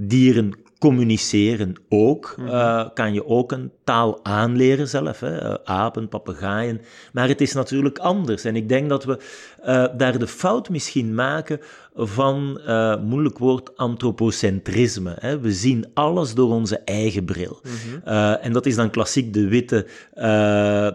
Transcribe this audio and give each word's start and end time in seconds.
dieren 0.00 0.54
communiceren 0.80 1.74
ook. 1.88 2.34
Uh, 2.38 2.88
kan 2.94 3.12
je 3.12 3.26
ook 3.26 3.52
een 3.52 3.72
taal 3.84 4.24
aanleren 4.24 4.88
zelf, 4.88 5.20
hè? 5.20 5.44
Uh, 5.44 5.54
apen, 5.64 6.08
papegaaien. 6.08 6.80
Maar 7.12 7.28
het 7.28 7.40
is 7.40 7.52
natuurlijk 7.52 7.98
anders. 7.98 8.44
En 8.44 8.56
ik 8.56 8.68
denk 8.68 8.88
dat 8.88 9.04
we 9.04 9.18
uh, 9.60 9.86
daar 9.96 10.18
de 10.18 10.26
fout 10.26 10.68
misschien 10.68 11.14
maken 11.14 11.60
van, 11.94 12.60
moeilijk 13.02 13.38
woord, 13.38 13.76
antropocentrisme. 13.76 15.16
Hè? 15.18 15.40
We 15.40 15.52
zien 15.52 15.86
alles 15.94 16.34
door 16.34 16.50
onze 16.50 16.78
eigen 16.78 17.24
bril. 17.24 17.60
Mm 17.62 17.70
-hmm. 17.70 18.12
en 18.34 18.52
dat 18.52 18.66
is 18.66 18.74
dan 18.74 18.90
klassiek 18.90 19.32
de 19.32 19.48
witte, 19.48 19.86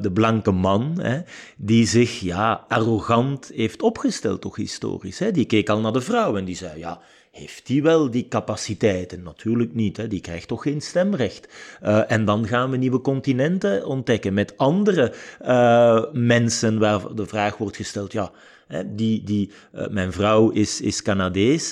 de 0.01 0.11
blanke 0.13 0.51
man, 0.51 0.99
hè? 1.01 1.19
die 1.57 1.87
zich 1.87 2.19
ja, 2.19 2.65
arrogant 2.67 3.51
heeft 3.53 3.81
opgesteld, 3.81 4.41
toch 4.41 4.55
historisch. 4.55 5.19
Hè? 5.19 5.31
Die 5.31 5.45
keek 5.45 5.69
al 5.69 5.79
naar 5.79 5.93
de 5.93 6.01
vrouw 6.01 6.37
en 6.37 6.45
die 6.45 6.55
zei, 6.55 6.79
ja 6.79 6.99
heeft 7.35 7.67
die 7.67 7.83
wel 7.83 8.11
die 8.11 8.27
capaciteiten? 8.27 9.23
Natuurlijk 9.23 9.73
niet, 9.73 9.97
hè? 9.97 10.07
die 10.07 10.21
krijgt 10.21 10.47
toch 10.47 10.61
geen 10.61 10.81
stemrecht. 10.81 11.47
Uh, 11.83 12.11
en 12.11 12.25
dan 12.25 12.47
gaan 12.47 12.69
we 12.69 12.77
nieuwe 12.77 13.01
continenten 13.01 13.85
ontdekken 13.85 14.33
met 14.33 14.57
andere 14.57 15.13
uh, 15.41 16.03
mensen 16.11 16.79
waar 16.79 17.15
de 17.15 17.25
vraag 17.25 17.57
wordt 17.57 17.75
gesteld, 17.75 18.11
ja, 18.11 18.31
hè, 18.67 18.95
die, 18.95 19.23
die, 19.23 19.51
uh, 19.75 19.87
mijn 19.87 20.11
vrouw 20.11 20.49
is, 20.49 20.81
is 20.81 21.01
Canadees, 21.01 21.71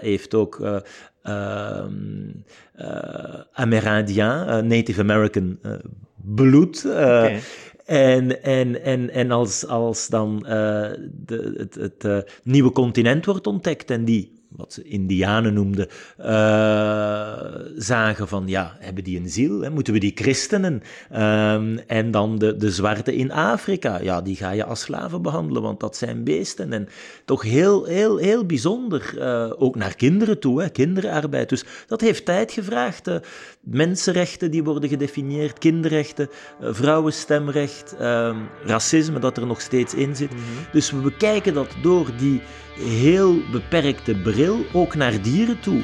heeft 0.00 0.34
ook 0.34 0.82
Amérindien, 3.52 4.66
Native 4.66 5.00
American 5.00 5.58
bloed. 6.14 6.84
Okay. 6.86 7.40
En, 7.84 8.42
en, 8.42 8.82
en, 8.82 9.10
en 9.10 9.30
als, 9.30 9.66
als 9.66 10.08
dan 10.08 10.38
de, 10.38 11.54
het, 11.56 11.74
het 11.74 12.30
nieuwe 12.42 12.72
continent 12.72 13.24
wordt 13.24 13.46
ontdekt 13.46 13.90
en 13.90 14.04
die 14.04 14.39
wat 14.56 14.72
ze 14.72 14.82
Indianen 14.82 15.54
noemden, 15.54 15.88
uh, 16.18 16.26
zagen 17.76 18.28
van, 18.28 18.42
ja, 18.46 18.76
hebben 18.78 19.04
die 19.04 19.20
een 19.20 19.28
ziel? 19.28 19.60
Hè? 19.60 19.70
Moeten 19.70 19.92
we 19.92 19.98
die 19.98 20.12
christenen? 20.14 20.82
Um, 21.12 21.78
en 21.78 22.10
dan 22.10 22.38
de, 22.38 22.56
de 22.56 22.70
zwarte 22.70 23.14
in 23.14 23.32
Afrika, 23.32 24.00
ja, 24.02 24.20
die 24.20 24.36
ga 24.36 24.50
je 24.50 24.64
als 24.64 24.80
slaven 24.80 25.22
behandelen, 25.22 25.62
want 25.62 25.80
dat 25.80 25.96
zijn 25.96 26.24
beesten. 26.24 26.72
En 26.72 26.88
toch 27.24 27.42
heel, 27.42 27.84
heel, 27.84 28.16
heel 28.16 28.46
bijzonder, 28.46 29.14
uh, 29.16 29.52
ook 29.58 29.76
naar 29.76 29.96
kinderen 29.96 30.38
toe, 30.40 30.62
hè? 30.62 30.68
kinderarbeid. 30.68 31.48
Dus 31.48 31.64
dat 31.86 32.00
heeft 32.00 32.24
tijd 32.24 32.52
gevraagd. 32.52 33.08
Uh, 33.08 33.16
mensenrechten 33.60 34.50
die 34.50 34.64
worden 34.64 34.88
gedefinieerd, 34.88 35.58
kinderrechten, 35.58 36.28
vrouwenstemrecht, 36.60 37.94
racisme 38.64 39.18
dat 39.18 39.36
er 39.36 39.46
nog 39.46 39.60
steeds 39.60 39.94
in 39.94 40.16
zit. 40.16 40.30
Mm 40.30 40.36
-hmm. 40.36 40.66
Dus 40.72 40.90
we 40.90 40.98
bekijken 40.98 41.54
dat 41.54 41.68
door 41.82 42.10
die 42.18 42.40
heel 42.78 43.42
beperkte 43.50 44.14
bril 44.14 44.64
ook 44.72 44.94
naar 44.94 45.22
dieren 45.22 45.60
toe. 45.60 45.82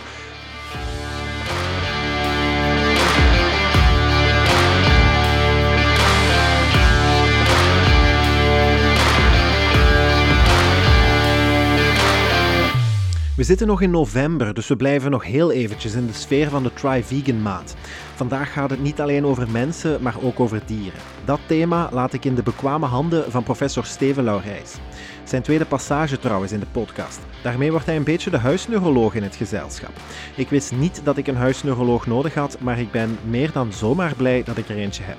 We 13.36 13.42
zitten 13.42 13.66
nog 13.66 13.82
in 13.82 13.90
november, 13.90 14.54
dus 14.54 14.68
we 14.68 14.76
blijven 14.76 15.10
nog 15.10 15.24
heel 15.24 15.52
eventjes 15.52 15.94
in 15.94 16.06
de 16.06 16.12
sfeer 16.12 16.48
van 16.48 16.62
de 16.62 16.72
Try-Vegan 16.72 17.42
maat. 17.42 17.76
Vandaag 18.14 18.52
gaat 18.52 18.70
het 18.70 18.82
niet 18.82 19.00
alleen 19.00 19.24
over 19.26 19.50
mensen, 19.50 20.02
maar 20.02 20.14
ook 20.22 20.40
over 20.40 20.60
dieren. 20.66 21.00
Dat 21.24 21.40
thema 21.46 21.88
laat 21.92 22.12
ik 22.12 22.24
in 22.24 22.34
de 22.34 22.42
bekwame 22.42 22.86
handen 22.86 23.30
van 23.30 23.42
professor 23.42 23.84
Steven 23.84 24.24
Laurijs. 24.24 24.74
Zijn 25.26 25.42
tweede 25.42 25.64
passage 25.64 26.18
trouwens 26.18 26.52
in 26.52 26.60
de 26.60 26.66
podcast. 26.72 27.18
Daarmee 27.42 27.70
wordt 27.70 27.86
hij 27.86 27.96
een 27.96 28.04
beetje 28.04 28.30
de 28.30 28.38
huisneuroloog 28.38 29.14
in 29.14 29.22
het 29.22 29.36
gezelschap. 29.36 29.90
Ik 30.36 30.48
wist 30.48 30.72
niet 30.72 31.00
dat 31.04 31.16
ik 31.16 31.26
een 31.26 31.36
huisneuroloog 31.36 32.06
nodig 32.06 32.34
had, 32.34 32.60
maar 32.60 32.78
ik 32.78 32.90
ben 32.90 33.18
meer 33.24 33.52
dan 33.52 33.72
zomaar 33.72 34.14
blij 34.14 34.42
dat 34.42 34.56
ik 34.56 34.68
er 34.68 34.76
eentje 34.76 35.02
heb. 35.02 35.16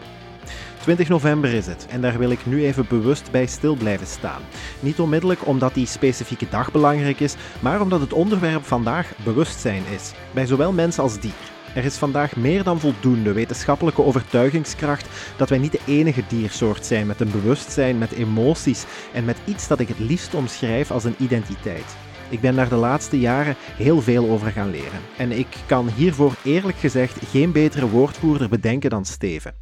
20 0.82 1.10
november 1.10 1.54
is 1.54 1.66
het 1.66 1.86
en 1.90 2.02
daar 2.02 2.18
wil 2.18 2.30
ik 2.30 2.46
nu 2.46 2.66
even 2.66 2.86
bewust 2.90 3.32
bij 3.32 3.46
stil 3.46 3.76
blijven 3.76 4.08
staan. 4.08 4.42
Niet 4.80 5.00
onmiddellijk 5.00 5.48
omdat 5.48 5.74
die 5.74 5.86
specifieke 5.86 6.50
dag 6.50 6.72
belangrijk 6.72 7.20
is, 7.20 7.36
maar 7.60 7.82
omdat 7.82 8.00
het 8.00 8.14
onderwerp 8.14 8.66
vandaag 8.66 9.14
bewustzijn 9.24 9.84
is, 9.96 10.12
bij 10.34 10.46
zowel 10.46 10.72
mens 10.72 11.00
als 11.00 11.20
dier. 11.20 11.57
Er 11.78 11.86
is 11.86 11.98
vandaag 11.98 12.36
meer 12.36 12.64
dan 12.64 12.80
voldoende 12.80 13.32
wetenschappelijke 13.32 14.04
overtuigingskracht 14.04 15.08
dat 15.36 15.50
wij 15.50 15.58
niet 15.58 15.72
de 15.72 15.80
enige 15.86 16.24
diersoort 16.28 16.86
zijn 16.86 17.08
met 17.08 17.22
een 17.22 17.32
bewustzijn, 17.32 17.98
met 17.98 18.12
emoties 18.12 18.86
en 19.14 19.26
met 19.26 19.38
iets 19.46 19.68
dat 19.68 19.80
ik 19.80 19.88
het 19.88 20.00
liefst 20.00 20.34
omschrijf 20.34 20.92
als 20.92 21.04
een 21.04 21.16
identiteit. 21.18 21.96
Ik 22.30 22.42
ben 22.42 22.56
daar 22.56 22.70
de 22.70 22.76
laatste 22.76 23.20
jaren 23.20 23.56
heel 23.60 24.02
veel 24.02 24.30
over 24.30 24.52
gaan 24.52 24.70
leren. 24.70 25.00
En 25.18 25.32
ik 25.32 25.48
kan 25.66 25.90
hiervoor 25.90 26.34
eerlijk 26.44 26.78
gezegd 26.78 27.26
geen 27.32 27.52
betere 27.52 27.90
woordvoerder 27.90 28.50
bedenken 28.50 28.90
dan 28.90 29.06
Steven. 29.06 29.54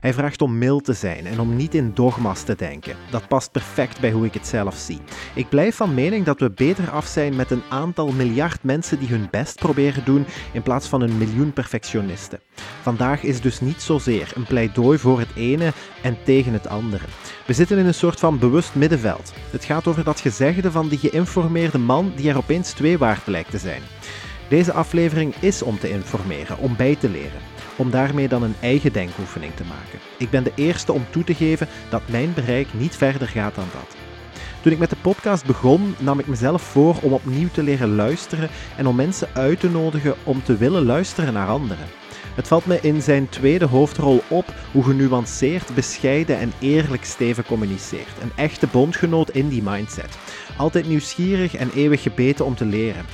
Hij 0.00 0.12
vraagt 0.12 0.42
om 0.42 0.58
mild 0.58 0.84
te 0.84 0.92
zijn 0.92 1.26
en 1.26 1.40
om 1.40 1.56
niet 1.56 1.74
in 1.74 1.90
dogma's 1.94 2.42
te 2.42 2.54
denken. 2.54 2.96
Dat 3.10 3.28
past 3.28 3.52
perfect 3.52 4.00
bij 4.00 4.10
hoe 4.10 4.24
ik 4.24 4.34
het 4.34 4.46
zelf 4.46 4.76
zie. 4.76 5.00
Ik 5.34 5.48
blijf 5.48 5.76
van 5.76 5.94
mening 5.94 6.24
dat 6.24 6.40
we 6.40 6.50
beter 6.50 6.90
af 6.90 7.06
zijn 7.06 7.36
met 7.36 7.50
een 7.50 7.62
aantal 7.68 8.12
miljard 8.12 8.62
mensen 8.62 8.98
die 8.98 9.08
hun 9.08 9.28
best 9.30 9.56
proberen 9.56 10.04
doen 10.04 10.26
in 10.52 10.62
plaats 10.62 10.88
van 10.88 11.00
een 11.00 11.18
miljoen 11.18 11.52
perfectionisten. 11.52 12.40
Vandaag 12.82 13.22
is 13.22 13.40
dus 13.40 13.60
niet 13.60 13.82
zozeer 13.82 14.32
een 14.34 14.44
pleidooi 14.44 14.98
voor 14.98 15.18
het 15.18 15.34
ene 15.34 15.72
en 16.02 16.16
tegen 16.24 16.52
het 16.52 16.66
andere. 16.66 17.04
We 17.46 17.52
zitten 17.52 17.78
in 17.78 17.86
een 17.86 17.94
soort 17.94 18.18
van 18.18 18.38
bewust 18.38 18.74
middenveld. 18.74 19.32
Het 19.50 19.64
gaat 19.64 19.86
over 19.86 20.04
dat 20.04 20.20
gezegde 20.20 20.70
van 20.70 20.88
die 20.88 20.98
geïnformeerde 20.98 21.78
man 21.78 22.12
die 22.16 22.30
er 22.30 22.36
opeens 22.36 22.72
twee 22.72 22.98
waard 22.98 23.26
lijkt 23.26 23.50
te 23.50 23.58
zijn. 23.58 23.82
Deze 24.48 24.72
aflevering 24.72 25.34
is 25.40 25.62
om 25.62 25.78
te 25.78 25.90
informeren, 25.90 26.58
om 26.58 26.76
bij 26.76 26.96
te 26.96 27.08
leren 27.08 27.47
om 27.78 27.90
daarmee 27.90 28.28
dan 28.28 28.42
een 28.42 28.54
eigen 28.60 28.92
denkoefening 28.92 29.54
te 29.54 29.64
maken. 29.64 29.98
Ik 30.18 30.30
ben 30.30 30.44
de 30.44 30.52
eerste 30.54 30.92
om 30.92 31.06
toe 31.10 31.24
te 31.24 31.34
geven 31.34 31.68
dat 31.90 32.08
mijn 32.08 32.34
bereik 32.34 32.66
niet 32.72 32.96
verder 32.96 33.28
gaat 33.28 33.54
dan 33.54 33.68
dat. 33.72 33.96
Toen 34.62 34.72
ik 34.72 34.78
met 34.78 34.90
de 34.90 34.96
podcast 35.02 35.46
begon, 35.46 35.94
nam 35.98 36.18
ik 36.18 36.26
mezelf 36.26 36.62
voor 36.62 36.96
om 37.02 37.12
opnieuw 37.12 37.48
te 37.52 37.62
leren 37.62 37.94
luisteren 37.94 38.48
en 38.76 38.86
om 38.86 38.96
mensen 38.96 39.28
uit 39.32 39.60
te 39.60 39.70
nodigen 39.70 40.14
om 40.24 40.42
te 40.42 40.56
willen 40.56 40.84
luisteren 40.84 41.32
naar 41.32 41.48
anderen. 41.48 41.86
Het 42.34 42.48
valt 42.48 42.66
me 42.66 42.80
in 42.80 43.02
zijn 43.02 43.28
tweede 43.28 43.64
hoofdrol 43.64 44.22
op 44.28 44.54
hoe 44.72 44.84
genuanceerd, 44.84 45.74
bescheiden 45.74 46.38
en 46.38 46.52
eerlijk 46.58 47.04
Steven 47.04 47.44
communiceert. 47.44 48.22
Een 48.22 48.32
echte 48.36 48.66
bondgenoot 48.66 49.30
in 49.30 49.48
die 49.48 49.62
mindset. 49.62 50.18
Altijd 50.56 50.88
nieuwsgierig 50.88 51.54
en 51.54 51.70
eeuwig 51.74 52.02
gebeten 52.02 52.44
om 52.44 52.54
te 52.54 52.64
leren. 52.64 53.04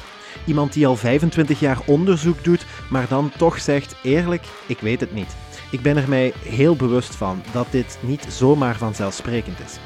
Iemand 0.47 0.73
die 0.73 0.87
al 0.87 0.97
25 0.97 1.61
jaar 1.61 1.79
onderzoek 1.87 2.45
doet, 2.45 2.67
maar 2.91 3.09
dan 3.09 3.33
toch 3.37 3.61
zegt: 3.61 3.97
eerlijk, 4.03 4.45
ik 4.67 4.79
weet 4.81 5.01
het 5.01 5.15
niet. 5.15 5.37
Ik 5.71 5.83
ben 5.83 5.97
er 5.97 6.09
mij 6.09 6.33
heel 6.45 6.77
bewust 6.77 7.15
van 7.15 7.43
dat 7.53 7.67
dit 7.71 7.99
niet 8.01 8.27
zomaar 8.29 8.77
vanzelfsprekend 8.77 9.59
is. 9.65 9.79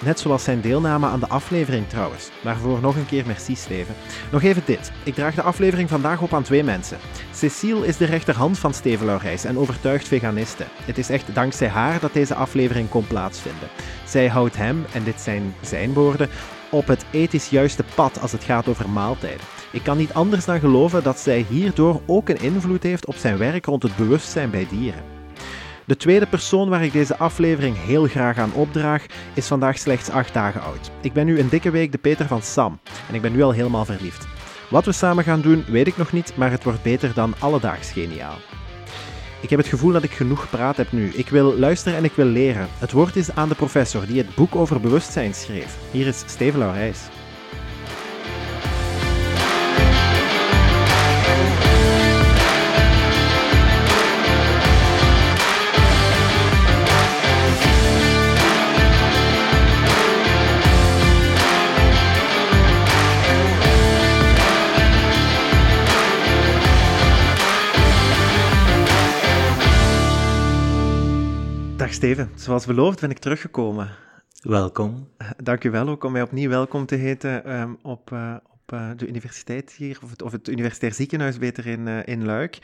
Net 0.00 0.20
zoals 0.20 0.44
zijn 0.44 0.60
deelname 0.60 1.06
aan 1.06 1.20
de 1.20 1.28
aflevering 1.28 1.88
trouwens. 1.88 2.30
Waarvoor 2.42 2.80
nog 2.80 2.96
een 2.96 3.06
keer 3.06 3.26
merci 3.26 3.54
Steven. 3.54 3.94
Nog 4.32 4.42
even 4.42 4.62
dit. 4.64 4.92
Ik 5.04 5.14
draag 5.14 5.34
de 5.34 5.42
aflevering 5.42 5.88
vandaag 5.88 6.20
op 6.20 6.34
aan 6.34 6.42
twee 6.42 6.64
mensen. 6.64 6.98
Cecile 7.32 7.86
is 7.86 7.96
de 7.96 8.04
rechterhand 8.04 8.58
van 8.58 8.74
Steven 8.74 9.06
Laurijs 9.06 9.44
en 9.44 9.58
overtuigd 9.58 10.08
veganiste. 10.08 10.64
Het 10.84 10.98
is 10.98 11.10
echt 11.10 11.34
dankzij 11.34 11.68
haar 11.68 12.00
dat 12.00 12.12
deze 12.12 12.34
aflevering 12.34 12.88
kon 12.88 13.06
plaatsvinden. 13.06 13.68
Zij 14.04 14.28
houdt 14.28 14.56
hem, 14.56 14.84
en 14.92 15.04
dit 15.04 15.20
zijn 15.20 15.54
zijn 15.60 15.92
woorden, 15.92 16.28
op 16.70 16.86
het 16.86 17.04
ethisch 17.10 17.48
juiste 17.48 17.84
pad 17.94 18.20
als 18.20 18.32
het 18.32 18.44
gaat 18.44 18.68
over 18.68 18.88
maaltijden. 18.88 19.46
Ik 19.72 19.82
kan 19.82 19.96
niet 19.96 20.12
anders 20.12 20.44
dan 20.44 20.60
geloven 20.60 21.02
dat 21.02 21.18
zij 21.18 21.46
hierdoor 21.48 22.00
ook 22.06 22.28
een 22.28 22.40
invloed 22.40 22.82
heeft 22.82 23.06
op 23.06 23.14
zijn 23.14 23.38
werk 23.38 23.66
rond 23.66 23.82
het 23.82 23.96
bewustzijn 23.96 24.50
bij 24.50 24.66
dieren. 24.70 25.02
De 25.84 25.96
tweede 25.96 26.26
persoon 26.26 26.68
waar 26.68 26.84
ik 26.84 26.92
deze 26.92 27.16
aflevering 27.16 27.76
heel 27.76 28.06
graag 28.06 28.38
aan 28.38 28.52
opdraag, 28.52 29.06
is 29.34 29.46
vandaag 29.46 29.78
slechts 29.78 30.10
8 30.10 30.34
dagen 30.34 30.62
oud. 30.62 30.90
Ik 31.00 31.12
ben 31.12 31.26
nu 31.26 31.38
een 31.38 31.48
dikke 31.48 31.70
week 31.70 31.92
de 31.92 31.98
Peter 31.98 32.26
van 32.26 32.42
Sam 32.42 32.78
en 33.08 33.14
ik 33.14 33.22
ben 33.22 33.32
nu 33.32 33.42
al 33.42 33.52
helemaal 33.52 33.84
verliefd. 33.84 34.26
Wat 34.70 34.84
we 34.84 34.92
samen 34.92 35.24
gaan 35.24 35.40
doen, 35.40 35.64
weet 35.68 35.86
ik 35.86 35.96
nog 35.96 36.12
niet, 36.12 36.36
maar 36.36 36.50
het 36.50 36.64
wordt 36.64 36.82
beter 36.82 37.14
dan 37.14 37.34
alledaags 37.38 37.90
geniaal. 37.90 38.36
Ik 39.40 39.50
heb 39.50 39.58
het 39.58 39.68
gevoel 39.68 39.92
dat 39.92 40.02
ik 40.02 40.10
genoeg 40.10 40.40
gepraat 40.40 40.76
heb 40.76 40.92
nu. 40.92 41.08
Ik 41.08 41.28
wil 41.28 41.58
luisteren 41.58 41.98
en 41.98 42.04
ik 42.04 42.12
wil 42.12 42.26
leren. 42.26 42.68
Het 42.78 42.92
woord 42.92 43.16
is 43.16 43.34
aan 43.34 43.48
de 43.48 43.54
professor 43.54 44.06
die 44.06 44.18
het 44.18 44.34
boek 44.34 44.56
over 44.56 44.80
bewustzijn 44.80 45.34
schreef. 45.34 45.76
Hier 45.90 46.06
is 46.06 46.22
Steven 46.26 46.58
Laurijs. 46.58 46.98
Steven, 71.98 72.30
zoals 72.34 72.66
beloofd 72.66 73.00
ben 73.00 73.10
ik 73.10 73.18
teruggekomen. 73.18 73.90
Welkom. 74.42 75.08
Dank 75.36 75.64
u 75.64 75.70
wel 75.70 75.88
ook 75.88 76.04
om 76.04 76.12
mij 76.12 76.22
opnieuw 76.22 76.48
welkom 76.48 76.86
te 76.86 76.94
heten 76.94 77.60
um, 77.60 77.78
op, 77.82 78.10
uh, 78.10 78.36
op 78.52 78.72
uh, 78.72 78.90
de 78.96 79.08
universiteit 79.08 79.72
hier, 79.72 79.98
of 80.02 80.10
het, 80.10 80.22
of 80.22 80.32
het 80.32 80.48
universitair 80.48 80.92
ziekenhuis 80.92 81.38
beter 81.38 81.66
in, 81.66 81.86
uh, 81.86 81.98
in 82.04 82.24
Luik. 82.24 82.58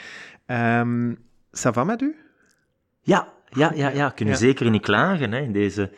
Um, 0.46 1.18
ça 1.50 1.70
va 1.72 1.84
met 1.84 2.00
u? 2.00 2.16
Ja, 3.00 3.32
ja, 3.48 3.72
ja, 3.74 3.88
ja. 3.88 4.10
kunnen 4.10 4.34
ja. 4.34 4.40
zeker 4.40 4.70
niet 4.70 4.82
klagen 4.82 5.32
hè, 5.32 5.40
in 5.40 5.52
deze 5.52 5.92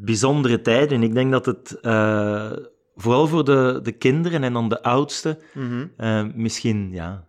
bijzondere 0.00 0.60
tijden. 0.60 1.02
Ik 1.02 1.14
denk 1.14 1.30
dat 1.30 1.46
het 1.46 1.78
vooral 2.94 3.26
voor 3.26 3.44
de, 3.44 3.80
de 3.82 3.92
kinderen 3.92 4.42
en 4.42 4.52
dan 4.52 4.68
de 4.68 4.82
oudsten 4.82 5.38
mm 5.54 5.90
-hmm. 5.96 6.32
misschien 6.34 6.90
ja, 6.90 7.26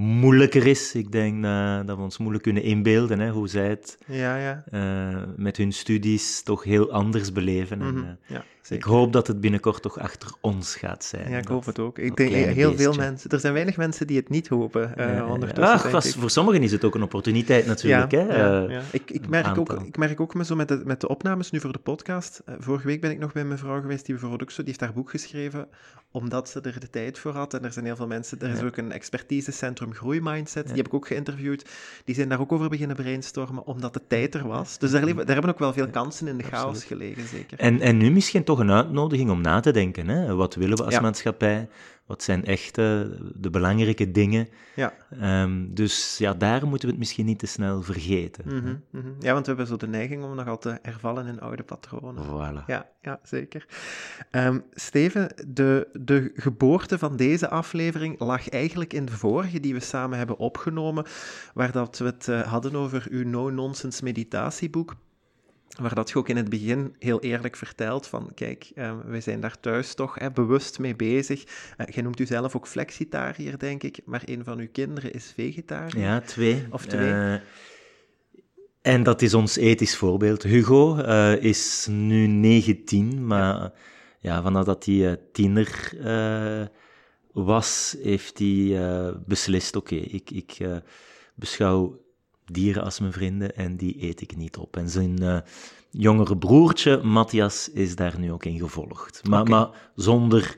moeilijker 0.00 0.66
is. 0.66 0.94
Ik 0.94 1.12
denk 1.12 1.44
uh, 1.44 1.80
dat 1.86 1.96
we 1.96 2.02
ons 2.02 2.18
moeilijk 2.18 2.42
kunnen 2.42 2.62
inbeelden 2.62 3.20
hè, 3.20 3.30
hoe 3.30 3.48
zij 3.48 3.68
het 3.68 3.98
ja, 4.06 4.36
ja. 4.36 4.64
Uh, 4.72 5.22
met 5.36 5.56
hun 5.56 5.72
studies 5.72 6.42
toch 6.42 6.64
heel 6.64 6.92
anders 6.92 7.32
beleven. 7.32 7.78
Mm 7.78 7.84
-hmm. 7.84 7.96
en, 7.96 8.18
uh, 8.26 8.36
ja. 8.36 8.44
Ik 8.70 8.82
hoop 8.82 9.12
dat 9.12 9.26
het 9.26 9.40
binnenkort 9.40 9.82
toch 9.82 9.98
achter 9.98 10.30
ons 10.40 10.76
gaat 10.76 11.04
zijn. 11.04 11.30
Ja, 11.30 11.38
ik 11.38 11.48
hoop 11.48 11.64
het 11.64 11.78
ook. 11.78 11.98
Ik 11.98 12.16
denk 12.16 12.32
heel 12.32 12.76
veel 12.76 12.92
mensen. 12.92 13.30
Er 13.30 13.40
zijn 13.40 13.52
weinig 13.52 13.76
mensen 13.76 14.06
die 14.06 14.16
het 14.16 14.28
niet 14.28 14.48
hopen. 14.48 14.94
Uh, 14.98 15.14
ja, 15.14 15.26
ondertussen, 15.26 15.92
Ach, 15.92 16.06
voor 16.06 16.30
sommigen 16.30 16.62
is 16.62 16.72
het 16.72 16.84
ook 16.84 16.94
een 16.94 17.02
opportuniteit 17.02 17.66
natuurlijk. 17.66 18.10
Ja, 18.10 18.26
hè? 18.26 18.68
Uh, 18.68 18.78
ik, 18.90 19.10
ik, 19.10 19.28
merk 19.28 19.58
ook, 19.58 19.72
ik 19.72 19.96
merk 19.96 20.20
ook 20.20 20.34
zo 20.42 20.56
met 20.56 20.68
de, 20.68 20.82
met 20.84 21.00
de 21.00 21.08
opnames 21.08 21.50
nu 21.50 21.60
voor 21.60 21.72
de 21.72 21.78
podcast. 21.78 22.42
Uh, 22.48 22.54
vorige 22.58 22.86
week 22.86 23.00
ben 23.00 23.10
ik 23.10 23.18
nog 23.18 23.32
bij 23.32 23.44
mijn 23.44 23.58
vrouw 23.58 23.80
geweest, 23.80 24.04
die 24.04 24.14
bijvoorbeeld 24.14 24.42
ook 24.42 24.50
zo, 24.50 24.56
die 24.56 24.66
heeft 24.66 24.80
haar 24.80 24.92
boek 24.92 25.10
geschreven, 25.10 25.68
omdat 26.10 26.48
ze 26.48 26.60
er 26.60 26.80
de 26.80 26.90
tijd 26.90 27.18
voor 27.18 27.32
had. 27.32 27.54
En 27.54 27.64
er 27.64 27.72
zijn 27.72 27.84
heel 27.84 27.96
veel 27.96 28.06
mensen. 28.06 28.40
Er 28.40 28.50
is 28.50 28.62
ook 28.62 28.76
een 28.76 28.92
expertisecentrum 28.92 29.94
Groeimindset, 29.94 30.66
die 30.66 30.76
heb 30.76 30.86
ik 30.86 30.94
ook 30.94 31.06
geïnterviewd. 31.06 31.68
Die 32.04 32.14
zijn 32.14 32.28
daar 32.28 32.40
ook 32.40 32.52
over 32.52 32.68
beginnen 32.68 32.96
brainstormen, 32.96 33.66
omdat 33.66 33.94
de 33.94 34.00
tijd 34.08 34.34
er 34.34 34.48
was. 34.48 34.78
Dus 34.78 34.90
daar, 34.90 35.14
daar 35.14 35.26
hebben 35.26 35.50
ook 35.50 35.58
wel 35.58 35.72
veel 35.72 35.88
kansen 35.88 36.28
in 36.28 36.36
de 36.36 36.44
chaos 36.44 36.84
gelegen, 36.84 37.28
zeker. 37.28 37.58
En, 37.58 37.80
en 37.80 37.96
nu 37.96 38.10
misschien 38.10 38.44
toch 38.44 38.59
een 38.60 38.70
uitnodiging 38.70 39.30
om 39.30 39.40
na 39.40 39.60
te 39.60 39.72
denken. 39.72 40.08
Hè? 40.08 40.34
Wat 40.34 40.54
willen 40.54 40.76
we 40.76 40.84
als 40.84 40.94
ja. 40.94 41.00
maatschappij? 41.00 41.68
Wat 42.06 42.22
zijn 42.22 42.44
echt 42.44 42.74
de 42.74 43.48
belangrijke 43.50 44.10
dingen? 44.10 44.48
Ja. 44.76 44.92
Um, 45.42 45.74
dus 45.74 46.18
ja, 46.18 46.34
daar 46.34 46.66
moeten 46.66 46.86
we 46.86 46.92
het 46.92 46.98
misschien 46.98 47.26
niet 47.26 47.38
te 47.38 47.46
snel 47.46 47.82
vergeten. 47.82 48.44
Mm 48.46 48.60
-hmm, 48.60 48.82
mm 48.90 49.00
-hmm. 49.00 49.14
Ja, 49.18 49.32
want 49.32 49.46
we 49.46 49.52
hebben 49.52 49.66
zo 49.66 49.76
de 49.76 49.86
neiging 49.86 50.24
om 50.24 50.34
nogal 50.34 50.58
te 50.58 50.78
hervallen 50.82 51.26
in 51.26 51.40
oude 51.40 51.62
patronen. 51.62 52.24
Voilà. 52.24 52.64
Ja, 52.66 52.88
ja 53.02 53.20
zeker. 53.22 53.66
Um, 54.30 54.64
Steven, 54.72 55.34
de, 55.46 55.88
de 55.92 56.30
geboorte 56.34 56.98
van 56.98 57.16
deze 57.16 57.48
aflevering 57.48 58.20
lag 58.20 58.48
eigenlijk 58.48 58.92
in 58.92 59.04
de 59.04 59.12
vorige 59.12 59.60
die 59.60 59.74
we 59.74 59.80
samen 59.80 60.18
hebben 60.18 60.38
opgenomen, 60.38 61.04
waar 61.54 61.72
dat 61.72 61.98
we 61.98 62.04
het 62.04 62.26
uh, 62.26 62.40
hadden 62.40 62.76
over 62.76 63.06
uw 63.10 63.28
no-nonsense 63.28 64.04
meditatieboek 64.04 64.96
waar 65.78 65.94
dat 65.94 66.10
je 66.10 66.18
ook 66.18 66.28
in 66.28 66.36
het 66.36 66.48
begin 66.48 66.94
heel 66.98 67.20
eerlijk 67.20 67.56
vertelt 67.56 68.06
van, 68.06 68.30
kijk, 68.34 68.70
uh, 68.74 68.92
wij 69.04 69.20
zijn 69.20 69.40
daar 69.40 69.60
thuis 69.60 69.94
toch 69.94 70.14
hè, 70.14 70.30
bewust 70.30 70.78
mee 70.78 70.96
bezig. 70.96 71.44
Uh, 71.44 71.86
jij 71.86 72.02
noemt 72.02 72.20
u 72.20 72.26
zelf 72.26 72.56
ook 72.56 72.66
flexitariër, 72.66 73.58
denk 73.58 73.82
ik, 73.82 74.00
maar 74.04 74.22
een 74.24 74.44
van 74.44 74.58
uw 74.58 74.68
kinderen 74.72 75.12
is 75.12 75.32
vegetariër. 75.34 76.04
Ja, 76.04 76.20
twee. 76.20 76.66
Of 76.70 76.86
twee. 76.86 77.10
Uh, 77.10 77.34
en 78.82 79.02
dat 79.02 79.22
is 79.22 79.34
ons 79.34 79.56
ethisch 79.56 79.96
voorbeeld. 79.96 80.42
Hugo 80.42 80.96
is 81.34 81.86
nu 81.90 82.26
19, 82.26 83.26
maar 83.26 83.38
ja, 83.40 83.72
ja 84.20 84.42
vanaf 84.42 84.64
dat 84.64 84.84
hij 84.84 85.20
tiener 85.32 85.92
was, 87.32 87.96
heeft 88.02 88.38
hij 88.38 88.78
beslist, 89.26 89.76
oké, 89.76 89.94
okay, 89.94 90.06
ik, 90.06 90.30
ik 90.30 90.58
beschouw 91.34 92.00
dieren 92.52 92.82
als 92.82 93.00
mijn 93.00 93.12
vrienden 93.12 93.56
en 93.56 93.76
die 93.76 94.02
eet 94.02 94.20
ik 94.20 94.36
niet 94.36 94.56
op. 94.56 94.76
En 94.76 94.88
zijn 94.88 95.22
uh, 95.22 95.38
jongere 95.90 96.36
broertje, 96.36 96.96
Matthias, 97.02 97.70
is 97.70 97.96
daar 97.96 98.18
nu 98.18 98.32
ook 98.32 98.44
in 98.44 98.58
gevolgd. 98.58 99.28
Maar, 99.28 99.40
okay. 99.40 99.52
maar 99.52 99.68
zonder 99.94 100.56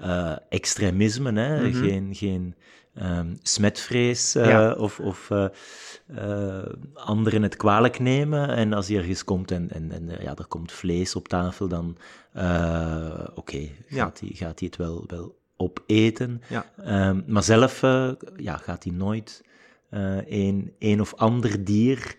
uh, 0.00 0.36
extremisme, 0.48 1.32
hè? 1.32 1.56
Mm 1.56 1.72
-hmm. 1.72 1.82
geen, 1.82 2.14
geen 2.14 2.54
um, 3.02 3.38
smetvrees 3.42 4.36
uh, 4.36 4.46
ja. 4.46 4.72
of, 4.72 5.00
of 5.00 5.30
anderen 6.94 7.42
het 7.42 7.56
kwalijk 7.56 7.98
nemen. 7.98 8.48
En 8.48 8.72
als 8.72 8.88
hij 8.88 8.96
ergens 8.96 9.24
komt 9.24 9.50
en, 9.50 9.70
en, 9.70 9.92
en 9.92 10.08
ja, 10.20 10.36
er 10.36 10.46
komt 10.46 10.72
vlees 10.72 11.16
op 11.16 11.28
tafel, 11.28 11.68
dan 11.68 11.96
oké, 12.34 13.30
okay, 13.34 13.74
gaat, 13.88 14.20
hij, 14.20 14.30
gaat 14.32 14.58
hij 14.58 14.68
het 14.68 14.76
wel, 14.76 15.04
wel 15.06 15.38
opeten. 15.56 16.42
Ja. 16.48 16.66
Um, 17.08 17.24
maar 17.26 17.42
zelf 17.42 17.80
ja, 18.36 18.56
gaat 18.56 18.84
hij 18.84 18.92
nooit 18.92 19.42
een, 20.26 20.72
een 20.78 21.00
of 21.00 21.14
ander 21.14 21.64
dier 21.64 22.16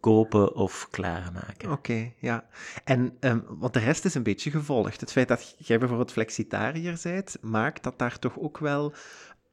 kopen 0.00 0.54
of 0.54 0.88
klaarmaken. 0.90 1.70
Oké, 1.70 1.72
okay, 1.72 2.14
ja. 2.18 2.44
En, 2.84 3.16
um, 3.20 3.44
want 3.48 3.72
de 3.72 3.78
rest 3.78 4.04
is 4.04 4.14
een 4.14 4.22
beetje 4.22 4.50
gevolgd. 4.50 5.00
Het 5.00 5.12
feit 5.12 5.28
dat 5.28 5.54
jij 5.58 5.78
bijvoorbeeld 5.78 6.12
flexitariër 6.12 7.00
bent, 7.02 7.36
maakt 7.40 7.82
dat 7.82 7.98
daar 7.98 8.18
toch 8.18 8.38
ook 8.38 8.58
wel 8.58 8.92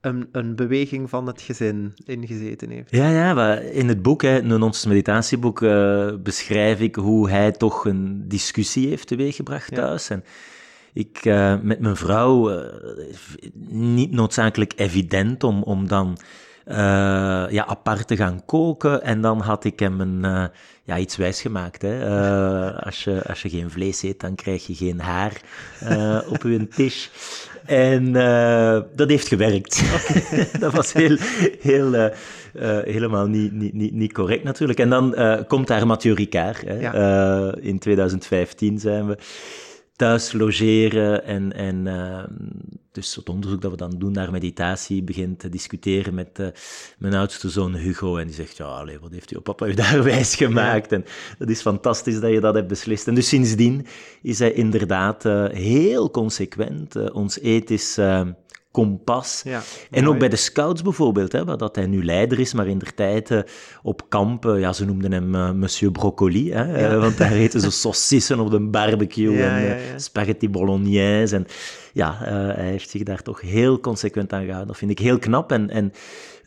een, 0.01 0.29
een 0.31 0.55
beweging 0.55 1.09
van 1.09 1.27
het 1.27 1.41
gezin 1.41 1.93
in 2.05 2.27
gezeten 2.27 2.69
heeft. 2.69 2.91
Ja, 2.91 3.09
ja, 3.09 3.55
in 3.55 3.87
het 3.87 4.01
boek, 4.01 4.21
hè, 4.21 4.39
in 4.39 4.61
ons 4.61 4.85
meditatieboek, 4.85 5.61
uh, 5.61 6.15
beschrijf 6.23 6.79
ik 6.79 6.95
hoe 6.95 7.29
hij 7.29 7.51
toch 7.51 7.85
een 7.85 8.27
discussie 8.27 8.87
heeft 8.87 9.07
teweeggebracht 9.07 9.73
thuis. 9.73 10.09
En 10.09 10.23
ik, 10.93 11.25
uh, 11.25 11.59
met 11.61 11.79
mijn 11.79 11.95
vrouw, 11.95 12.51
uh, 12.51 12.73
niet 13.69 14.11
noodzakelijk 14.11 14.73
evident 14.75 15.43
om, 15.43 15.63
om 15.63 15.87
dan 15.87 16.17
uh, 16.69 16.75
ja, 17.49 17.65
apart 17.65 18.07
te 18.07 18.15
gaan 18.15 18.45
koken. 18.45 19.03
En 19.03 19.21
dan 19.21 19.39
had 19.39 19.63
ik 19.63 19.79
hem 19.79 20.01
een, 20.01 20.19
uh, 20.25 20.43
ja, 20.83 20.97
iets 20.97 21.15
wijsgemaakt. 21.15 21.81
Hè. 21.81 22.07
Uh, 22.07 22.77
als, 22.85 23.03
je, 23.03 23.21
als 23.27 23.41
je 23.41 23.49
geen 23.49 23.71
vlees 23.71 24.03
eet, 24.03 24.19
dan 24.19 24.35
krijg 24.35 24.67
je 24.67 24.75
geen 24.75 24.99
haar 24.99 25.41
op 26.29 26.41
je 26.41 26.67
tisch. 26.67 27.11
En 27.65 28.13
dat 28.95 29.09
heeft 29.09 29.27
gewerkt. 29.27 29.83
dat 30.59 30.73
was 30.73 30.93
heel, 30.93 31.17
heel, 31.59 32.11
helemaal 32.83 33.27
niet, 33.27 33.51
niet, 33.51 33.73
niet, 33.73 33.93
niet 33.93 34.13
correct 34.13 34.43
natuurlijk. 34.43 34.79
En 34.79 34.89
dan 34.89 35.15
komt 35.47 35.67
daar 35.67 35.87
Mathieu 35.87 36.13
Ricard. 36.13 36.61
Hè. 36.61 36.79
Ja. 36.79 37.53
in 37.59 37.79
2015 37.79 38.79
zijn 38.79 39.07
we 39.07 39.17
thuis 39.99 40.31
logeren 40.31 41.25
en, 41.25 41.53
en 41.53 41.85
uh, 41.85 42.23
dus 42.91 43.15
het 43.15 43.29
onderzoek 43.29 43.61
dat 43.61 43.71
we 43.71 43.77
dan 43.77 43.95
doen 43.97 44.11
naar 44.11 44.31
meditatie 44.31 45.03
begint 45.03 45.39
te 45.39 45.49
discussiëren 45.49 46.13
met 46.13 46.39
uh, 46.39 46.47
mijn 46.97 47.13
oudste 47.13 47.49
zoon 47.49 47.75
Hugo 47.75 48.17
en 48.17 48.25
die 48.25 48.35
zegt, 48.35 48.57
ja, 48.57 48.65
allee, 48.65 48.99
wat 48.99 49.11
heeft 49.11 49.29
uw 49.29 49.41
papa 49.41 49.65
u 49.65 49.73
daar 49.73 50.03
wijs 50.13 50.35
gemaakt? 50.35 50.91
En 50.91 51.05
dat 51.37 51.49
is 51.49 51.61
fantastisch 51.61 52.19
dat 52.19 52.31
je 52.31 52.39
dat 52.39 52.53
hebt 52.53 52.67
beslist. 52.67 53.07
En 53.07 53.15
dus 53.15 53.27
sindsdien 53.27 53.85
is 54.21 54.39
hij 54.39 54.53
inderdaad 54.53 55.25
uh, 55.25 55.49
heel 55.49 56.11
consequent 56.11 57.11
ons 57.11 57.39
ethisch 57.39 57.97
kompas. 58.79 59.41
Ja, 59.45 59.61
en 59.91 60.07
ook 60.07 60.19
bij 60.19 60.29
de 60.29 60.35
scouts 60.35 60.81
bijvoorbeeld, 60.81 61.31
hè, 61.31 61.45
waar 61.45 61.57
dat 61.57 61.75
hij 61.75 61.85
nu 61.85 62.05
leider 62.05 62.39
is, 62.39 62.53
maar 62.53 62.67
in 62.67 62.77
der 62.77 62.93
tijd 62.93 63.31
uh, 63.31 63.39
op 63.83 64.09
kampen, 64.09 64.59
ja, 64.59 64.73
ze 64.73 64.85
noemden 64.85 65.11
hem 65.11 65.35
uh, 65.35 65.51
Monsieur 65.51 65.91
Broccoli, 65.91 66.51
hè, 66.51 66.79
ja. 66.79 66.97
want 66.97 67.17
daar 67.17 67.31
eten 67.31 67.61
ze 67.61 67.71
saucissen 67.71 68.39
op 68.39 68.51
de 68.51 68.59
barbecue 68.59 69.37
ja, 69.37 69.57
en 69.57 69.99
spaghetti 69.99 70.49
bolognese. 70.49 71.35
En 71.35 71.45
ja, 71.93 72.17
hij 72.19 72.65
heeft 72.65 72.89
zich 72.89 73.03
daar 73.03 73.21
toch 73.21 73.41
heel 73.41 73.79
consequent 73.79 74.33
aan 74.33 74.41
gehouden. 74.43 74.67
Dat 74.67 74.77
vind 74.77 74.91
ik 74.91 74.99
heel 74.99 75.19
knap. 75.19 75.51
En, 75.51 75.69
en 75.69 75.91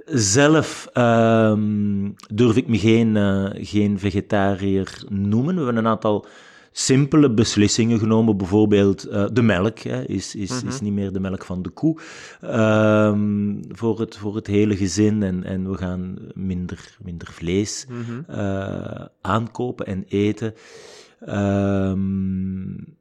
zelf 0.05 0.89
um, 0.95 2.15
durf 2.35 2.57
ik 2.57 2.69
me 2.69 2.79
geen, 2.79 3.17
geen 3.55 3.99
vegetariër 3.99 5.05
noemen. 5.09 5.55
We 5.55 5.65
hebben 5.65 5.85
een 5.85 5.91
aantal 5.91 6.27
simpele 6.73 7.31
beslissingen 7.31 7.99
genomen. 7.99 8.37
Bijvoorbeeld 8.37 9.09
uh, 9.09 9.25
de 9.33 9.43
melk 9.43 9.79
hè, 9.79 10.05
is, 10.05 10.35
is, 10.35 10.63
is 10.63 10.81
niet 10.81 10.93
meer 10.93 11.13
de 11.13 11.21
melk 11.21 11.45
van 11.45 11.63
de 11.63 11.71
koe 11.71 12.01
um, 12.45 13.61
voor, 13.69 14.01
het, 14.01 14.17
voor 14.17 14.35
het 14.35 14.47
hele 14.47 14.77
gezin. 14.77 15.23
En, 15.23 15.45
en 15.45 15.71
we 15.71 15.77
gaan 15.77 16.19
minder, 16.35 16.97
minder 17.03 17.29
vlees 17.33 17.87
mm-hmm. 17.89 18.25
uh, 18.31 19.05
aankopen 19.21 19.87
en 19.87 20.05
eten. 20.09 20.55
Um, 21.29 22.97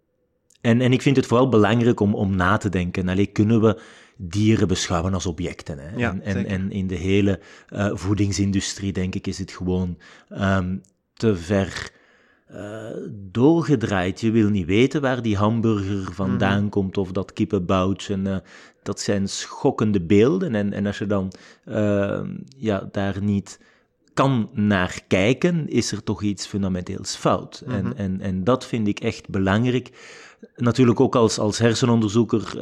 en, 0.61 0.81
en 0.81 0.93
ik 0.93 1.01
vind 1.01 1.15
het 1.15 1.25
vooral 1.25 1.49
belangrijk 1.49 1.99
om, 1.99 2.15
om 2.15 2.35
na 2.35 2.57
te 2.57 2.69
denken. 2.69 3.09
Alleen 3.09 3.31
kunnen 3.31 3.61
we 3.61 3.81
dieren 4.17 4.67
beschouwen 4.67 5.13
als 5.13 5.25
objecten. 5.25 5.79
Hè? 5.79 5.95
Ja, 5.95 6.11
en, 6.21 6.21
en, 6.21 6.45
en, 6.45 6.71
in 6.71 6.87
de 6.87 6.95
hele 6.95 7.39
uh, 7.69 7.89
voedingsindustrie, 7.93 8.93
denk 8.93 9.15
ik, 9.15 9.27
is 9.27 9.37
het 9.37 9.51
gewoon 9.51 9.97
um, 10.29 10.81
te 11.13 11.35
ver 11.35 11.99
uh, 12.55 12.85
doorgedraaid. 13.31 14.21
Je 14.21 14.31
wil 14.31 14.49
niet 14.49 14.65
weten 14.65 15.01
waar 15.01 15.21
die 15.21 15.37
hamburger 15.37 16.13
vandaan 16.13 16.63
mm. 16.63 16.69
komt 16.69 16.97
of 16.97 17.11
dat 17.11 17.33
kippenboutje. 17.33 18.17
Uh, 18.17 18.37
dat 18.83 18.99
zijn 18.99 19.29
schokkende 19.29 20.01
beelden. 20.01 20.55
En, 20.55 20.73
en 20.73 20.85
als 20.85 20.97
je 20.97 21.05
dan 21.05 21.31
uh, 21.65 22.21
ja, 22.57 22.87
daar 22.91 23.23
niet 23.23 23.59
kan 24.13 24.49
naar 24.53 25.01
kijken, 25.07 25.69
is 25.69 25.91
er 25.91 26.03
toch 26.03 26.21
iets 26.23 26.45
fundamenteels 26.45 27.15
fout. 27.15 27.63
Mm 27.65 27.73
-hmm. 27.73 27.85
en, 27.85 27.97
en, 27.97 28.21
en 28.21 28.43
dat 28.43 28.65
vind 28.65 28.87
ik 28.87 28.99
echt 28.99 29.29
belangrijk. 29.29 29.89
Natuurlijk 30.55 30.99
ook 30.99 31.15
als, 31.15 31.39
als 31.39 31.57
hersenonderzoeker 31.57 32.57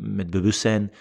met 0.00 0.30
bewustzijn 0.30 0.92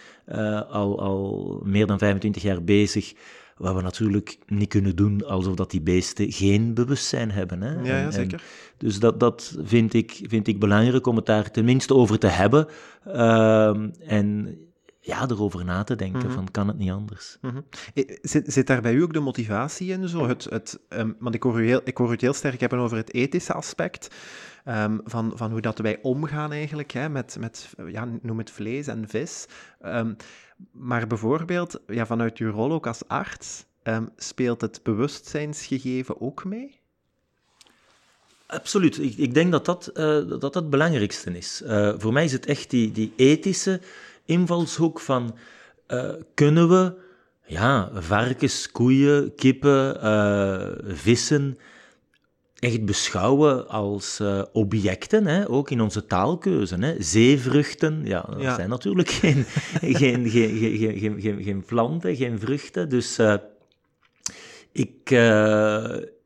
al, 0.69 0.99
al 0.99 1.61
meer 1.65 1.87
dan 1.87 1.97
25 1.97 2.41
jaar 2.41 2.63
bezig 2.63 3.13
wat 3.61 3.75
we 3.75 3.81
natuurlijk 3.81 4.37
niet 4.47 4.69
kunnen 4.69 4.95
doen 4.95 5.25
alsof 5.25 5.55
dat 5.55 5.71
die 5.71 5.81
beesten 5.81 6.31
geen 6.31 6.73
bewustzijn 6.73 7.31
hebben. 7.31 7.61
Hè? 7.61 7.73
Ja, 7.73 7.97
ja 7.97 8.11
zeker. 8.11 8.43
dus 8.77 8.99
dat, 8.99 9.19
dat 9.19 9.57
vind, 9.63 9.93
ik, 9.93 10.19
vind 10.27 10.47
ik 10.47 10.59
belangrijk 10.59 11.07
om 11.07 11.15
het 11.15 11.25
daar 11.25 11.51
tenminste 11.51 11.95
over 11.95 12.19
te 12.19 12.27
hebben. 12.27 12.67
Ehm, 13.05 13.89
en 13.99 14.57
ja, 15.01 15.29
erover 15.29 15.65
na 15.65 15.83
te 15.83 15.95
denken, 15.95 16.25
mhm. 16.25 16.31
van 16.31 16.51
kan 16.51 16.67
het 16.67 16.77
niet 16.77 16.91
anders. 16.91 17.37
Mhm. 17.41 17.61
zit, 18.21 18.53
zit 18.53 18.67
daar 18.67 18.81
bij 18.81 18.93
u 18.93 19.03
ook 19.03 19.13
de 19.13 19.19
motivatie 19.19 19.91
in? 19.91 20.07
Zo? 20.07 20.27
Het, 20.27 20.43
het, 20.43 20.79
um, 20.89 21.15
want 21.19 21.35
ik 21.35 21.43
hoor, 21.43 21.61
u 21.61 21.65
heel, 21.65 21.81
ik 21.83 21.97
hoor 21.97 22.07
u 22.07 22.11
het 22.11 22.21
heel 22.21 22.33
sterk 22.33 22.59
hebben 22.59 22.79
over 22.79 22.97
het 22.97 23.13
ethische 23.13 23.53
aspect. 23.53 24.15
Ehm, 24.63 24.97
van, 25.03 25.31
van 25.35 25.51
hoe 25.51 25.61
dat 25.61 25.79
wij 25.79 25.99
omgaan 26.01 26.51
eigenlijk 26.51 26.91
hè, 26.91 27.09
met, 27.09 27.37
met 27.39 27.73
ja, 27.87 28.07
noem 28.21 28.37
het 28.37 28.51
vlees 28.51 28.87
en 28.87 29.09
vis. 29.09 29.45
Um, 29.85 30.15
maar 30.71 31.07
bijvoorbeeld, 31.07 31.79
ja, 31.87 32.05
vanuit 32.05 32.37
uw 32.37 32.51
rol 32.51 32.71
ook 32.71 32.87
als 32.87 33.07
arts, 33.07 33.65
speelt 34.15 34.61
het 34.61 34.79
bewustzijnsgegeven 34.83 36.21
ook 36.21 36.45
mee? 36.45 36.81
Absoluut. 38.51 38.97
Ik, 38.97 39.17
ik 39.17 39.33
denk 39.33 39.51
dat 39.51 39.65
dat, 39.65 39.89
uh, 39.93 40.03
dat 40.03 40.41
dat 40.41 40.53
het 40.53 40.69
belangrijkste 40.69 41.37
is. 41.37 41.61
Uh, 41.65 41.93
voor 41.97 42.13
mij 42.13 42.23
is 42.23 42.31
het 42.31 42.45
echt 42.45 42.69
die, 42.69 42.91
die 42.91 43.13
ethische 43.15 43.81
invalshoek 44.31 44.99
van 44.99 45.35
uh, 45.87 46.09
kunnen 46.33 46.69
we 46.69 46.93
ja, 47.45 47.91
varkens, 47.93 48.71
koeien, 48.71 49.35
kippen, 49.35 49.97
uh, 50.03 50.95
vissen 50.95 51.57
echt 52.59 52.85
beschouwen 52.85 53.67
als 53.67 54.19
uh, 54.21 54.43
objecten, 54.51 55.25
hè? 55.25 55.49
ook 55.49 55.69
in 55.69 55.81
onze 55.81 56.05
taalkeuze. 56.05 56.75
Hè? 56.75 57.01
Zeevruchten, 57.01 58.01
ja, 58.05 58.21
dat 58.21 58.41
ja. 58.41 58.55
zijn 58.55 58.69
natuurlijk 58.69 59.09
geen, 59.09 59.43
geen, 60.01 60.29
geen, 60.29 60.57
geen, 60.57 60.77
geen, 60.97 61.21
geen, 61.21 61.43
geen 61.43 61.63
planten, 61.65 62.15
geen 62.15 62.39
vruchten. 62.39 62.89
Dus 62.89 63.19
ik, 64.71 65.11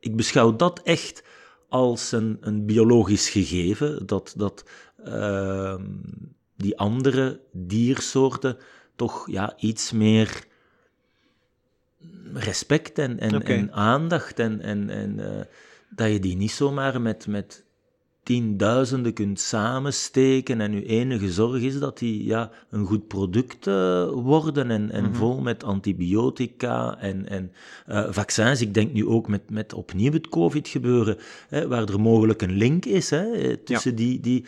ik 0.00 0.16
beschouw 0.16 0.56
dat 0.56 0.80
echt 0.82 1.22
als 1.68 2.12
een, 2.12 2.36
een 2.40 2.66
biologisch 2.66 3.28
gegeven, 3.28 4.06
dat, 4.06 4.34
dat 4.36 4.64
ehm, 5.04 5.84
die 6.56 6.78
andere 6.78 7.40
diersoorten 7.52 8.56
toch 8.96 9.30
ja, 9.30 9.54
iets 9.58 9.92
meer 9.92 10.44
respect 12.32 12.98
en, 12.98 13.18
en, 13.18 13.42
en 13.42 13.72
aandacht. 13.72 14.38
En, 14.38 14.60
en, 14.60 14.90
en 14.90 15.18
uh, 15.18 15.26
dat 15.90 16.12
je 16.12 16.20
die 16.20 16.36
niet 16.36 16.50
zomaar 16.50 17.00
met, 17.00 17.26
met 17.26 17.64
tienduizenden 18.22 19.12
kunt 19.12 19.40
samensteken 19.40 20.60
en 20.60 20.72
je 20.72 20.86
enige 20.86 21.32
zorg 21.32 21.62
is 21.62 21.78
dat 21.78 21.98
die 21.98 22.24
ja, 22.24 22.50
een 22.70 22.86
goed 22.86 23.06
product 23.06 23.66
uh, 23.66 24.08
worden 24.08 24.70
en, 24.70 24.90
en 24.90 25.00
mm 25.00 25.06
-hmm. 25.06 25.14
vol 25.14 25.40
met 25.40 25.64
antibiotica 25.64 26.98
en, 26.98 27.28
en 27.28 27.52
uh, 27.88 28.06
vaccins. 28.10 28.60
Ik 28.60 28.74
denk 28.74 28.92
nu 28.92 29.06
ook 29.06 29.28
met, 29.28 29.50
met 29.50 29.72
opnieuw 29.72 30.12
het 30.12 30.28
COVID 30.28 30.68
gebeuren, 30.68 31.16
hè, 31.48 31.68
waar 31.68 31.88
er 31.88 32.00
mogelijk 32.00 32.42
een 32.42 32.56
link 32.56 32.84
is 32.84 33.10
hè, 33.10 33.56
tussen 33.56 33.90
ja. 33.90 33.96
die... 33.96 34.20
die 34.20 34.44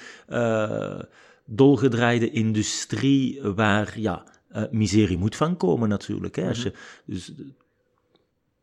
dolgedraaide 1.50 2.31
industrie 2.31 3.43
waar 3.43 4.00
ja, 4.00 4.25
uh, 4.52 4.62
miserie 4.71 5.19
moet 5.19 5.37
van 5.37 5.57
komen 5.57 5.88
natuurlijk. 5.88 6.37
Hè. 6.37 6.49
Als 6.49 6.62
je 6.62 6.73
dus 7.05 7.33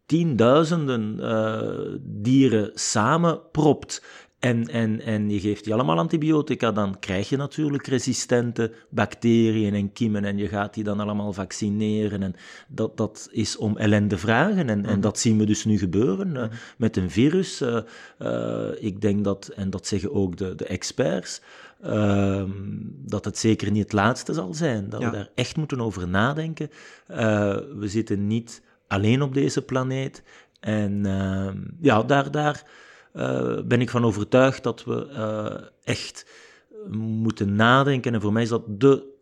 tienduizenden 0.05 1.17
uh, 1.19 1.99
dieren 2.01 2.71
samenpropt 2.73 4.01
en, 4.39 4.67
en, 4.67 5.01
en 5.01 5.29
je 5.29 5.39
geeft 5.39 5.63
die 5.63 5.73
allemaal 5.73 5.97
antibiotica, 5.97 6.71
dan 6.71 6.99
krijg 6.99 7.29
je 7.29 7.37
natuurlijk 7.37 7.87
resistente 7.87 8.71
bacteriën 8.89 9.73
en 9.73 9.93
kiemen 9.93 10.25
en 10.25 10.37
je 10.37 10.47
gaat 10.47 10.73
die 10.73 10.83
dan 10.83 10.99
allemaal 10.99 11.33
vaccineren. 11.33 12.23
En 12.23 12.35
dat, 12.67 12.97
dat 12.97 13.29
is 13.31 13.57
om 13.57 13.77
ellende 13.77 14.17
vragen 14.17 14.69
en, 14.69 14.85
en 14.85 14.91
mhm. 14.91 14.99
dat 14.99 15.19
zien 15.19 15.37
we 15.37 15.45
dus 15.45 15.65
nu 15.65 15.77
gebeuren 15.77 16.35
uh, 16.35 16.43
met 16.77 16.97
een 16.97 17.09
virus. 17.09 17.61
Uh, 17.61 18.67
ik 18.79 19.01
denk 19.01 19.23
dat, 19.23 19.47
en 19.47 19.69
dat 19.69 19.87
zeggen 19.87 20.13
ook 20.13 20.37
de, 20.37 20.55
de 20.55 20.65
experts, 20.65 21.41
Ehm, 21.81 22.51
dat 23.05 23.25
het 23.25 23.37
zeker 23.37 23.71
niet 23.71 23.83
het 23.83 23.93
laatste 23.93 24.33
zal 24.33 24.53
zijn. 24.53 24.89
Dat 24.89 25.03
we 25.03 25.09
daar 25.09 25.29
echt 25.35 25.57
moeten 25.57 25.81
over 25.81 26.07
nadenken. 26.07 26.69
Uh, 27.11 27.17
we 27.75 27.87
zitten 27.87 28.27
niet 28.27 28.61
alleen 28.87 29.21
op 29.21 29.33
deze 29.33 29.61
planeet. 29.61 30.23
En 30.59 31.05
ehm, 31.05 31.57
ja, 31.79 32.03
daar, 32.03 32.31
daar 32.31 32.63
uh, 33.13 33.61
ben 33.61 33.81
ik 33.81 33.89
van 33.89 34.05
overtuigd 34.05 34.63
dat 34.63 34.83
we 34.83 35.07
uh, 35.11 35.67
echt 35.83 36.27
moeten 36.97 37.55
nadenken. 37.55 38.13
En 38.13 38.21
voor 38.21 38.33
mij 38.33 38.43
is 38.43 38.49
dat 38.49 38.79
de 38.79 39.13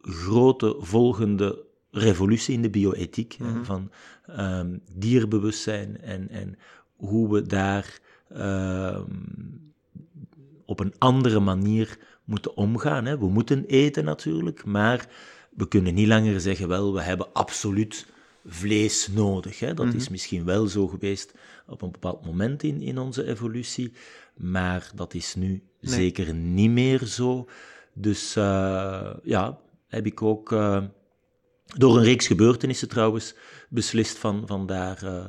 grote 0.00 0.76
volgende 0.78 1.64
revolutie 1.90 2.54
in 2.54 2.62
de 2.62 2.70
bioethiek. 2.70 3.36
Mm 3.38 3.46
-hmm. 3.46 3.64
Van 3.64 3.90
um, 4.38 4.82
dierbewustzijn 4.92 6.00
en, 6.00 6.28
en 6.28 6.58
hoe 6.96 7.32
we 7.32 7.42
daar 7.42 8.00
op 10.66 10.80
een 10.80 10.94
andere 10.98 11.40
manier 11.40 11.98
moeten 12.24 12.56
omgaan. 12.56 13.04
Hè. 13.04 13.18
We 13.18 13.28
moeten 13.28 13.64
eten 13.66 14.04
natuurlijk, 14.04 14.64
maar 14.64 15.08
we 15.50 15.68
kunnen 15.68 15.94
niet 15.94 16.06
langer 16.06 16.40
zeggen, 16.40 16.68
wel, 16.68 16.94
we 16.94 17.02
hebben 17.02 17.32
absoluut 17.32 18.06
vlees 18.46 19.08
nodig. 19.08 19.58
Hè. 19.58 19.74
Dat 19.74 19.94
is 19.94 20.02
mhm. 20.02 20.12
misschien 20.12 20.44
wel 20.44 20.66
zo 20.66 20.86
geweest 20.86 21.34
op 21.66 21.82
een 21.82 21.90
bepaald 21.90 22.24
moment 22.24 22.62
in, 22.62 22.80
in 22.82 22.98
onze 22.98 23.26
evolutie, 23.26 23.92
maar 24.36 24.90
dat 24.94 25.14
is 25.14 25.34
nu 25.34 25.62
zeker 25.80 26.34
niet 26.34 26.70
meer 26.70 27.04
zo. 27.04 27.48
Dus 27.94 28.36
uh, 28.36 29.14
ja, 29.22 29.58
heb 29.86 30.06
ik 30.06 30.22
ook 30.22 30.52
uh, 30.52 30.82
door 31.76 31.96
een 31.96 32.04
reeks 32.04 32.26
gebeurtenissen 32.26 32.88
trouwens 32.88 33.34
beslist 33.68 34.18
van, 34.18 34.42
van 34.46 34.66
daar, 34.66 35.04
uh, 35.04 35.24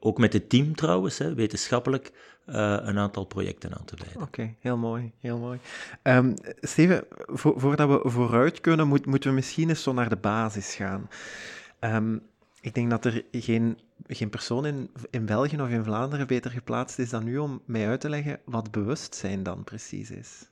ook 0.00 0.18
met 0.18 0.32
het 0.32 0.48
team 0.48 0.74
trouwens, 0.74 1.18
hè, 1.18 1.34
wetenschappelijk, 1.34 2.12
uh, 2.48 2.76
een 2.80 2.98
aantal 2.98 3.24
projecten 3.24 3.74
aan 3.78 3.84
te 3.84 3.96
wijden. 4.04 4.22
Oké, 4.22 4.54
heel 4.60 4.76
mooi, 4.76 5.12
heel 5.20 5.38
mooi. 5.38 5.58
Um, 6.02 6.34
Steven, 6.60 7.04
vo 7.26 7.54
voordat 7.56 7.88
we 7.88 8.10
vooruit 8.10 8.60
kunnen, 8.60 8.88
moet, 8.88 9.06
moeten 9.06 9.30
we 9.30 9.36
misschien 9.36 9.68
eens 9.68 9.82
zo 9.82 9.92
naar 9.92 10.08
de 10.08 10.16
basis 10.16 10.74
gaan. 10.74 11.08
Um, 11.80 12.22
ik 12.60 12.74
denk 12.74 12.90
dat 12.90 13.04
er 13.04 13.24
geen, 13.30 13.78
geen 14.06 14.30
persoon 14.30 14.66
in, 14.66 14.90
in 15.10 15.26
België 15.26 15.60
of 15.60 15.68
in 15.68 15.84
Vlaanderen 15.84 16.26
beter 16.26 16.50
geplaatst 16.50 16.98
is 16.98 17.10
dan 17.10 17.26
u 17.26 17.38
om 17.38 17.62
mij 17.64 17.88
uit 17.88 18.00
te 18.00 18.08
leggen 18.08 18.40
wat 18.44 18.70
bewustzijn 18.70 19.42
dan 19.42 19.64
precies 19.64 20.10
is. 20.10 20.48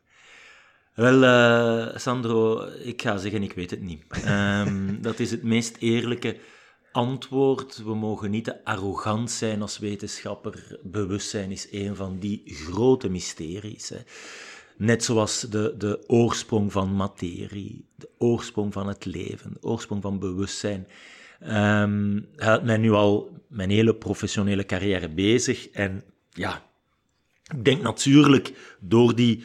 Wel, 0.95 1.23
uh, 1.23 1.97
Sandro, 1.97 2.65
ik 2.65 3.03
ga 3.03 3.17
zeggen, 3.17 3.43
ik 3.43 3.53
weet 3.53 3.71
het 3.71 3.81
niet. 3.81 4.03
Um, 4.27 4.99
dat 5.03 5.19
is 5.19 5.31
het 5.31 5.43
meest 5.43 5.77
eerlijke 5.77 6.37
antwoord. 6.95 7.83
We 7.85 7.95
mogen 7.95 8.31
niet 8.31 8.45
te 8.45 8.65
arrogant 8.65 9.31
zijn 9.31 9.63
als 9.63 9.79
wetenschapper. 9.79 10.79
Bewustzijn 10.83 11.51
is 11.51 11.69
een 11.71 11.97
van 11.97 12.19
die 12.19 12.43
grote 12.45 13.09
mysteries. 13.09 13.89
Hè. 13.89 13.99
Net 14.77 15.05
zoals 15.05 15.41
de, 15.41 15.75
de 15.79 16.05
oorsprong 16.07 16.73
van 16.73 16.97
materie, 16.97 17.85
de 17.97 18.09
oorsprong 18.19 18.73
van 18.73 18.89
het 18.89 19.05
leven, 19.05 19.53
de 19.53 19.63
oorsprong 19.63 20.03
van 20.03 20.19
bewustzijn. 20.19 20.87
Um, 21.43 22.29
houdt 22.37 22.65
mij 22.65 22.77
nu 22.77 22.91
al 22.91 23.39
mijn 23.49 23.71
hele 23.71 23.95
professionele 23.95 24.65
carrière 24.65 25.09
bezig. 25.09 25.69
En 25.69 26.05
ja, 26.31 26.63
ik 27.55 27.65
denk 27.65 27.83
natuurlijk 27.83 28.77
door 28.81 29.15
die 29.15 29.45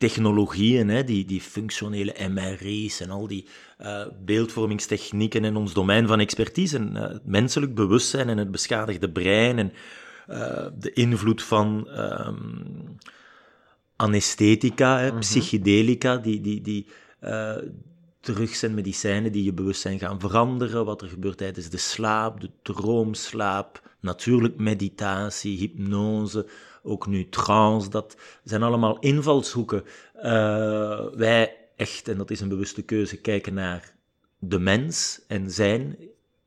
technologieën, 0.00 0.88
hè, 0.88 1.04
die, 1.04 1.24
die 1.28 1.40
functionele 1.40 2.14
MRI's 2.28 3.00
en 3.04 3.10
al 3.12 3.26
die 3.28 3.42
uh, 3.80 4.06
beeldvormingstechnieken 4.24 5.44
en 5.44 5.56
ons 5.60 5.74
domein 5.76 6.06
van 6.08 6.20
expertise, 6.24 6.76
en, 6.76 6.90
uh, 6.96 7.02
het 7.02 7.26
menselijk 7.26 7.74
bewustzijn 7.74 8.28
en 8.28 8.38
het 8.38 8.50
beschadigde 8.50 9.10
brein 9.10 9.58
en 9.58 9.72
uh, 10.28 10.66
de 10.78 10.92
invloed 10.92 11.42
van 11.42 11.88
um, 11.98 12.96
anesthetica, 13.96 14.98
hè, 14.98 15.06
mm 15.06 15.10
-hmm. 15.10 15.20
psychedelica, 15.20 16.16
die, 16.16 16.40
die, 16.40 16.60
die 16.60 16.86
terug 18.20 18.54
zijn 18.54 18.74
medicijnen 18.74 19.32
die 19.32 19.44
je 19.44 19.52
bewustzijn 19.52 19.98
gaan 19.98 20.20
veranderen, 20.20 20.84
wat 20.84 21.02
er 21.02 21.08
gebeurt 21.08 21.38
tijdens 21.38 21.68
de 21.68 21.76
slaap, 21.76 22.40
de 22.40 22.50
droomslaap, 22.62 23.82
natuurlijk 24.00 24.56
meditatie, 24.56 25.58
hypnose, 25.58 26.46
ook 26.82 27.06
nu 27.06 27.28
trance, 27.28 27.88
dat 27.88 28.16
zijn 28.44 28.62
allemaal 28.62 28.98
invalshoeken. 28.98 29.84
Uh, 30.16 31.06
wij 31.14 31.56
echt, 31.76 32.08
en 32.08 32.16
dat 32.16 32.30
is 32.30 32.40
een 32.40 32.48
bewuste 32.48 32.82
keuze, 32.82 33.16
kijken 33.16 33.54
naar 33.54 33.94
de 34.38 34.58
mens 34.58 35.20
en 35.28 35.50
zijn 35.50 35.96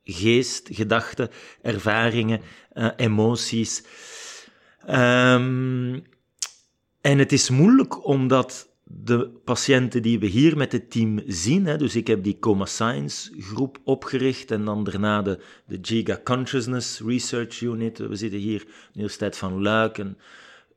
geest, 0.04 0.70
gedachten, 0.72 1.30
ervaringen, 1.62 2.42
uh, 2.74 2.90
emoties. 2.96 3.84
Um, 4.90 6.04
en 7.02 7.18
het 7.18 7.32
is 7.32 7.50
moeilijk 7.50 8.06
omdat 8.06 8.68
de 8.84 9.30
patiënten 9.44 10.02
die 10.02 10.20
we 10.20 10.26
hier 10.26 10.58
met 10.58 10.72
het 10.72 10.92
team 10.92 11.20
zien, 11.28 11.66
hè, 11.66 11.78
dus 11.78 11.96
ik 11.96 12.08
heb 12.08 12.24
die 12.24 12.40
Coma 12.40 12.66
Science 12.66 13.32
groep 13.40 13.78
opgericht 13.84 14.52
en 14.52 14.66
dan 14.66 14.84
daarna 14.84 15.22
de, 15.22 15.40
de 15.66 15.78
Giga 15.82 16.20
Consciousness 16.24 17.02
Research 17.06 17.62
Unit. 17.62 17.98
We 17.98 18.16
zitten 18.16 18.40
hier 18.40 18.60
de 18.60 18.66
Universiteit 18.94 19.38
van 19.38 19.62
Luik, 19.62 19.98
een 19.98 20.18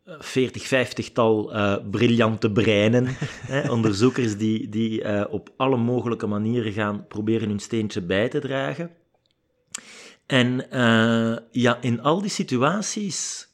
40, 0.06 0.64
50-tal 0.64 1.54
uh, 1.54 1.76
briljante 1.90 2.52
breinen, 2.52 3.06
hè, 3.52 3.70
onderzoekers 3.70 4.36
die, 4.36 4.68
die 4.68 5.02
uh, 5.02 5.24
op 5.30 5.50
alle 5.56 5.76
mogelijke 5.76 6.26
manieren 6.26 6.72
gaan 6.72 7.06
proberen 7.06 7.48
hun 7.48 7.58
steentje 7.58 8.02
bij 8.02 8.28
te 8.28 8.38
dragen. 8.38 8.90
En 10.26 10.66
uh, 10.72 11.36
ja, 11.50 11.80
in 11.80 12.00
al 12.00 12.20
die 12.20 12.30
situaties, 12.30 13.48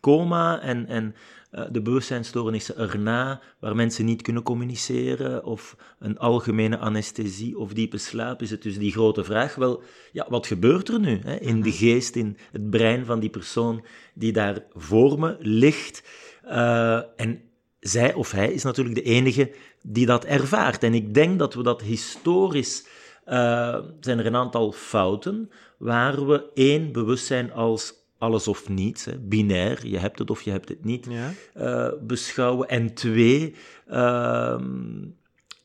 coma 0.00 0.60
en, 0.60 0.86
en 0.86 1.14
de 1.50 1.82
bewustzijnstoornissen 1.82 2.76
erna, 2.76 3.40
waar 3.58 3.76
mensen 3.76 4.04
niet 4.04 4.22
kunnen 4.22 4.42
communiceren, 4.42 5.44
of 5.44 5.76
een 5.98 6.18
algemene 6.18 6.78
anesthesie 6.78 7.58
of 7.58 7.72
diepe 7.72 7.98
slaap, 7.98 8.42
is 8.42 8.50
het 8.50 8.62
dus 8.62 8.78
die 8.78 8.92
grote 8.92 9.24
vraag, 9.24 9.54
wel, 9.54 9.82
ja, 10.12 10.26
wat 10.28 10.46
gebeurt 10.46 10.88
er 10.88 11.00
nu 11.00 11.20
hè, 11.22 11.36
in 11.36 11.62
de 11.62 11.72
geest, 11.72 12.16
in 12.16 12.36
het 12.52 12.70
brein 12.70 13.04
van 13.04 13.20
die 13.20 13.30
persoon 13.30 13.84
die 14.14 14.32
daar 14.32 14.64
voor 14.74 15.18
me 15.18 15.36
ligt? 15.38 16.02
Uh, 16.44 17.00
en 17.16 17.42
zij 17.80 18.14
of 18.14 18.30
hij 18.30 18.52
is 18.52 18.62
natuurlijk 18.62 18.96
de 18.96 19.02
enige 19.02 19.52
die 19.82 20.06
dat 20.06 20.24
ervaart. 20.24 20.82
En 20.82 20.94
ik 20.94 21.14
denk 21.14 21.38
dat 21.38 21.54
we 21.54 21.62
dat 21.62 21.82
historisch 21.82 22.86
uh, 23.26 23.78
zijn 24.00 24.18
er 24.18 24.26
een 24.26 24.36
aantal 24.36 24.72
fouten 24.72 25.50
waar 25.78 26.26
we 26.26 26.50
één 26.54 26.92
bewustzijn 26.92 27.52
als 27.52 27.99
alles 28.20 28.48
of 28.48 28.68
niets, 28.68 29.04
hè, 29.04 29.18
binair, 29.18 29.86
je 29.86 29.98
hebt 29.98 30.18
het 30.18 30.30
of 30.30 30.42
je 30.42 30.50
hebt 30.50 30.68
het 30.68 30.84
niet, 30.84 31.06
ja. 31.08 31.30
uh, 31.56 31.88
beschouwen. 32.00 32.68
En 32.68 32.94
twee, 32.94 33.54
uh, 33.90 34.60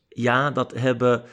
ja, 0.09 0.51
dat 0.51 0.73
hebben 0.73 1.23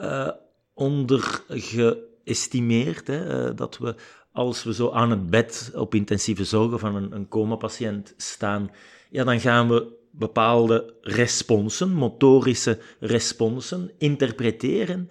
uh, 0.00 0.28
ondergeëstimeerd, 0.74 3.06
hè, 3.06 3.54
dat 3.54 3.78
we 3.78 3.94
als 4.32 4.64
we 4.64 4.74
zo 4.74 4.90
aan 4.90 5.10
het 5.10 5.30
bed 5.30 5.72
op 5.74 5.94
intensieve 5.94 6.44
zorgen 6.44 6.78
van 6.78 6.94
een, 6.94 7.12
een 7.12 7.28
coma-patiënt 7.28 8.14
staan, 8.16 8.70
ja, 9.08 9.24
dan 9.24 9.40
gaan 9.40 9.68
we 9.68 9.98
bepaalde 10.10 10.94
responsen, 11.00 11.90
motorische 11.90 12.78
responsen, 13.00 13.90
interpreteren 13.98 15.10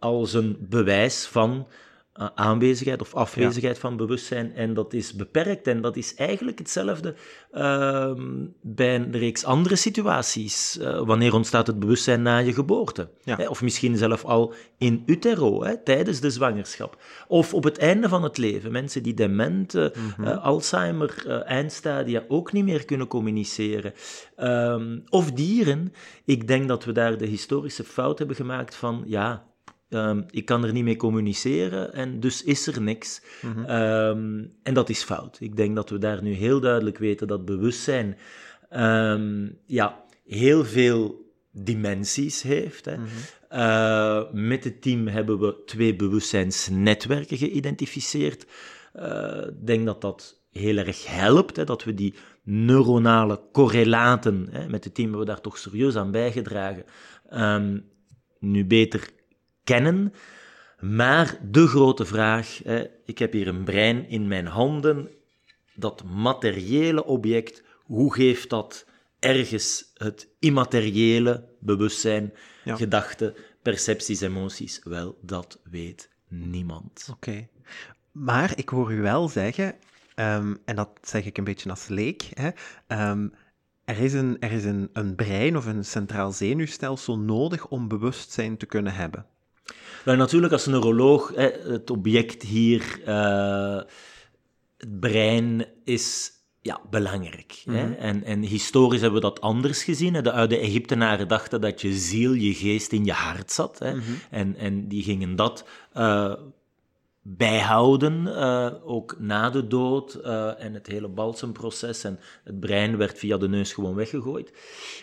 als 0.00 0.32
een 0.32 0.56
bewijs 0.60 1.26
van 1.26 1.66
aanwezigheid 2.34 3.00
of 3.00 3.14
afwezigheid 3.14 3.74
ja. 3.74 3.80
van 3.80 3.96
bewustzijn. 3.96 4.54
En 4.54 4.74
dat 4.74 4.92
is 4.92 5.14
beperkt. 5.14 5.66
En 5.66 5.80
dat 5.80 5.96
is 5.96 6.14
eigenlijk 6.14 6.58
hetzelfde 6.58 7.14
uh, 7.52 8.12
bij 8.60 8.94
een 8.94 9.12
reeks 9.12 9.44
andere 9.44 9.76
situaties. 9.76 10.78
Uh, 10.80 11.00
wanneer 11.00 11.34
ontstaat 11.34 11.66
het 11.66 11.78
bewustzijn 11.78 12.22
na 12.22 12.38
je 12.38 12.52
geboorte? 12.52 13.08
Ja. 13.24 13.36
Hè? 13.36 13.48
Of 13.48 13.62
misschien 13.62 13.96
zelf 13.96 14.24
al 14.24 14.54
in 14.78 15.02
utero, 15.06 15.64
hè, 15.64 15.82
tijdens 15.82 16.20
de 16.20 16.30
zwangerschap. 16.30 17.02
Of 17.28 17.54
op 17.54 17.64
het 17.64 17.78
einde 17.78 18.08
van 18.08 18.22
het 18.22 18.38
leven. 18.38 18.72
Mensen 18.72 19.02
die 19.02 19.14
dement, 19.14 19.74
mm 19.74 19.90
-hmm. 20.16 20.26
Alzheimer, 20.26 21.26
eindstadia 21.44 22.24
ook 22.28 22.52
niet 22.52 22.64
meer 22.64 22.84
kunnen 22.84 23.06
communiceren. 23.06 23.92
Um, 24.36 25.04
of 25.08 25.32
dieren. 25.32 25.92
Ik 26.24 26.46
denk 26.46 26.68
dat 26.68 26.84
we 26.84 26.92
daar 26.92 27.18
de 27.18 27.26
historische 27.26 27.84
fout 27.84 28.18
hebben 28.18 28.36
gemaakt 28.36 28.74
van, 28.74 29.02
ja, 29.06 29.47
Um, 29.90 30.24
ik 30.30 30.44
kan 30.44 30.64
er 30.64 30.72
niet 30.72 30.84
mee 30.84 30.96
communiceren 30.96 31.92
en 31.92 32.20
dus 32.20 32.44
is 32.44 32.66
er 32.66 32.82
niks. 32.82 33.22
Mm 33.42 33.52
-hmm. 33.52 33.70
um, 33.70 34.52
en 34.62 34.74
dat 34.74 34.88
is 34.88 35.02
fout. 35.02 35.36
Ik 35.40 35.56
denk 35.56 35.76
dat 35.76 35.90
we 35.90 35.98
daar 35.98 36.22
nu 36.22 36.32
heel 36.32 36.60
duidelijk 36.60 36.98
weten 36.98 37.26
dat 37.26 37.44
bewustzijn 37.44 38.16
um, 38.70 39.58
ja, 39.66 40.04
heel 40.26 40.64
veel 40.64 41.32
dimensies 41.52 42.42
heeft. 42.42 42.84
Hè. 42.84 42.96
Mm 42.96 43.04
-hmm. 43.04 43.58
uh, 43.58 44.22
met 44.32 44.64
het 44.64 44.82
team 44.82 45.06
hebben 45.06 45.38
we 45.38 45.62
twee 45.66 45.96
bewustzijnsnetwerken 45.96 47.36
geïdentificeerd. 47.36 48.46
Uh, 48.96 49.46
ik 49.46 49.66
denk 49.66 49.86
dat 49.86 50.00
dat 50.00 50.42
heel 50.50 50.76
erg 50.76 51.06
helpt, 51.06 51.56
hè, 51.56 51.64
dat 51.64 51.84
we 51.84 51.94
die 51.94 52.14
neuronale 52.42 53.40
correlaten, 53.52 54.48
hè, 54.50 54.68
met 54.68 54.84
het 54.84 54.94
team 54.94 55.08
hebben 55.08 55.26
we 55.26 55.32
daar 55.32 55.42
toch 55.42 55.58
serieus 55.58 55.96
aan 55.96 56.10
bijgedragen, 56.10 56.84
nu 58.38 58.64
beter 58.64 59.16
kennen. 59.68 60.14
Maar 60.80 61.38
de 61.42 61.66
grote 61.66 62.04
vraag, 62.04 62.60
hè, 62.64 62.86
ik 63.04 63.18
heb 63.18 63.32
hier 63.32 63.48
een 63.48 63.64
brein 63.64 64.08
in 64.08 64.28
mijn 64.28 64.46
handen, 64.46 65.08
dat 65.74 66.04
materiële 66.04 67.04
object, 67.04 67.62
hoe 67.82 68.14
geeft 68.14 68.50
dat 68.50 68.86
ergens 69.18 69.90
het 69.94 70.28
immateriële 70.38 71.44
bewustzijn, 71.60 72.32
ja. 72.64 72.76
gedachten, 72.76 73.34
percepties, 73.62 74.20
emoties? 74.20 74.80
Wel, 74.84 75.18
dat 75.22 75.60
weet 75.64 76.10
niemand. 76.28 77.06
Oké. 77.10 77.30
Okay. 77.30 77.48
Maar 78.12 78.52
ik 78.56 78.68
hoor 78.68 78.92
u 78.92 79.00
wel 79.00 79.28
zeggen, 79.28 79.74
um, 80.16 80.58
en 80.64 80.76
dat 80.76 80.90
zeg 81.02 81.24
ik 81.24 81.38
een 81.38 81.44
beetje 81.44 81.70
als 81.70 81.88
leek, 81.88 82.30
hè, 82.34 82.50
um, 83.10 83.32
er 83.84 83.98
is, 83.98 84.12
een, 84.12 84.36
er 84.40 84.52
is 84.52 84.64
een, 84.64 84.90
een 84.92 85.14
brein 85.14 85.56
of 85.56 85.66
een 85.66 85.84
centraal 85.84 86.32
zenuwstelsel 86.32 87.18
nodig 87.18 87.66
om 87.68 87.88
bewustzijn 87.88 88.56
te 88.56 88.66
kunnen 88.66 88.94
hebben. 88.94 89.26
Natuurlijk 90.16 90.52
als 90.52 90.66
neuroloog, 90.66 91.32
het 91.34 91.90
object 91.90 92.42
hier, 92.42 93.00
uh, 93.06 93.80
het 94.76 95.00
brein 95.00 95.66
is 95.84 96.32
ja, 96.68 96.80
belangrijk. 96.90 97.62
Mm 97.64 97.74
-hmm. 97.74 97.82
hè? 97.82 97.88
Mhm. 97.88 98.00
En, 98.00 98.24
en 98.24 98.42
historisch 98.42 99.00
hebben 99.00 99.20
we 99.20 99.26
dat 99.26 99.40
anders 99.40 99.84
gezien. 99.84 100.14
Hè? 100.14 100.22
De 100.22 100.32
oude 100.32 100.58
Egyptenaren 100.58 101.28
dachten 101.28 101.60
dat 101.60 101.80
je 101.80 101.92
ziel, 101.92 102.32
je 102.32 102.54
geest 102.54 102.92
in 102.92 103.04
je 103.04 103.12
hart 103.12 103.52
zat. 103.52 103.78
Hè? 103.78 103.94
Mm 103.94 104.00
-hmm. 104.00 104.18
en, 104.30 104.56
en 104.56 104.88
die 104.88 105.02
gingen 105.02 105.36
dat 105.36 105.64
uh, 105.96 106.34
bijhouden, 107.22 108.26
uh, 108.26 108.70
ook 108.84 109.16
na 109.18 109.50
de 109.50 109.66
dood 109.66 110.18
uh, 110.24 110.62
en 110.64 110.74
het 110.74 110.86
hele 110.86 111.08
balsemproces 111.08 112.04
en 112.04 112.18
het 112.44 112.60
brein 112.60 112.96
werd 112.96 113.18
via 113.18 113.36
de 113.36 113.48
neus 113.48 113.72
gewoon 113.72 113.94
weggegooid. 113.94 114.52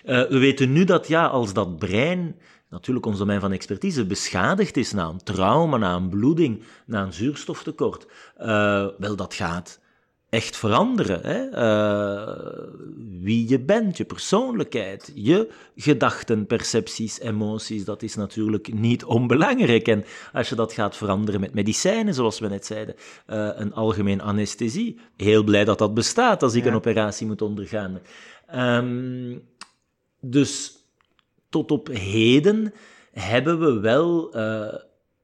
We 0.03 0.37
weten 0.37 0.73
nu 0.73 0.83
dat 0.83 1.07
ja, 1.07 1.25
als 1.25 1.53
dat 1.53 1.77
brein 1.77 2.35
natuurlijk 2.69 3.05
ons 3.05 3.17
domein 3.17 3.39
van 3.39 3.51
expertise 3.51 4.05
beschadigd 4.05 4.77
is 4.77 4.91
na 4.91 5.07
een 5.07 5.23
trauma, 5.23 5.77
na 5.77 5.95
een 5.95 6.09
bloeding, 6.09 6.63
na 6.85 7.03
een 7.03 7.13
zuurstoftekort, 7.13 8.07
uh, 8.39 8.87
wel, 8.97 9.15
dat 9.15 9.33
gaat 9.33 9.79
echt 10.29 10.57
veranderen. 10.57 11.21
Hè? 11.21 11.49
Uh, 11.51 12.63
wie 13.21 13.49
je 13.49 13.59
bent, 13.59 13.97
je 13.97 14.05
persoonlijkheid, 14.05 15.11
je 15.15 15.51
gedachten, 15.75 16.45
percepties, 16.45 17.19
emoties, 17.19 17.85
dat 17.85 18.03
is 18.03 18.15
natuurlijk 18.15 18.73
niet 18.73 19.03
onbelangrijk. 19.03 19.87
En 19.87 20.03
als 20.33 20.49
je 20.49 20.55
dat 20.55 20.73
gaat 20.73 20.95
veranderen 20.95 21.39
met 21.39 21.53
medicijnen, 21.53 22.13
zoals 22.13 22.39
we 22.39 22.47
net 22.47 22.65
zeiden, 22.65 22.95
uh, 22.97 23.49
een 23.55 23.73
algemeen 23.73 24.21
anesthesie, 24.21 24.99
heel 25.17 25.43
blij 25.43 25.65
dat 25.65 25.77
dat 25.77 25.93
bestaat 25.93 26.43
als 26.43 26.53
ik 26.53 26.63
ja. 26.63 26.69
een 26.69 26.75
operatie 26.75 27.27
moet 27.27 27.41
ondergaan. 27.41 27.99
Um, 28.55 29.41
dus 30.21 30.74
tot 31.55 31.71
op 31.71 31.87
heden 31.87 32.73
hebben 33.11 33.59
we 33.59 33.79
wel 33.79 34.37
uh, 34.37 34.73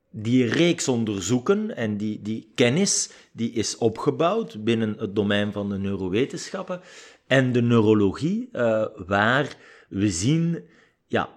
die 0.10 0.46
reeks 0.46 0.88
onderzoeken 0.88 1.76
en 1.76 1.98
die, 1.98 2.22
die 2.22 2.52
kennis 2.56 3.10
die 3.32 3.52
is 3.52 3.78
opgebouwd 3.78 4.64
binnen 4.64 4.96
het 4.98 5.16
domein 5.16 5.52
van 5.52 5.70
de 5.70 5.78
neurowetenschappen 5.78 6.82
en 7.28 7.52
de 7.52 7.62
neurologie, 7.62 8.50
uh, 8.54 8.86
waar 9.08 9.56
we 9.90 10.10
zien, 10.10 10.64
ja, 11.08 11.30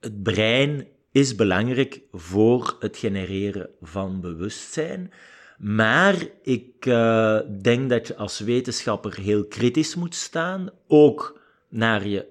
het 0.00 0.22
brein 0.22 0.86
is 1.12 1.34
belangrijk 1.34 2.00
voor 2.12 2.76
het 2.78 2.96
genereren 2.96 3.70
van 3.82 4.20
bewustzijn. 4.20 5.12
Maar 5.58 6.26
ik 6.42 6.86
uh, 6.86 7.38
denk 7.62 7.90
dat 7.90 8.06
je 8.06 8.16
als 8.16 8.40
wetenschapper 8.40 9.20
heel 9.20 9.44
kritisch 9.44 9.94
moet 9.94 10.14
staan, 10.14 10.70
ook 10.88 11.40
naar 11.68 12.06
je 12.06 12.30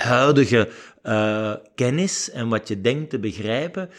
huidige 0.00 0.68
uh, 1.02 1.54
kennis 1.74 2.30
en 2.30 2.48
wat 2.48 2.68
je 2.68 2.80
denkt 2.80 3.10
te 3.10 3.18
begrijpen. 3.18 3.90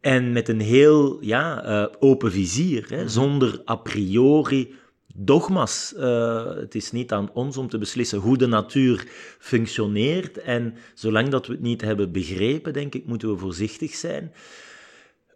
En 0.00 0.32
met 0.32 0.48
een 0.48 0.60
heel 0.60 1.18
ja, 1.20 1.64
uh, 1.64 1.86
open 1.98 2.32
vizier, 2.32 2.86
hè, 2.88 3.08
zonder 3.08 3.62
a 3.68 3.76
priori 3.76 4.74
dogma's. 5.14 5.94
Uh, 5.96 6.54
het 6.56 6.74
is 6.74 6.92
niet 6.92 7.12
aan 7.12 7.30
ons 7.32 7.56
om 7.56 7.68
te 7.68 7.78
beslissen 7.78 8.18
hoe 8.18 8.38
de 8.38 8.46
natuur 8.46 9.06
functioneert. 9.38 10.38
En 10.38 10.74
zolang 10.94 11.28
dat 11.28 11.46
we 11.46 11.52
het 11.52 11.62
niet 11.62 11.80
hebben 11.80 12.12
begrepen, 12.12 12.72
denk 12.72 12.94
ik, 12.94 13.06
moeten 13.06 13.32
we 13.32 13.38
voorzichtig 13.38 13.94
zijn. 13.94 14.32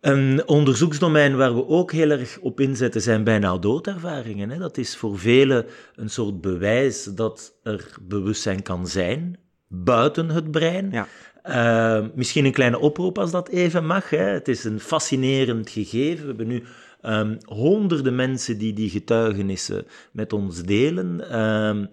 Een 0.01 0.49
onderzoeksdomein 0.49 1.37
waar 1.37 1.55
we 1.55 1.67
ook 1.67 1.93
heel 1.93 2.11
erg 2.11 2.39
op 2.39 2.61
inzetten 2.61 3.01
zijn 3.01 3.25
bijna 3.25 3.59
doodervaringen. 3.59 4.51
Hè. 4.51 4.59
Dat 4.59 4.79
is 4.79 4.97
voor 4.97 5.19
velen 5.19 5.67
een 5.97 6.11
soort 6.11 6.41
bewijs 6.41 7.05
dat 7.05 7.59
er 7.63 7.89
bewustzijn 8.03 8.63
kan 8.63 8.87
zijn, 8.87 9.39
buiten 9.83 10.29
het 10.29 10.51
brein. 10.51 10.91
Ja. 10.91 11.07
Uh, 11.47 12.07
misschien 12.15 12.45
een 12.45 12.53
kleine 12.53 12.79
oproep 12.79 13.19
als 13.19 13.31
dat 13.31 13.49
even 13.49 13.87
mag. 13.87 14.11
Hè. 14.11 14.17
Het 14.17 14.49
is 14.49 14.65
een 14.65 14.81
fascinerend 14.81 15.71
gegeven. 15.71 16.21
We 16.21 16.27
hebben 16.27 16.47
nu 16.47 16.65
um, 17.03 17.39
honderden 17.45 18.15
mensen 18.15 18.59
die 18.59 18.73
die 18.73 18.91
getuigenissen 18.91 19.87
met 20.13 20.33
ons 20.33 20.63
delen. 20.63 21.39
Um, 21.41 21.89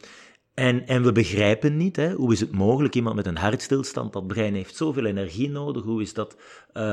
en, 0.53 0.87
en 0.87 1.03
we 1.03 1.11
begrijpen 1.11 1.77
niet, 1.77 1.95
hè, 1.95 2.13
hoe 2.13 2.31
is 2.31 2.39
het 2.39 2.51
mogelijk, 2.51 2.95
iemand 2.95 3.15
met 3.15 3.27
een 3.27 3.37
hartstilstand, 3.37 4.13
dat 4.13 4.27
brein 4.27 4.53
heeft 4.53 4.75
zoveel 4.75 5.05
energie 5.05 5.49
nodig, 5.49 5.83
hoe 5.83 6.01
is 6.01 6.13
dat 6.13 6.35
uh, 6.73 6.83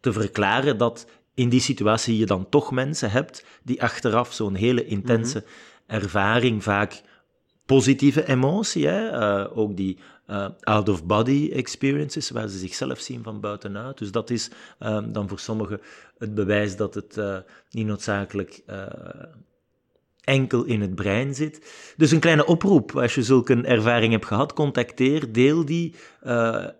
te 0.00 0.12
verklaren 0.12 0.78
dat 0.78 1.06
in 1.34 1.48
die 1.48 1.60
situatie 1.60 2.16
je 2.16 2.26
dan 2.26 2.48
toch 2.48 2.70
mensen 2.70 3.10
hebt 3.10 3.44
die 3.62 3.82
achteraf 3.82 4.32
zo'n 4.32 4.54
hele 4.54 4.84
intense 4.84 5.38
mm 5.38 5.44
-hmm. 5.44 6.02
ervaring 6.02 6.62
vaak 6.62 7.02
positieve 7.66 8.28
emotie, 8.28 8.86
hè? 8.86 9.08
Eh, 9.08 9.58
ook 9.58 9.76
die 9.76 9.98
uh, 10.26 10.46
out-of-body 10.60 11.50
experiences, 11.52 12.30
waar 12.30 12.48
ze 12.48 12.58
zichzelf 12.58 13.00
zien 13.00 13.22
van 13.22 13.40
buitenuit. 13.40 13.98
Dus 13.98 14.10
dat 14.10 14.30
is 14.30 14.50
um, 14.80 15.12
dan 15.12 15.28
voor 15.28 15.38
sommigen 15.38 15.80
het 16.18 16.34
bewijs 16.34 16.76
dat 16.76 16.94
het 16.94 17.16
uh, 17.16 17.36
niet 17.70 17.86
noodzakelijk 17.86 18.62
enkel 20.20 20.64
in 20.64 20.80
het 20.80 20.94
brein 20.94 21.34
zit. 21.34 21.72
Dus 21.96 22.10
een 22.10 22.20
kleine 22.20 22.46
oproep, 22.46 22.96
als 22.96 23.14
je 23.14 23.22
zulke 23.22 23.62
ervaring 23.62 24.12
hebt 24.12 24.26
gehad, 24.26 24.52
contacteer, 24.52 25.32
deel 25.32 25.64
die 25.64 25.94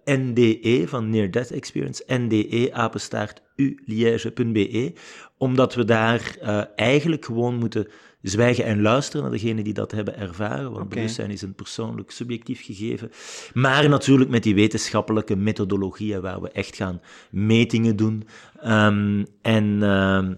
NDE 0.05 0.83
van 0.87 1.11
Near 1.11 1.31
Death 1.31 1.51
Experience, 1.51 2.05
NDE 2.07 2.69
apenstaart 2.73 3.43
uliège.be, 3.57 4.93
omdat 5.37 5.75
we 5.75 5.85
daar 5.85 6.37
eigenlijk 6.77 7.25
gewoon 7.25 7.55
moeten 7.55 7.89
zwijgen 8.23 8.65
en 8.65 8.83
luisteren 8.83 9.23
naar 9.23 9.31
degenen 9.31 9.65
die 9.65 9.73
dat 9.73 9.93
hebben 9.93 10.19
ervaren, 10.19 10.63
want 10.63 10.77
okay. 10.77 10.89
bewustzijn 10.89 11.31
is 11.31 11.43
een 11.43 11.55
persoonlijk 11.55 12.11
subjectief 12.11 12.65
gegeven. 12.65 13.11
Maar 13.53 13.89
natuurlijk 13.89 14.31
met 14.31 14.43
die 14.43 14.55
wetenschappelijke 14.55 15.37
methodologieën 15.37 16.21
waar 16.21 16.41
we 16.41 16.51
echt 16.51 16.77
gaan 16.77 17.01
metingen 17.31 17.97
doen. 17.97 18.25
Um, 18.67 19.27
en 19.43 19.65
uh, 19.83 20.29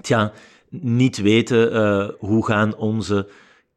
tja, 0.00 0.32
niet 0.68 1.16
weten 1.16 1.72
uh, 1.74 2.08
hoe 2.18 2.46
gaan 2.46 2.76
onze 2.76 3.28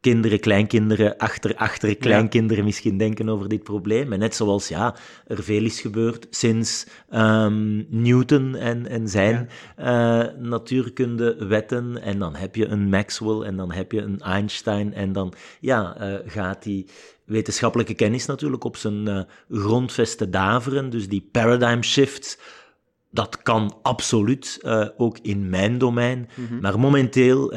kinderen, 0.06 0.40
kleinkinderen, 0.40 1.18
achter, 1.18 1.56
achter 1.56 1.96
kleinkinderen 1.96 2.58
ja. 2.58 2.64
misschien 2.64 2.98
denken 2.98 3.30
over 3.30 3.50
dit 3.50 3.64
probleem. 3.64 4.14
En 4.14 4.20
net 4.20 4.36
zoals 4.36 4.68
ja, 4.68 4.96
er 5.28 5.44
veel 5.44 5.64
is 5.64 5.82
gebeurd 5.82 6.28
sinds 6.30 6.88
um, 7.14 7.86
Newton 7.90 8.56
en, 8.56 8.88
en 8.88 9.10
zijn 9.10 9.50
ja. 9.78 10.24
uh, 10.24 10.40
natuurkundewetten. 10.40 12.02
En 12.02 12.20
dan 12.20 12.36
heb 12.36 12.56
je 12.56 12.68
een 12.68 12.90
Maxwell 12.90 13.42
en 13.42 13.56
dan 13.56 13.72
heb 13.72 13.92
je 13.92 14.02
een 14.02 14.20
Einstein. 14.20 14.94
En 14.94 15.12
dan 15.12 15.34
ja, 15.60 15.98
uh, 16.02 16.14
gaat 16.26 16.64
die 16.64 16.86
wetenschappelijke 17.24 17.94
kennis 17.94 18.26
natuurlijk 18.26 18.64
op 18.64 18.78
zijn 18.78 19.10
uh, 19.10 19.22
grondvesten 19.50 20.32
daveren. 20.32 20.90
Dus 20.90 21.10
die 21.10 21.30
paradigm 21.32 21.82
shifts. 21.82 22.38
Dat 23.12 23.42
kan 23.42 23.78
absoluut, 23.82 24.60
ook 24.98 25.18
in 25.22 25.50
mijn 25.50 25.78
domein. 25.78 26.30
Mm 26.36 26.48
-hmm. 26.48 26.60
Maar 26.62 26.80
momenteel 26.80 27.54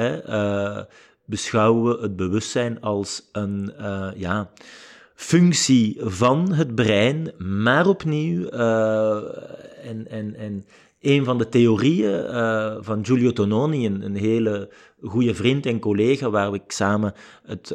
beschouwen 1.28 1.96
we 1.96 2.02
het 2.02 2.16
bewustzijn 2.16 2.80
als 2.80 3.28
een 3.32 3.72
uh, 3.80 4.08
ja, 4.16 4.50
functie 5.14 5.96
van 6.00 6.52
het 6.52 6.74
brein, 6.74 7.32
maar 7.38 7.86
opnieuw, 7.86 8.52
uh, 8.52 9.16
en, 9.84 10.10
en, 10.10 10.34
en 10.36 10.64
een 11.00 11.24
van 11.24 11.38
de 11.38 11.48
theorieën 11.48 12.24
uh, 12.24 12.76
van 12.80 13.04
Giulio 13.04 13.32
Tononi, 13.32 13.86
een, 13.86 14.04
een, 14.04 14.16
hele 14.16 14.70
goede 15.02 15.34
vriend 15.34 15.66
en 15.66 15.78
collega, 15.78 16.30
waar 16.30 16.54
ik 16.54 16.62
samen 16.66 17.14
het, 17.44 17.66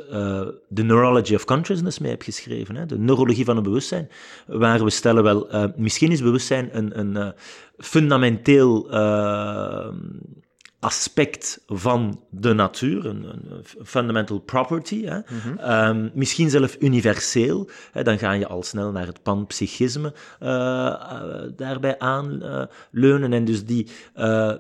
The 0.74 0.84
Neurology 0.84 1.36
of 1.36 1.46
Consciousness 1.46 2.00
mee 2.00 2.12
heb 2.12 2.22
geschreven, 2.22 2.76
hè, 2.76 2.86
de 2.86 2.98
neurologie 2.98 3.46
van 3.46 3.56
het 3.56 3.66
bewustzijn, 3.66 4.10
waar 4.48 4.84
we 4.84 4.90
stellen 4.90 5.24
wel, 5.24 5.48
misschien 5.76 6.12
is 6.12 6.22
bewustzijn 6.22 6.70
een, 6.78 7.00
een 7.00 7.34
fundamenteel 7.78 8.90
aspect 10.84 11.64
van 11.68 12.22
de 12.30 12.54
natuur, 12.54 13.06
een, 13.06 13.24
een 13.24 13.64
fundamental 13.84 14.40
property, 14.40 15.06
hè. 15.06 15.18
Mm 15.18 15.24
-hmm. 15.28 15.72
um, 15.72 16.12
misschien 16.14 16.50
zelfs 16.50 16.76
universeel. 16.80 17.70
Hè, 17.92 18.04
dan 18.04 18.18
ga 18.18 18.32
je 18.32 18.48
al 18.48 18.64
snel 18.64 18.92
naar 18.92 19.06
het 19.06 19.24
panpsychisme 19.24 20.14
uh, 20.44 20.50
uh, 20.50 20.96
daarbij 21.56 22.00
aanleunen. 22.00 23.32
Uh, 23.32 23.38
en 23.38 23.46
dus 23.46 23.66
die 23.66 23.88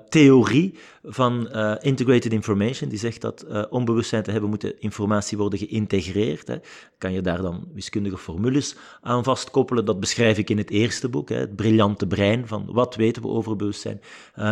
theorie 0.09 0.77
van 1.03 1.49
integrated 1.81 2.31
information, 2.31 2.89
die 2.89 2.99
zegt 2.99 3.21
dat 3.21 3.45
om 3.69 3.86
bewustzijn 3.86 4.23
te 4.23 4.31
hebben, 4.31 4.49
moet 4.49 4.73
informatie 4.79 5.38
worden 5.38 5.59
geïntegreerd. 5.59 6.47
Hè. 6.47 6.57
Kan 6.97 7.13
je 7.13 7.21
daar 7.21 7.41
dan 7.41 7.67
wiskundige 7.73 8.17
formules 8.17 8.75
aan 9.01 9.23
vastkoppelen? 9.23 9.86
Dat 9.86 9.99
beschrijf 9.99 10.38
ik 10.38 10.49
in 10.49 10.57
het 10.57 10.69
eerste 10.69 11.09
boek, 11.09 11.29
hè, 11.29 11.36
het 11.36 11.55
briljante 11.55 12.07
brein, 12.07 12.47
van 12.47 12.65
wat 12.67 12.95
weten 12.95 13.21
we 13.21 13.27
over 13.27 13.55
bewustzijn. 13.55 14.01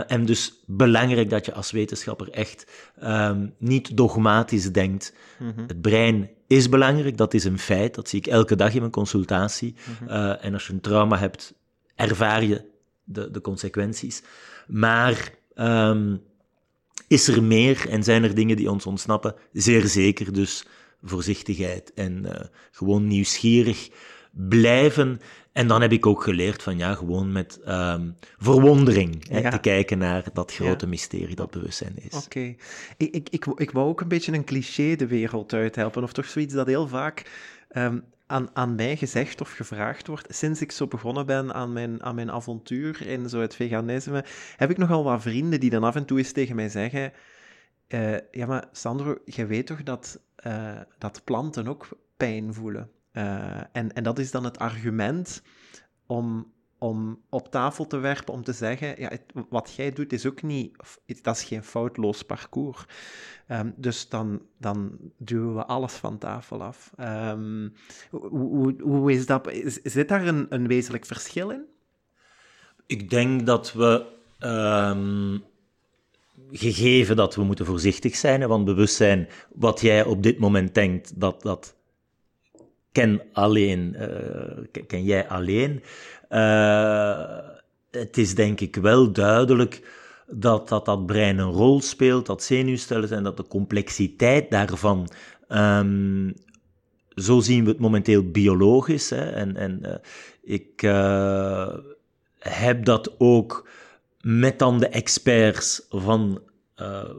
en 0.07 0.25
dus 0.25 0.63
belangrijk 0.65 1.29
dat 1.29 1.45
je 1.45 1.53
als 1.61 1.71
wetenschapper 1.71 2.29
echt 2.29 2.71
um, 3.03 3.53
niet 3.57 3.97
dogmatisch 3.97 4.71
denkt. 4.71 5.13
Mm 5.39 5.51
-hmm. 5.55 5.67
Het 5.67 5.81
brein 5.81 6.29
is 6.47 6.69
belangrijk, 6.69 7.17
dat 7.17 7.33
is 7.33 7.43
een 7.43 7.59
feit, 7.59 7.95
dat 7.95 8.09
zie 8.09 8.19
ik 8.19 8.27
elke 8.27 8.55
dag 8.55 8.73
in 8.73 8.79
mijn 8.79 8.91
consultatie. 8.91 9.75
Mm 9.87 9.95
-hmm. 10.07 10.17
uh, 10.17 10.45
en 10.45 10.53
als 10.53 10.67
je 10.67 10.73
een 10.73 10.81
trauma 10.81 11.17
hebt, 11.17 11.53
ervaar 11.95 12.43
je 12.43 12.65
de, 13.03 13.31
de 13.31 13.41
consequenties. 13.41 14.23
Maar 14.67 15.33
um, 15.55 16.21
is 17.07 17.27
er 17.27 17.43
meer 17.43 17.89
en 17.89 18.03
zijn 18.03 18.23
er 18.23 18.35
dingen 18.35 18.55
die 18.55 18.71
ons 18.71 18.85
ontsnappen? 18.85 19.35
Zeer 19.53 19.87
zeker, 19.87 20.33
dus 20.33 20.65
voorzichtigheid 21.03 21.93
en 21.93 22.23
uh, 22.25 22.31
gewoon 22.71 23.07
nieuwsgierig 23.07 23.89
blijven 24.31 25.19
en 25.51 25.67
dan 25.67 25.81
heb 25.81 25.91
ik 25.91 26.05
ook 26.05 26.23
geleerd 26.23 26.63
van 26.63 26.77
ja, 26.77 26.93
gewoon 26.93 27.31
met 27.31 27.59
um, 27.67 28.15
verwondering 28.37 29.27
hè, 29.29 29.39
ja. 29.39 29.49
te 29.49 29.59
kijken 29.59 29.97
naar 29.97 30.25
dat 30.33 30.53
grote 30.53 30.85
ja. 30.85 30.91
mysterie 30.91 31.35
dat 31.35 31.51
bewustzijn 31.51 31.93
is. 31.95 32.15
Oké. 32.15 32.25
Okay. 32.25 32.57
Ik, 32.97 33.15
ik, 33.15 33.29
ik, 33.29 33.45
ik 33.45 33.71
wou 33.71 33.87
ook 33.87 34.01
een 34.01 34.07
beetje 34.07 34.33
een 34.33 34.43
cliché 34.43 34.95
de 34.95 35.07
wereld 35.07 35.53
uithelpen, 35.53 36.03
of 36.03 36.13
toch 36.13 36.25
zoiets 36.25 36.53
dat 36.53 36.67
heel 36.67 36.87
vaak 36.87 37.31
um, 37.71 38.03
aan, 38.25 38.49
aan 38.53 38.75
mij 38.75 38.97
gezegd 38.97 39.41
of 39.41 39.51
gevraagd 39.51 40.07
wordt. 40.07 40.35
Sinds 40.35 40.61
ik 40.61 40.71
zo 40.71 40.87
begonnen 40.87 41.25
ben 41.25 41.53
aan 41.53 41.73
mijn, 41.73 42.03
aan 42.03 42.15
mijn 42.15 42.31
avontuur 42.31 43.07
in 43.07 43.29
zo 43.29 43.41
het 43.41 43.55
veganisme, 43.55 44.25
heb 44.55 44.69
ik 44.69 44.77
nogal 44.77 45.03
wat 45.03 45.21
vrienden 45.21 45.59
die 45.59 45.69
dan 45.69 45.83
af 45.83 45.95
en 45.95 46.05
toe 46.05 46.17
eens 46.17 46.31
tegen 46.31 46.55
mij 46.55 46.69
zeggen... 46.69 47.13
Uh, 47.87 48.17
ja, 48.31 48.45
maar 48.45 48.67
Sandro, 48.71 49.17
je 49.25 49.45
weet 49.45 49.65
toch 49.65 49.83
dat, 49.83 50.19
uh, 50.47 50.79
dat 50.97 51.21
planten 51.23 51.67
ook 51.67 51.89
pijn 52.17 52.53
voelen? 52.53 52.89
Uh, 53.13 53.57
en, 53.71 53.93
en 53.93 54.03
dat 54.03 54.19
is 54.19 54.31
dan 54.31 54.43
het 54.43 54.59
argument 54.59 55.43
om, 56.05 56.51
om 56.77 57.21
op 57.29 57.51
tafel 57.51 57.87
te 57.87 57.97
werpen, 57.97 58.33
om 58.33 58.43
te 58.43 58.53
zeggen, 58.53 58.99
ja, 59.01 59.09
het, 59.09 59.23
wat 59.49 59.73
jij 59.75 59.91
doet 59.91 60.13
is 60.13 60.25
ook 60.25 60.41
niet, 60.41 60.77
dat 61.21 61.35
is 61.35 61.43
geen 61.43 61.63
foutloos 61.63 62.21
parcours. 62.23 62.85
Um, 63.47 63.73
dus 63.77 64.09
dan, 64.09 64.41
dan 64.57 64.97
duwen 65.17 65.55
we 65.55 65.65
alles 65.65 65.93
van 65.93 66.17
tafel 66.17 66.63
af. 66.63 66.91
Um, 66.99 67.73
hoe, 68.09 68.75
hoe, 68.81 69.11
is 69.11 69.25
dat? 69.25 69.51
Zit 69.83 70.07
daar 70.07 70.27
een, 70.27 70.45
een 70.49 70.67
wezenlijk 70.67 71.05
verschil 71.05 71.49
in? 71.49 71.65
Ik 72.85 73.09
denk 73.09 73.45
dat 73.45 73.73
we, 73.73 74.05
um, 74.39 75.43
gegeven 76.51 77.15
dat 77.15 77.35
we 77.35 77.43
moeten 77.43 77.65
voorzichtig 77.65 78.15
zijn, 78.15 78.47
want 78.47 78.65
bewustzijn, 78.65 79.27
wat 79.53 79.81
jij 79.81 80.03
op 80.03 80.23
dit 80.23 80.39
moment 80.39 80.73
denkt, 80.73 81.19
dat 81.19 81.41
dat 81.41 81.75
ken 82.91 83.21
alleen, 83.33 83.95
uh, 83.99 84.81
ken 84.87 85.03
jij 85.03 85.27
alleen. 85.27 85.83
Uh, 86.29 87.37
het 87.91 88.17
is 88.17 88.35
denk 88.35 88.59
ik 88.59 88.75
wel 88.75 89.11
duidelijk 89.11 89.81
dat, 90.27 90.69
dat 90.69 90.85
dat 90.85 91.05
brein 91.05 91.37
een 91.37 91.51
rol 91.51 91.81
speelt, 91.81 92.25
dat 92.25 92.43
zenuwstelsels 92.43 93.11
en 93.11 93.23
dat 93.23 93.37
de 93.37 93.47
complexiteit 93.47 94.51
daarvan. 94.51 95.09
Um, 95.49 96.33
zo 97.15 97.39
zien 97.39 97.63
we 97.63 97.69
het 97.69 97.79
momenteel 97.79 98.31
biologisch. 98.31 99.09
Hè, 99.09 99.29
en 99.29 99.55
en 99.55 99.79
uh, 99.81 99.93
ik 100.41 100.81
heb 102.39 102.85
dat 102.85 103.15
ook 103.17 103.69
met 104.21 104.59
dan 104.59 104.79
de 104.79 104.87
experts 104.87 105.85
van 105.89 106.41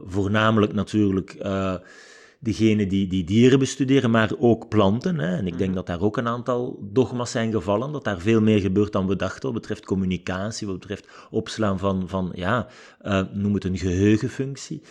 voornamelijk 0.05 0.73
natuurlijk 0.73 1.35
degene 2.43 2.87
die, 2.87 3.07
die 3.07 3.23
dieren 3.23 3.59
bestuderen, 3.59 4.11
maar 4.11 4.31
ook 4.39 4.67
planten. 4.67 5.19
Hè. 5.19 5.35
En 5.35 5.47
ik 5.47 5.57
denk 5.57 5.69
mhm. 5.69 5.75
dat 5.77 5.85
daar 5.85 6.01
ook 6.01 6.17
een 6.17 6.27
aantal 6.27 6.79
dogma's 6.91 7.31
zijn 7.31 7.51
gevallen, 7.51 7.91
dat 7.91 8.03
daar 8.03 8.19
veel 8.19 8.41
meer 8.41 8.59
gebeurt 8.59 8.91
dan 8.91 9.07
we 9.07 9.15
dachten 9.15 9.43
wat 9.43 9.61
betreft 9.61 9.85
communicatie, 9.85 10.67
wat 10.67 10.79
betreft 10.79 11.07
opslaan 11.29 11.79
van, 11.79 12.03
van 12.07 12.31
ja, 12.35 12.67
uh, 13.01 13.21
noem 13.33 13.53
het 13.53 13.63
een 13.63 13.77
geheugenfunctie. 13.77 14.81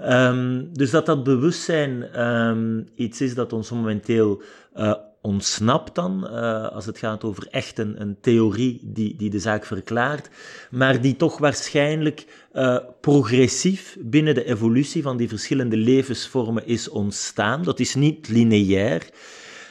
Um, 0.00 0.68
dus 0.72 0.90
dat 0.90 1.06
dat 1.06 1.24
bewustzijn 1.24 2.22
um, 2.26 2.88
iets 2.94 3.20
is 3.20 3.34
dat 3.34 3.52
ons 3.52 3.70
momenteel 3.70 4.42
uh, 4.76 4.94
ontsnapt 5.22 5.94
dan, 5.94 6.26
uh, 6.30 6.68
als 6.68 6.86
het 6.86 6.98
gaat 6.98 7.24
over 7.24 7.46
echt 7.50 7.78
een, 7.78 8.00
een, 8.00 8.16
theorie 8.20 8.80
die, 8.82 9.16
die 9.16 9.30
de 9.30 9.38
zaak 9.38 9.64
verklaart, 9.64 10.28
maar 10.70 11.00
die 11.00 11.16
toch 11.16 11.38
waarschijnlijk 11.38 12.26
uh, 12.52 12.78
progressief 13.00 13.96
binnen 14.00 14.34
de 14.34 14.44
evolutie 14.44 15.02
van 15.02 15.16
die 15.16 15.28
verschillende 15.28 15.76
levensvormen 15.76 16.66
is 16.66 16.88
ontstaan. 16.88 17.62
Dat 17.62 17.80
is 17.80 17.94
niet 17.94 18.28
lineair. 18.28 19.08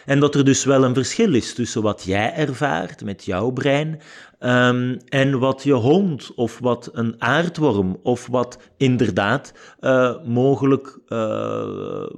En 0.05 0.19
dat 0.19 0.35
er 0.35 0.45
dus 0.45 0.63
wel 0.63 0.83
een 0.83 0.93
verschil 0.93 1.33
is 1.33 1.53
tussen 1.53 1.81
wat 1.81 2.03
jij 2.03 2.33
ervaart 2.33 3.03
met 3.03 3.25
jouw 3.25 3.49
brein 3.49 4.01
um, 4.39 4.97
en 5.07 5.39
wat 5.39 5.63
je 5.63 5.73
hond 5.73 6.33
of 6.35 6.59
wat 6.59 6.89
een 6.93 7.15
aardworm 7.17 7.99
of 8.03 8.27
wat 8.27 8.57
inderdaad 8.77 9.53
uh, 9.81 10.15
mogelijk 10.25 10.99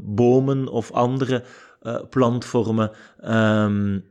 bomen 0.02 0.67
of 0.67 0.91
andere 0.91 1.44
plantvormen 2.10 2.91
um, 3.24 4.04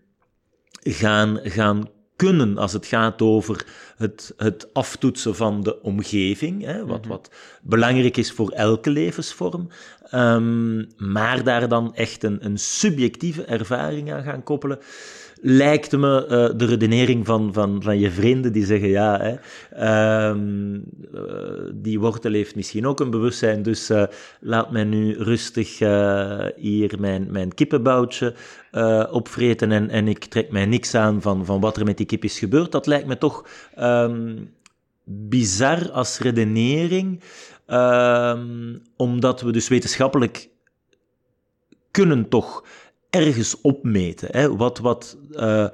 gaan, 0.83 1.39
gaan 1.43 1.89
kunnen 2.17 2.59
als 2.59 2.73
het 2.73 2.87
gaat 2.87 3.23
over 3.23 3.67
het, 3.97 4.35
het 4.37 4.75
aftoetsen 4.75 5.37
van 5.37 5.63
de 5.63 5.83
omgeving, 5.83 6.65
hè, 6.65 6.87
wat, 6.87 7.01
mhm. 7.01 7.09
wat 7.09 7.31
belangrijk 7.63 8.17
is 8.17 8.33
voor 8.33 8.51
elke 8.51 8.91
levensvorm. 8.91 9.69
Um, 10.15 10.89
maar 10.97 11.45
daar 11.45 11.69
dan 11.69 11.95
echt 11.95 12.23
een, 12.23 12.45
een 12.45 12.59
subjectieve 12.59 13.45
ervaring 13.45 14.13
aan 14.13 14.23
gaan 14.23 14.43
koppelen 14.43 14.79
lijkt 15.43 15.97
me 15.97 16.23
uh, 16.23 16.59
de 16.59 16.65
redenering 16.65 17.27
van, 17.27 17.53
van, 17.53 17.83
van 17.83 17.99
je 17.99 18.11
vrienden 18.11 18.53
die 18.53 18.65
zeggen, 18.65 18.89
ja, 18.89 19.21
hè, 19.21 19.35
uh, 20.33 20.37
die 21.75 22.01
wortel 22.01 22.33
heeft 22.33 22.55
misschien 22.55 22.87
ook 22.87 23.01
een 23.01 23.11
bewustzijn, 23.11 23.63
dus 23.63 23.91
uh, 23.91 24.05
laat 24.41 24.71
mij 24.71 24.85
nu 24.85 25.17
rustig 25.19 25.79
hier 26.57 27.01
mijn, 27.01 27.27
mijn 27.31 27.55
kippenboutje 27.55 28.35
opvreten 29.11 29.73
en, 29.73 29.91
en 29.91 30.09
ik 30.09 30.25
trek 30.25 30.51
mij 30.51 30.67
niks 30.67 30.95
aan 30.95 31.23
van, 31.23 31.45
van 31.45 31.61
wat 31.61 31.77
er 31.77 31.85
met 31.85 31.97
die 31.97 32.07
kip 32.07 32.25
is 32.25 32.39
gebeurd. 32.39 32.73
Dat 32.73 32.87
lijkt 32.87 33.07
me 33.07 33.19
toch 33.19 33.49
um, 33.79 34.53
bizar 35.05 35.91
als 35.91 36.19
redenering, 36.19 37.21
ehm, 37.67 38.77
omdat 38.97 39.41
we 39.41 39.53
dus 39.53 39.69
wetenschappelijk 39.69 40.49
kunnen 41.91 42.29
toch 42.29 42.65
ergens 43.11 43.61
opmeten. 43.61 44.29
Hè? 44.31 44.57
Wat, 44.57 44.79
wat 44.79 45.17
uh, 45.33 45.67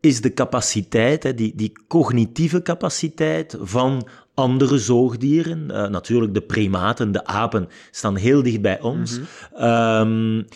is 0.00 0.20
de 0.20 0.34
capaciteit, 0.34 1.22
hè? 1.22 1.34
Die, 1.34 1.52
die 1.56 1.72
cognitieve 1.88 2.62
capaciteit 2.62 3.56
van 3.60 4.08
andere 4.34 4.78
zoogdieren? 4.78 5.68
Uh, 5.70 5.88
natuurlijk, 5.88 6.34
de 6.34 6.42
primaten, 6.42 7.12
de 7.12 7.24
apen, 7.24 7.68
staan 7.90 8.16
heel 8.16 8.42
dicht 8.42 8.60
bij 8.60 8.80
ons. 8.80 9.18
Mm 9.18 9.26
-hmm. 9.52 9.64
um, 9.64 10.46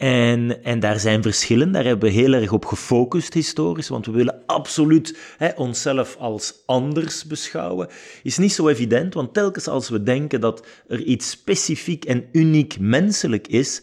en, 0.00 0.64
en 0.64 0.80
daar 0.80 1.00
zijn 1.00 1.22
verschillen, 1.22 1.72
daar 1.72 1.84
hebben 1.84 2.08
we 2.08 2.14
heel 2.14 2.32
erg 2.32 2.52
op 2.52 2.64
gefocust 2.64 3.34
historisch, 3.34 3.88
want 3.88 4.06
we 4.06 4.12
willen 4.12 4.42
absoluut 4.46 5.18
hè, 5.36 5.48
onszelf 5.56 6.16
als 6.16 6.54
anders 6.66 7.24
beschouwen. 7.24 7.88
Is 8.22 8.38
niet 8.38 8.52
zo 8.52 8.68
evident, 8.68 9.14
want 9.14 9.34
telkens 9.34 9.68
als 9.68 9.88
we 9.88 10.02
denken 10.02 10.40
dat 10.40 10.66
er 10.88 11.02
iets 11.02 11.30
specifiek 11.30 12.04
en 12.04 12.24
uniek 12.32 12.78
menselijk 12.78 13.48
is, 13.48 13.82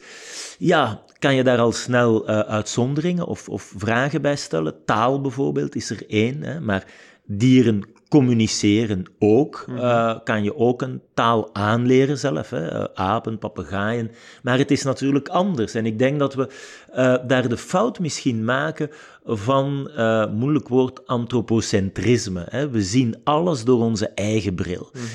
ja, 0.58 1.04
kan 1.20 1.36
je 1.36 1.44
daar 1.44 1.60
al 1.60 1.72
snel 1.72 2.30
uh, 2.30 2.40
uitzonderingen 2.40 3.26
of, 3.26 3.50
of, 3.50 3.74
vragen 3.78 4.22
bij 4.22 4.36
stellen. 4.36 4.86
Taal 4.86 5.22
bijvoorbeeld 5.22 5.76
is 5.76 5.90
er 5.90 6.10
één, 6.10 6.44
hè, 6.44 6.60
maar 6.60 6.86
dieren 7.26 7.84
communiceren 8.10 9.06
ook. 9.20 9.66
Uh, 9.70 10.16
kan 10.24 10.44
je 10.44 10.58
ook 10.58 10.82
een 10.82 11.02
taal 11.14 11.50
aanleren 11.54 12.18
zelf, 12.18 12.50
hè? 12.50 12.74
Uh, 12.74 12.84
apen, 12.94 13.38
papegaaien. 13.38 14.12
Maar 14.44 14.58
het 14.58 14.72
is 14.72 14.84
natuurlijk 14.84 15.28
anders. 15.28 15.74
En 15.74 15.86
ik 15.86 16.00
denk 16.00 16.20
dat 16.20 16.34
we 16.34 16.50
uh, 16.96 17.16
daar 17.28 17.50
de 17.50 17.58
fout 17.58 18.00
misschien 18.00 18.46
maken 18.46 18.90
van, 19.26 19.92
moeilijk 20.34 20.68
woord, 20.68 21.08
antropocentrisme. 21.08 22.46
Hè? 22.50 22.70
We 22.70 22.82
zien 22.82 23.16
alles 23.24 23.64
door 23.64 23.80
onze 23.80 24.08
eigen 24.08 24.56
bril. 24.56 24.92
Mm 24.94 25.06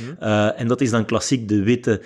en 0.57 0.69
dat 0.69 0.81
is 0.81 0.91
dan 0.91 1.05
klassiek 1.05 1.49
de 1.49 1.63
witte, 1.63 2.03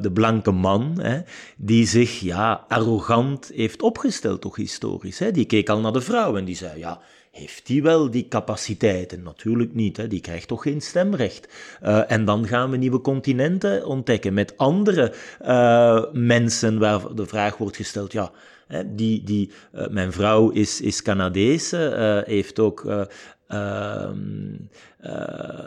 de 0.00 0.10
blanke 0.12 0.50
man, 0.50 0.98
hè? 1.00 1.20
die 1.56 1.86
zich 1.86 2.20
ja, 2.20 2.64
arrogant 2.68 3.50
heeft 3.54 3.82
opgesteld, 3.82 4.40
toch 4.40 4.56
historisch. 4.56 5.18
Hè? 5.18 5.30
Die 5.30 5.44
keek 5.44 5.68
al 5.68 5.80
naar 5.80 5.92
de 5.92 6.00
vrouw 6.00 6.36
en 6.36 6.44
die 6.44 6.56
zei, 6.56 6.78
ja 6.78 7.00
heeft 7.32 7.66
die 7.66 7.82
wel 7.82 8.10
die 8.10 8.28
capaciteiten? 8.28 9.22
Natuurlijk 9.22 9.74
niet, 9.74 9.96
hè? 9.96 10.08
die 10.08 10.20
krijgt 10.20 10.48
toch 10.48 10.62
geen 10.62 10.80
stemrecht. 10.80 11.48
Uh, 11.82 12.10
en 12.10 12.24
dan 12.24 12.46
gaan 12.46 12.70
we 12.70 12.76
nieuwe 12.76 13.00
continenten 13.00 13.86
ontdekken 13.86 14.34
met 14.34 14.56
andere 14.56 15.12
uh, 15.42 16.04
mensen 16.12 16.78
waar 16.78 17.14
de 17.14 17.26
vraag 17.26 17.56
wordt 17.56 17.76
gesteld, 17.76 18.12
ja, 18.12 18.30
hè, 18.66 18.94
die, 18.94 19.22
die, 19.24 19.50
uh, 19.74 19.86
mijn 19.88 20.12
vrouw 20.12 20.50
is, 20.50 20.80
is 20.80 21.02
Canadese, 21.02 22.22
heeft 22.26 22.58
ook 22.58 23.08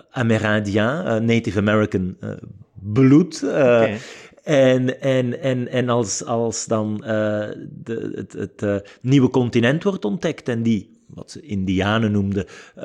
Amerindiaan, 0.09 1.25
Native 1.25 1.59
American 1.59 2.17
bloed. 2.73 3.43
Okay. 3.43 3.97
En, 4.43 5.01
en, 5.01 5.41
en, 5.41 5.67
en 5.67 5.89
als, 5.89 6.25
als 6.25 6.65
dan 6.65 6.97
de, 6.97 8.11
het, 8.15 8.33
het 8.33 8.89
nieuwe 9.01 9.29
continent 9.29 9.83
wordt 9.83 10.05
ontdekt 10.05 10.49
en 10.49 10.63
die 10.63 10.94
wat 11.07 11.31
ze 11.31 11.41
Indianen 11.41 12.11
noemden, 12.11 12.45
uh, 12.77 12.83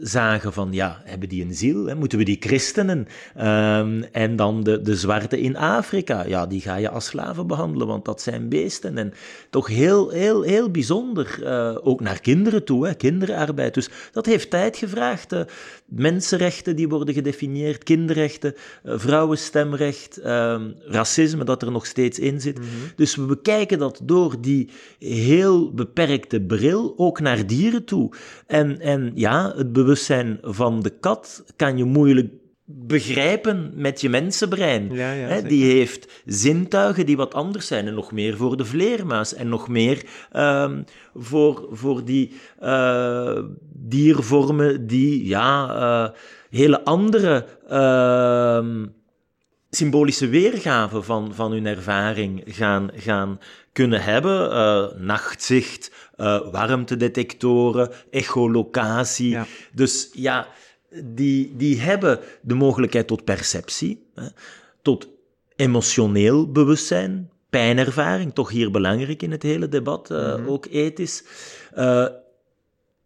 zagen 0.00 0.52
van, 0.52 0.68
ja, 0.72 1.02
hebben 1.04 1.28
die 1.28 1.44
een 1.44 1.54
ziel? 1.54 1.86
Hè? 1.86 1.94
Moeten 1.94 2.18
we 2.18 2.24
die 2.24 2.36
christenen? 2.40 3.06
Um, 3.40 4.02
en 4.02 4.36
dan 4.36 4.62
de, 4.62 4.82
de 4.82 4.96
zwarte 4.96 5.40
in 5.40 5.56
Afrika, 5.56 6.24
ja, 6.26 6.46
die 6.46 6.60
ga 6.60 6.76
je 6.76 6.88
als 6.88 7.06
slaven 7.06 7.46
behandelen, 7.46 7.86
want 7.86 8.04
dat 8.04 8.22
zijn 8.22 8.48
beesten. 8.48 8.98
En 8.98 9.12
toch 9.50 9.66
heel, 9.66 10.10
heel, 10.10 10.42
heel 10.42 10.70
bijzonder, 10.70 11.38
uh, 11.42 11.76
ook 11.82 12.00
naar 12.00 12.20
kinderen 12.20 12.64
toe, 12.64 12.86
hè? 12.86 12.94
kinderarbeid. 12.94 13.74
Dus 13.74 13.90
dat 14.12 14.26
heeft 14.26 14.50
tijd 14.50 14.76
gevraagd. 14.76 15.32
Uh, 15.32 15.40
mensenrechten 15.84 16.76
die 16.76 16.88
worden 16.88 17.14
gedefinieerd, 17.14 17.82
kinderrechten, 17.82 18.54
vrouwenstemrecht, 18.84 20.16
ehm, 20.16 20.70
racisme 20.80 21.44
dat 21.44 21.62
er 21.62 21.70
nog 21.70 21.86
steeds 21.86 22.18
in 22.18 22.40
zit. 22.40 22.58
Mm 22.58 22.64
-hmm. 22.64 22.92
Dus 22.96 23.16
we 23.16 23.22
bekijken 23.22 23.78
dat 23.78 24.00
door 24.02 24.40
die 24.40 24.68
heel 24.98 25.72
beperkte 25.72 26.40
bril 26.40 26.61
ook 26.96 27.20
naar 27.20 27.46
dieren 27.46 27.84
toe. 27.84 28.12
En, 28.46 28.80
en 28.80 29.12
ja, 29.14 29.52
het 29.56 29.72
bewustzijn 29.72 30.38
van 30.42 30.80
de 30.80 30.90
kat 30.90 31.44
kan 31.56 31.76
je 31.76 31.84
moeilijk 31.84 32.32
begrijpen 32.64 33.72
met 33.74 34.00
je 34.00 34.08
mensenbrein. 34.08 34.94
Ja, 34.94 35.40
die 35.40 35.64
heeft 35.64 36.22
zintuigen 36.24 37.06
die 37.06 37.16
wat 37.16 37.34
anders 37.34 37.66
zijn 37.66 37.86
en 37.86 37.94
nog 37.94 38.12
meer 38.12 38.36
voor 38.36 38.56
de 38.56 38.64
vleermuis 38.64 39.34
en 39.34 39.48
nog 39.48 39.68
meer 39.68 40.02
um, 40.36 40.84
voor, 41.14 41.66
voor 41.70 42.04
die 42.04 42.32
uh, 42.62 43.38
diervormen 43.72 44.86
die 44.86 45.26
ja, 45.26 45.76
uh, 45.76 46.10
hele 46.50 46.84
andere 46.84 47.46
uh, 47.70 48.84
symbolische 49.70 50.28
weergaven 50.28 51.04
van, 51.04 51.34
van 51.34 51.52
hun 51.52 51.66
ervaring 51.66 52.42
gaan, 52.46 52.90
gaan 52.94 53.38
kunnen 53.72 54.02
hebben. 54.02 54.52
Uh, 54.52 54.84
nachtzicht, 55.00 56.01
uh, 56.16 56.50
warmtedetectoren, 56.52 57.90
echolocatie. 58.10 59.30
Ja. 59.30 59.46
Dus 59.74 60.10
ja, 60.12 60.48
die, 61.04 61.56
die 61.56 61.80
hebben 61.80 62.20
de 62.42 62.54
mogelijkheid 62.54 63.06
tot 63.06 63.24
perceptie, 63.24 64.06
hè, 64.14 64.26
tot 64.82 65.08
emotioneel 65.56 66.50
bewustzijn, 66.50 67.30
pijnervaring, 67.50 68.34
toch 68.34 68.50
hier 68.50 68.70
belangrijk 68.70 69.22
in 69.22 69.30
het 69.30 69.42
hele 69.42 69.68
debat, 69.68 70.10
uh, 70.10 70.18
mm 70.18 70.34
-hmm. 70.34 70.48
ook 70.48 70.66
ethisch. 70.70 71.24
Uh, 71.76 72.06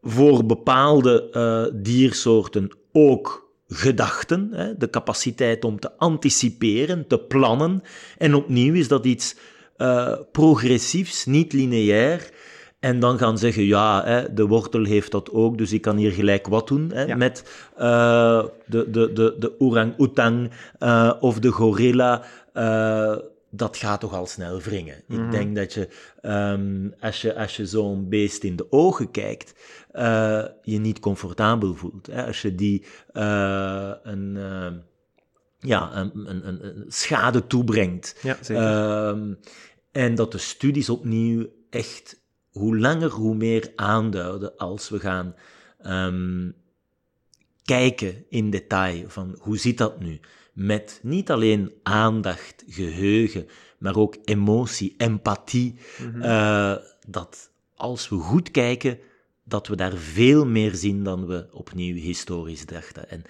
voor 0.02 0.46
bepaalde 0.46 1.28
uh, 1.32 1.82
diersoorten 1.82 2.70
ook 2.92 3.50
gedachten, 3.68 4.48
hè, 4.52 4.76
de 4.76 4.90
capaciteit 4.90 5.64
om 5.64 5.80
te 5.80 5.98
anticiperen, 5.98 7.06
te 7.06 7.18
plannen. 7.18 7.82
En 8.18 8.34
opnieuw 8.34 8.74
is 8.74 8.88
dat 8.88 9.04
iets 9.04 9.36
progressiefs, 10.32 11.24
niet 11.24 11.52
lineair, 11.52 12.30
en 12.86 13.00
dan 13.00 13.18
gaan 13.18 13.38
zeggen, 13.38 13.64
ja, 13.64 14.04
hè, 14.04 14.34
de 14.34 14.46
wortel 14.46 14.84
heeft 14.84 15.10
dat 15.10 15.30
ook, 15.30 15.58
dus 15.58 15.72
ik 15.72 15.80
kan 15.80 15.96
hier 15.96 16.12
gelijk 16.12 16.46
wat 16.46 16.68
doen 16.68 16.90
hè, 16.92 17.02
ja. 17.02 17.16
met 17.16 17.68
uh, 17.78 18.44
de, 18.66 18.90
de, 18.90 19.12
de, 19.12 19.36
de 19.38 19.58
orang-oetang 19.58 20.50
uh, 20.80 21.12
of 21.20 21.38
de 21.38 21.50
gorilla. 21.50 22.24
Uh, 22.54 23.16
dat 23.50 23.76
gaat 23.76 24.00
toch 24.00 24.14
al 24.14 24.26
snel 24.26 24.60
wringen. 24.60 25.02
Mm 25.06 25.16
-hmm. 25.16 25.24
Ik 25.24 25.30
mhm. 25.30 25.38
denk 25.38 25.56
dat 25.56 25.72
je, 25.74 25.88
um, 26.22 26.94
als 27.00 27.20
je, 27.20 27.34
als 27.36 27.56
je 27.56 27.66
zo'n 27.66 28.08
beest 28.08 28.44
in 28.44 28.56
de 28.56 28.66
ogen 28.70 29.10
kijkt, 29.10 29.54
je 30.62 30.78
niet 30.78 31.00
comfortabel 31.00 31.74
voelt. 31.74 32.06
Hè? 32.06 32.26
Als 32.26 32.42
je 32.42 32.54
die 32.54 32.84
een 33.12 34.38
ja, 35.58 35.90
een, 35.94 36.10
een, 36.14 36.48
een, 36.48 36.84
schade 36.88 37.46
toebrengt. 37.46 38.16
Ja, 38.22 39.08
um, 39.08 39.38
en 39.92 40.14
dat 40.14 40.32
de 40.32 40.38
studies 40.38 40.88
opnieuw 40.88 41.46
echt 41.70 42.24
hoe 42.56 42.78
langer, 42.78 43.10
hoe 43.10 43.34
meer 43.34 43.72
aanduiden 43.74 44.56
als 44.56 44.88
we 44.88 44.98
gaan 44.98 45.34
um, 45.86 46.54
kijken 47.64 48.24
in 48.28 48.50
detail 48.50 49.08
van 49.08 49.36
hoe 49.40 49.58
zit 49.58 49.78
dat 49.78 50.00
nu? 50.00 50.20
Met 50.52 51.00
niet 51.02 51.30
alleen 51.30 51.72
aandacht, 51.82 52.64
geheugen, 52.66 53.46
maar 53.78 53.96
ook 53.96 54.16
emotie, 54.24 54.94
empathie. 54.96 55.78
Mm 55.98 56.12
-hmm. 56.12 56.22
uh, 56.22 56.76
dat 57.08 57.50
als 57.74 58.08
we 58.08 58.16
goed 58.16 58.50
kijken, 58.50 58.98
dat 59.44 59.66
we 59.66 59.76
daar 59.76 59.96
veel 59.96 60.46
meer 60.46 60.74
zien 60.74 61.04
dan 61.04 61.26
we 61.26 61.48
opnieuw 61.52 61.94
historisch 61.94 62.66
dachten. 62.66 63.10
En 63.10 63.22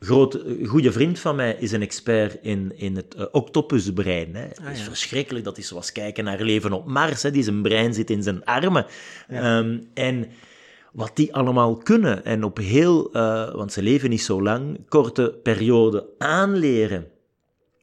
groot, 0.00 0.38
goede 0.66 0.92
vriend 0.92 1.18
van 1.18 1.36
mij 1.36 1.56
is 1.58 1.72
een 1.72 1.82
expert 1.82 2.38
in, 2.42 2.72
in 2.76 2.96
het 2.96 3.14
uh, 3.18 3.24
octopusbrein. 3.30 4.34
Hè. 4.34 4.44
Ah, 4.44 4.66
het 4.66 4.76
is 4.76 4.82
verschrikkelijk, 4.82 5.44
dat 5.44 5.58
is 5.58 5.68
zoals 5.68 5.92
kijken 5.92 6.24
naar 6.24 6.40
leven 6.40 6.72
op 6.72 6.86
Mars. 6.86 7.22
Hè. 7.22 7.30
Die 7.30 7.42
zijn 7.42 7.62
brein 7.62 7.94
zit 7.94 8.10
in 8.10 8.22
zijn 8.22 8.44
armen. 8.44 8.86
Ja. 9.28 9.58
Um, 9.58 9.88
en 9.94 10.28
wat 10.92 11.10
die 11.14 11.34
allemaal 11.34 11.76
kunnen 11.76 12.24
en 12.24 12.44
op 12.44 12.56
heel, 12.56 13.16
uh, 13.16 13.54
want 13.54 13.72
ze 13.72 13.82
leven 13.82 14.10
niet 14.10 14.22
zo 14.22 14.42
lang, 14.42 14.88
korte 14.88 15.38
periode 15.42 16.06
aanleren 16.18 17.10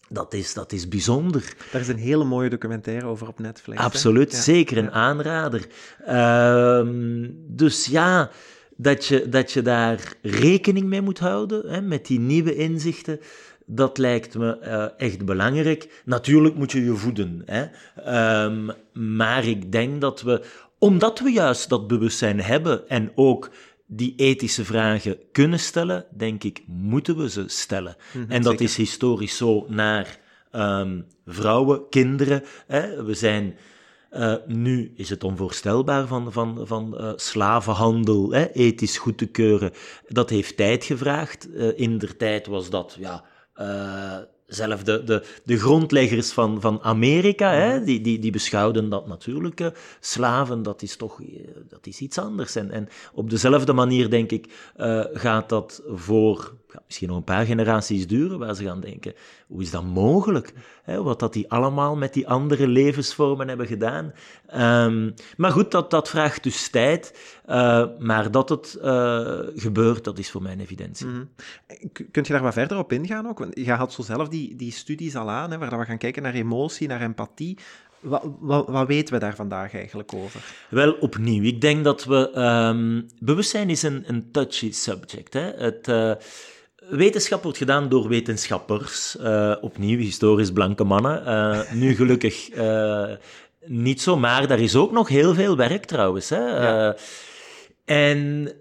dat 0.09 0.33
is, 0.33 0.53
dat 0.53 0.71
is 0.71 0.87
bijzonder. 0.87 1.53
Daar 1.71 1.81
is 1.81 1.87
een 1.87 1.97
hele 1.97 2.23
mooie 2.23 2.49
documentaire 2.49 3.05
over 3.05 3.27
op 3.27 3.39
Netflix. 3.39 3.81
Absoluut, 3.81 4.33
zeker 4.33 4.77
een 4.77 4.91
aanrader. 4.91 5.67
Ehm, 6.05 7.29
dus 7.47 7.85
ja, 7.85 8.29
dat 8.77 9.05
je, 9.05 9.29
dat 9.29 9.51
je 9.51 9.61
daar 9.61 10.13
rekening 10.21 10.85
mee 10.85 11.01
moet 11.01 11.19
houden, 11.19 11.69
hè, 11.69 11.81
met 11.81 12.05
die 12.05 12.19
nieuwe 12.19 12.55
inzichten. 12.55 13.19
Dat 13.65 13.97
lijkt 13.97 14.37
me 14.37 14.59
uh, 14.63 15.07
echt 15.07 15.25
belangrijk. 15.25 16.01
Natuurlijk 16.05 16.55
moet 16.55 16.71
je 16.71 16.83
je 16.83 16.95
voeden. 16.95 17.43
Hè. 17.45 17.65
Um, 18.45 18.71
maar 18.93 19.45
ik 19.45 19.71
denk 19.71 20.01
dat 20.01 20.21
we, 20.21 20.41
omdat 20.79 21.19
we 21.19 21.29
juist 21.29 21.69
dat 21.69 21.87
bewustzijn 21.87 22.41
hebben 22.41 22.89
en 22.89 23.11
ook 23.15 23.49
die 23.85 24.13
ethische 24.15 24.65
vragen 24.65 25.17
kunnen 25.31 25.59
stellen, 25.59 26.05
denk 26.17 26.43
ik, 26.43 26.61
moeten 26.67 27.17
we 27.17 27.29
ze 27.29 27.43
stellen. 27.47 27.95
Mm 28.13 28.21
-hmm, 28.21 28.31
en 28.31 28.41
dat 28.41 28.51
zeker. 28.51 28.65
is 28.65 28.75
historisch 28.75 29.37
zo 29.37 29.65
naar 29.69 30.19
um, 30.51 31.05
vrouwen, 31.25 31.89
kinderen. 31.89 32.43
Hè. 32.67 33.03
We 33.03 33.13
zijn 33.13 33.57
uh, 34.11 34.35
nu 34.45 34.91
is 34.95 35.09
het 35.09 35.23
onvoorstelbaar 35.23 36.07
van, 36.07 36.31
van, 36.31 36.67
van 36.67 36.95
uh, 36.97 37.11
slavenhandel 37.15 38.31
hè, 38.31 38.51
ethisch 38.51 38.97
goed 38.97 39.17
te 39.17 39.25
keuren. 39.25 39.71
Dat 40.07 40.29
heeft 40.29 40.57
tijd 40.57 40.83
gevraagd. 40.83 41.47
Uh, 41.49 41.79
in 41.79 41.97
der 41.97 42.17
tijd 42.17 42.47
was 42.47 42.69
dat 42.69 42.97
ja, 42.99 43.23
zelf 44.47 44.83
de, 44.83 45.03
de, 45.03 45.23
de 45.43 45.57
grondleggers 45.57 46.31
van, 46.31 46.61
van 46.61 46.81
Amerika, 46.81 47.51
hè, 47.51 47.83
die, 47.83 48.01
die, 48.01 48.19
die 48.19 48.31
beschouwden 48.31 48.89
dat 48.89 49.07
natuurlijk. 49.07 49.59
Uh, 49.59 49.67
slaven, 49.99 50.63
dat 50.63 50.81
is 50.81 50.95
toch 50.95 51.21
uh, 51.21 51.27
dat 51.69 51.87
is 51.87 51.99
iets 51.99 52.17
anders. 52.17 52.55
En, 52.55 52.71
en 52.71 52.87
op 53.13 53.29
dezelfde 53.29 53.73
manier, 53.73 54.09
denk 54.09 54.31
ik, 54.31 54.73
uh, 54.77 55.03
gaat 55.13 55.49
dat 55.49 55.81
voor 55.87 56.55
ja, 56.73 56.81
misschien 56.85 57.07
nog 57.07 57.17
een 57.17 57.23
paar 57.23 57.45
generaties 57.45 58.07
duren, 58.07 58.39
waar 58.39 58.55
ze 58.55 58.63
gaan 58.63 58.79
denken, 58.79 59.13
hoe 59.47 59.61
is 59.61 59.71
dat 59.71 59.83
mogelijk? 59.83 60.53
Hè, 60.83 61.03
wat 61.03 61.19
dat 61.19 61.33
die 61.33 61.51
allemaal 61.51 61.95
met 61.95 62.13
die 62.13 62.27
andere 62.27 62.67
levensvormen 62.67 63.47
hebben 63.47 63.67
gedaan. 63.67 64.13
Um, 64.55 65.13
maar 65.37 65.51
goed, 65.51 65.71
dat, 65.71 65.91
dat 65.91 66.09
vraagt 66.09 66.43
dus 66.43 66.69
tijd. 66.69 67.19
maar 67.99 68.31
dat 68.31 68.49
het 68.49 68.77
gebeurt, 69.55 70.03
dat 70.03 70.19
is 70.19 70.31
voor 70.31 70.41
mij 70.41 70.51
een 70.51 70.59
evidentie. 70.59 71.05
Mm 71.05 71.13
-hmm. 71.13 71.29
Kunt 72.11 72.27
je 72.27 72.33
daar 72.33 72.41
wat 72.41 72.53
verder 72.53 72.77
op 72.77 72.91
ingaan 72.91 73.27
ook? 73.27 73.39
Want 73.39 73.59
je 73.59 73.71
had 73.71 73.93
zo 73.93 74.01
zelf 74.01 74.29
die, 74.29 74.55
die 74.55 74.71
studies 74.71 75.15
al 75.15 75.29
aan, 75.29 75.51
hè, 75.51 75.57
waar 75.57 75.79
we 75.79 75.85
gaan 75.85 75.97
kijken 75.97 76.23
naar 76.23 76.33
emotie, 76.33 76.87
naar 76.87 77.01
empathie. 77.01 77.57
Wat, 77.99 78.23
wat, 78.39 78.67
wat, 78.67 78.87
weten 78.87 79.13
we 79.13 79.19
daar 79.19 79.35
vandaag 79.35 79.73
eigenlijk 79.73 80.13
over? 80.13 80.41
Wel, 80.69 80.91
opnieuw, 80.91 81.43
ik 81.43 81.61
denk 81.61 81.83
dat 81.83 82.03
we... 82.03 82.31
Um, 82.35 83.05
bewustzijn 83.19 83.69
is 83.69 83.83
een, 83.83 84.03
een 84.07 84.31
touchy 84.31 84.71
subject. 84.71 85.33
Hè? 85.33 85.51
Het... 85.51 85.87
Uh, 85.87 86.11
Wetenschap 86.89 87.43
wordt 87.43 87.57
gedaan 87.57 87.89
door 87.89 88.07
wetenschappers, 88.07 89.17
uh, 89.21 89.55
opnieuw 89.61 89.97
historisch 89.97 90.51
blanke 90.51 90.83
mannen. 90.83 91.23
Uh, 91.25 91.71
nu 91.71 91.95
gelukkig 91.95 92.55
uh, 92.55 93.11
niet 93.65 94.01
zo, 94.01 94.17
maar 94.17 94.47
daar 94.47 94.59
is 94.59 94.75
ook 94.75 94.91
nog 94.91 95.07
heel 95.07 95.33
veel 95.33 95.55
werk 95.55 95.85
trouwens. 95.85 96.29
Hè? 96.29 96.39
Ja. 96.39 96.95
en 97.85 98.51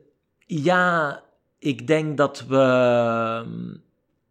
ja, 0.46 1.22
ik 1.58 1.86
denk 1.86 2.16
dat 2.16 2.44
we 2.48 3.74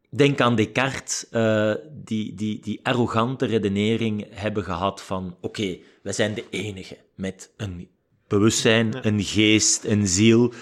Denk 0.10 0.42
aan 0.42 0.56
Descartes, 0.56 1.26
die, 2.04 2.34
die, 2.34 2.60
die 2.60 2.80
arrogante 2.84 3.46
redenering 3.46 4.28
hebben 4.30 4.64
gehad 4.64 5.02
van 5.02 5.36
oké, 5.42 5.46
okay, 5.62 5.82
wij 6.04 6.14
zijn 6.14 6.34
de 6.34 6.44
enige 6.50 6.98
met 7.16 7.52
een 7.58 7.88
bewustzijn, 8.28 9.08
een 9.08 9.24
geest, 9.24 9.84
een 9.84 10.08
ziel. 10.08 10.54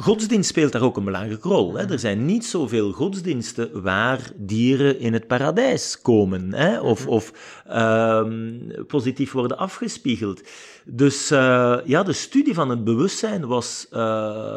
Godsdienst 0.00 0.48
speelt 0.48 0.72
daar 0.72 0.82
ook 0.82 0.96
een 0.96 1.04
belangrijke 1.04 1.48
rol. 1.48 1.74
Hè. 1.74 1.90
Er 1.90 1.98
zijn 1.98 2.24
niet 2.24 2.44
zoveel 2.44 2.92
godsdiensten 2.92 3.82
waar 3.82 4.30
dieren 4.36 4.98
in 4.98 5.12
het 5.12 5.26
paradijs 5.26 6.00
komen 6.02 6.52
hè, 6.52 6.80
of, 6.80 7.06
of 7.06 7.32
uh, 7.68 8.26
positief 8.86 9.32
worden 9.32 9.58
afgespiegeld. 9.58 10.42
Dus 10.84 11.30
uh, 11.30 11.78
ja, 11.84 12.02
de 12.02 12.12
studie 12.12 12.54
van 12.54 12.70
het 12.70 12.84
bewustzijn 12.84 13.46
was 13.46 13.86
uh, 13.92 14.56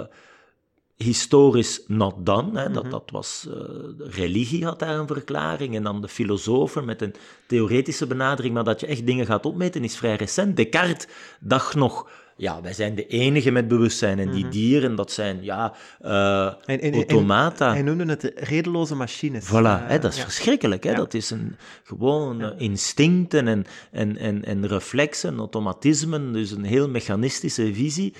historisch 0.95 1.83
not 1.87 2.25
done. 2.25 2.59
Hè. 2.59 2.71
Dat, 2.71 2.91
dat 2.91 3.09
was, 3.11 3.47
uh, 3.47 3.53
religie 3.97 4.65
had 4.65 4.79
daar 4.79 4.99
een 4.99 5.07
verklaring 5.07 5.75
en 5.75 5.83
dan 5.83 6.01
de 6.01 6.07
filosofen 6.07 6.85
met 6.85 7.01
een 7.01 7.15
theoretische 7.47 8.07
benadering, 8.07 8.53
maar 8.53 8.63
dat 8.63 8.79
je 8.79 8.87
echt 8.87 9.05
dingen 9.05 9.25
gaat 9.25 9.45
opmeten 9.45 9.83
is 9.83 9.97
vrij 9.97 10.15
recent. 10.15 10.55
Descartes 10.55 11.07
dacht 11.39 11.75
nog, 11.75 12.09
ja, 12.35 12.61
wij 12.61 12.73
zijn 12.73 12.95
de 12.95 13.07
enige 13.07 13.51
met 13.51 13.67
bewustzijn 13.67 14.19
en 14.19 14.31
die 14.31 14.47
dieren, 14.47 14.95
dat 14.95 15.11
zijn, 15.11 15.43
ja, 15.43 15.73
uh, 16.01 16.45
en, 16.45 16.81
en, 16.81 16.93
automata. 16.93 17.71
Hij 17.71 17.81
noemde 17.81 18.05
het 18.05 18.31
redeloze 18.35 18.95
machines. 18.95 19.47
Voilà, 19.47 19.51
uh, 19.51 19.87
hè, 19.87 19.99
dat 19.99 20.11
is 20.11 20.17
ja. 20.17 20.23
verschrikkelijk. 20.23 20.83
Hè. 20.83 20.89
Ja. 20.89 20.95
Dat 20.95 21.13
is 21.13 21.29
een, 21.29 21.55
gewoon 21.83 22.37
ja. 22.37 22.53
instincten 22.57 23.47
en, 23.47 23.65
en, 23.91 24.17
en, 24.17 24.45
en 24.45 24.67
reflexen, 24.67 25.37
automatismen, 25.37 26.33
dus 26.33 26.51
een 26.51 26.63
heel 26.63 26.89
mechanistische 26.89 27.73
visie, 27.73 28.13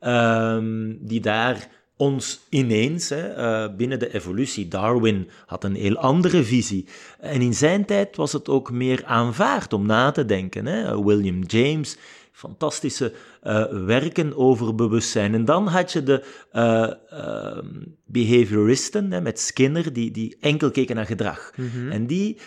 um, 0.00 0.98
die 1.00 1.20
daar 1.20 1.68
ons 1.96 2.40
ineens, 2.48 3.08
hè, 3.08 3.36
uh, 3.38 3.76
binnen 3.76 3.98
de 3.98 4.14
evolutie. 4.14 4.68
Darwin 4.68 5.28
had 5.46 5.64
een 5.64 5.74
heel 5.74 5.96
andere 5.96 6.42
visie. 6.42 6.86
En 7.20 7.40
in 7.40 7.54
zijn 7.54 7.84
tijd 7.84 8.16
was 8.16 8.32
het 8.32 8.48
ook 8.48 8.70
meer 8.70 9.04
aanvaard 9.04 9.72
om 9.72 9.86
na 9.86 10.10
te 10.10 10.24
denken. 10.24 10.66
Hè. 10.66 11.04
William 11.04 11.42
James, 11.42 11.96
fantastische 12.32 13.12
uh, 13.46 13.86
werken 13.86 14.36
over 14.36 14.74
bewustzijn. 14.74 15.34
En 15.34 15.44
dan 15.44 15.66
had 15.66 15.92
je 15.92 16.02
de 16.02 16.24
uh, 16.52 17.60
behavioristen 18.04 19.12
hè, 19.12 19.20
met 19.20 19.40
Skinner, 19.40 19.92
die, 19.92 20.10
die 20.10 20.36
enkel 20.40 20.70
keken 20.70 20.96
naar 20.96 21.06
gedrag. 21.06 21.52
Mm 21.56 21.70
-hmm. 21.70 21.90
En 21.90 22.06
die 22.06 22.38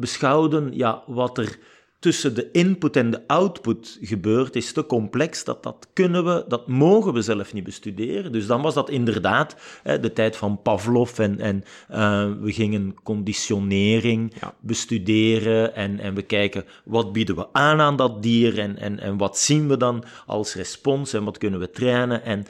beschouwden 0.00 0.76
ja, 0.76 1.02
wat 1.06 1.38
er 1.38 1.58
tussen 2.00 2.34
de 2.34 2.48
input 2.52 2.96
en 2.96 3.10
de 3.10 3.26
output 3.26 3.98
gebeurt, 4.02 4.56
is 4.56 4.72
te 4.72 4.86
complex. 4.86 5.44
Dat, 5.44 5.62
dat 5.62 5.88
kunnen 5.92 6.24
we, 6.24 6.44
dat 6.48 6.68
mogen 6.68 7.12
we 7.12 7.22
zelf 7.22 7.52
niet 7.52 7.64
bestuderen. 7.64 8.32
Dus 8.32 8.46
dan 8.46 8.62
was 8.62 8.74
dat 8.74 8.90
inderdaad 8.90 9.56
hè, 9.82 10.00
de 10.00 10.12
tijd 10.12 10.36
van 10.36 10.62
Pavlov 10.62 11.18
en, 11.18 11.40
en 11.40 11.64
uh, 11.90 12.30
we 12.40 12.52
gingen 12.52 12.94
conditionering 13.02 14.32
ja. 14.40 14.54
bestuderen 14.60 15.74
en, 15.74 15.98
en 15.98 16.14
we 16.14 16.22
kijken 16.22 16.64
wat 16.84 17.12
bieden 17.12 17.36
we 17.36 17.52
aan 17.52 17.80
aan 17.80 17.96
dat 17.96 18.22
dier 18.22 18.58
en, 18.58 18.78
en, 18.78 19.00
en 19.00 19.16
wat 19.16 19.38
zien 19.38 19.68
we 19.68 19.76
dan 19.76 20.04
als 20.26 20.54
respons 20.54 21.12
en 21.12 21.24
wat 21.24 21.38
kunnen 21.38 21.60
we 21.60 21.70
trainen. 21.70 22.24
En 22.24 22.44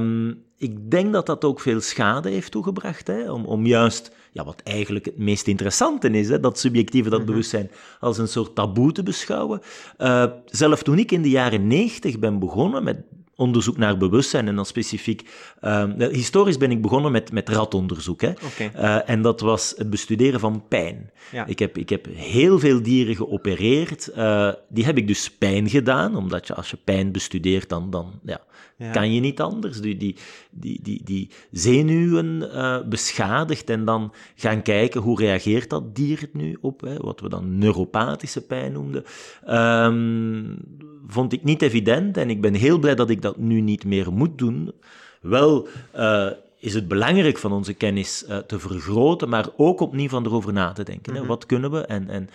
um, 0.00 0.44
ik 0.58 0.90
denk 0.90 1.12
dat 1.12 1.26
dat 1.26 1.44
ook 1.44 1.60
veel 1.60 1.80
schade 1.80 2.30
heeft 2.30 2.50
toegebracht, 2.50 3.06
hè, 3.06 3.30
om, 3.30 3.44
om 3.44 3.66
juist 3.66 4.10
ja, 4.32 4.44
wat 4.44 4.60
eigenlijk 4.64 5.04
het 5.04 5.18
meest 5.18 5.46
interessante 5.46 6.10
is, 6.10 6.28
hè, 6.28 6.40
dat 6.40 6.58
subjectieve, 6.58 7.10
dat 7.10 7.24
bewustzijn, 7.24 7.70
als 8.00 8.18
een 8.18 8.28
soort 8.28 8.54
taboe 8.54 8.92
te 8.92 9.02
beschouwen. 9.02 9.60
Uh, 9.98 10.24
zelf 10.46 10.82
toen 10.82 10.98
ik 10.98 11.12
in 11.12 11.22
de 11.22 11.30
jaren 11.30 11.66
negentig 11.66 12.18
ben 12.18 12.38
begonnen 12.38 12.84
met 12.84 12.96
onderzoek 13.36 13.76
naar 13.76 13.96
bewustzijn 13.96 14.48
en 14.48 14.56
dan 14.56 14.66
specifiek... 14.66 15.28
Uh, 15.62 15.84
historisch 15.96 16.56
ben 16.56 16.70
ik 16.70 16.82
begonnen 16.82 17.12
met, 17.12 17.32
met 17.32 17.48
ratonderzoek. 17.48 18.20
Hè. 18.20 18.30
Okay. 18.30 18.70
Uh, 18.76 19.10
en 19.10 19.22
dat 19.22 19.40
was 19.40 19.74
het 19.76 19.90
bestuderen 19.90 20.40
van 20.40 20.64
pijn. 20.68 21.10
Ja. 21.32 21.46
Ik, 21.46 21.58
heb, 21.58 21.78
ik 21.78 21.88
heb 21.88 22.06
heel 22.14 22.58
veel 22.58 22.82
dieren 22.82 23.16
geopereerd. 23.16 24.10
Uh, 24.16 24.52
die 24.68 24.84
heb 24.84 24.98
ik 24.98 25.06
dus 25.06 25.30
pijn 25.30 25.68
gedaan, 25.68 26.16
omdat 26.16 26.46
je 26.46 26.54
als 26.54 26.70
je 26.70 26.78
pijn 26.84 27.12
bestudeert, 27.12 27.68
dan, 27.68 27.90
dan 27.90 28.20
ja, 28.24 28.40
ja. 28.76 28.90
kan 28.90 29.12
je 29.12 29.20
niet 29.20 29.40
anders. 29.40 29.80
Die, 29.80 29.96
die, 29.96 30.16
die, 30.50 30.80
die, 30.82 31.04
die 31.04 31.30
zenuwen 31.50 32.50
uh, 32.54 32.78
beschadigd 32.88 33.70
en 33.70 33.84
dan 33.84 34.12
gaan 34.34 34.62
kijken 34.62 35.00
hoe 35.00 35.20
reageert 35.20 35.70
dat 35.70 35.94
dier 35.94 36.20
het 36.20 36.34
nu 36.34 36.58
op, 36.60 36.80
hè, 36.80 36.96
wat 36.96 37.20
we 37.20 37.28
dan 37.28 37.58
neuropathische 37.58 38.46
pijn 38.46 38.72
noemden. 38.72 39.04
Um, 39.48 40.58
vond 41.06 41.32
ik 41.32 41.44
niet 41.44 41.62
evident 41.62 42.16
en 42.16 42.30
ik 42.30 42.40
ben 42.40 42.54
heel 42.54 42.78
blij 42.78 42.94
dat 42.94 43.10
ik 43.10 43.22
dat 43.22 43.36
nu 43.36 43.60
niet 43.60 43.84
meer 43.84 44.12
moet 44.12 44.38
doen. 44.38 44.72
Wel 45.20 45.68
uh, 45.96 46.30
is 46.58 46.74
het 46.74 46.88
belangrijk 46.88 47.38
van 47.38 47.52
onze 47.52 47.74
kennis 47.74 48.24
uh, 48.28 48.36
te 48.36 48.58
vergroten, 48.58 49.28
maar 49.28 49.48
ook 49.56 49.80
opnieuw 49.80 50.08
van 50.08 50.26
erover 50.26 50.52
na 50.52 50.72
te 50.72 50.82
denken. 50.82 51.12
Mm 51.12 51.18
-hmm. 51.18 51.26
Wat 51.26 51.46
kunnen 51.46 51.70
we 51.70 51.80
en, 51.80 52.08
en 52.08 52.28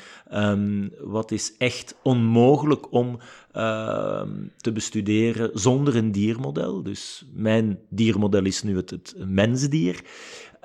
um, 0.51 0.91
wat 0.99 1.31
is 1.31 1.53
echt 1.57 1.95
onmogelijk 2.03 2.91
om 2.91 3.19
uh, 3.55 4.21
te 4.57 4.71
bestuderen 4.71 5.49
zonder 5.53 5.95
een 5.95 6.11
diermodel? 6.11 6.83
Dus 6.83 7.25
mijn 7.33 7.79
diermodel 7.89 8.45
is 8.45 8.63
nu 8.63 8.75
het, 8.75 8.89
het 8.89 9.15
mensdier. 9.17 10.03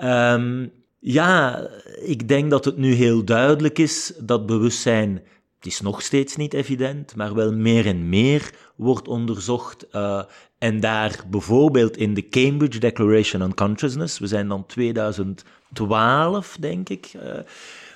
Um, 0.05 0.73
ja, 0.99 1.69
ik 2.05 2.29
denk 2.29 2.51
dat 2.51 2.65
het 2.65 2.77
nu 2.77 2.93
heel 2.93 3.25
duidelijk 3.25 3.79
is 3.79 4.13
dat 4.19 4.47
bewustzijn 4.47 5.23
het 5.67 5.75
is 5.75 5.81
nog 5.81 6.03
steeds 6.03 6.37
niet 6.37 6.55
evident, 6.55 7.17
maar 7.17 7.35
wel 7.35 7.53
meer 7.53 7.87
en 7.87 8.09
meer 8.09 8.51
wordt 8.77 9.09
onderzocht. 9.09 9.87
Uh, 9.93 10.23
en 10.59 10.81
daar 10.81 11.25
bijvoorbeeld 11.31 11.97
in 11.97 12.15
de 12.15 12.29
Cambridge 12.29 12.79
Declaration 12.79 13.43
on 13.43 13.55
Consciousness, 13.55 14.19
we 14.19 14.27
zijn 14.27 14.49
dan 14.49 14.67
2012, 14.67 16.57
denk 16.61 16.89
ik, 16.89 17.13
uh, 17.17 17.39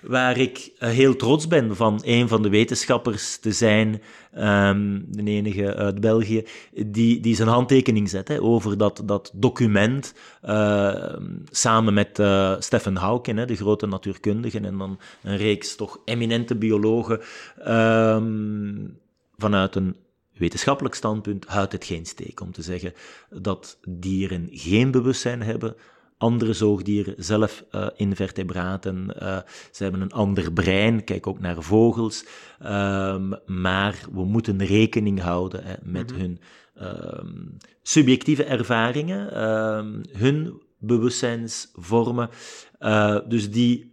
waar 0.02 0.38
ik 0.38 0.72
eh, 0.78 0.88
heel 0.88 1.16
trots 1.16 1.46
ben 1.46 1.76
van 1.76 2.00
een 2.04 2.28
van 2.28 2.42
de 2.42 2.48
wetenschappers 2.48 3.38
te 3.38 3.52
zijn, 3.52 4.02
de 5.08 5.22
enige 5.24 5.74
uit 5.74 6.00
België, 6.00 6.46
die, 6.86 7.20
die 7.20 7.34
zijn 7.34 7.48
handtekening 7.48 8.08
zet 8.08 8.28
hè, 8.28 8.40
over 8.40 8.78
dat, 8.78 9.02
dat 9.04 9.30
document, 9.34 10.14
uh, 10.44 11.14
samen 11.50 11.94
met 11.94 12.18
uh, 12.18 12.54
Stephen 12.58 12.96
Hawking, 12.96 13.38
hè, 13.38 13.46
de 13.46 13.56
grote 13.56 13.86
natuurkundige, 13.86 14.60
en 14.60 14.78
dan 14.78 15.00
een 15.22 15.36
reeks 15.36 15.76
toch 15.76 16.00
eminente 16.04 16.56
biologen, 16.56 17.20
um, 17.68 18.98
vanuit 19.36 19.74
een 19.74 19.96
wetenschappelijk 20.40 20.94
standpunt 20.94 21.44
houdt 21.46 21.72
het 21.72 21.84
geen 21.84 22.06
steek 22.06 22.40
om 22.40 22.52
te 22.52 22.62
zeggen 22.62 22.92
dat 23.30 23.78
dieren 23.88 24.48
geen 24.52 24.90
bewustzijn 24.90 25.42
hebben, 25.42 25.76
andere 26.20 26.52
zoogdieren, 26.52 27.14
zelf 27.16 27.64
uh, 27.72 27.86
invertebraten. 27.96 29.14
Uh, 29.22 29.38
ze 29.70 29.82
hebben 29.82 30.00
een 30.00 30.12
ander 30.12 30.52
brein, 30.52 31.04
kijk 31.04 31.26
ook 31.26 31.40
naar 31.40 31.62
vogels. 31.62 32.24
Um, 32.62 33.34
maar 33.46 34.00
we 34.12 34.24
moeten 34.24 34.64
rekening 34.64 35.20
houden 35.20 35.64
hè, 35.64 35.74
met 35.82 36.12
mhm. 36.12 36.20
hun 36.20 36.40
um, 36.82 37.56
subjectieve 37.82 38.44
ervaringen, 38.44 39.44
um, 39.44 40.00
hun 40.12 40.62
bewustzijnsvormen. 40.78 42.30
Uh, 42.80 43.18
dus 43.28 43.50
die 43.50 43.88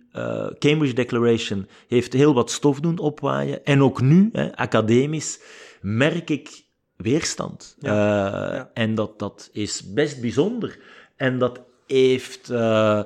Cambridge 0.59 0.93
Declaration 0.93 1.67
heeft 1.87 2.13
heel 2.13 2.33
wat 2.33 2.51
stof 2.51 2.79
doen 2.79 2.97
opwaaien. 2.97 3.65
En 3.65 3.83
ook 3.83 4.01
nu, 4.01 4.29
hè, 4.31 4.55
academisch, 4.55 5.41
merk 5.81 6.29
ik 6.29 6.65
weerstand. 6.95 7.75
Ja. 7.79 7.93
Ja. 7.93 8.71
En 8.73 8.95
dat, 8.95 9.19
dat 9.19 9.49
is 9.53 9.93
best 9.93 10.21
bijzonder. 10.21 10.79
En 11.15 11.39
dat 11.39 11.65
heeft 11.87 12.49
uh, 12.49 13.03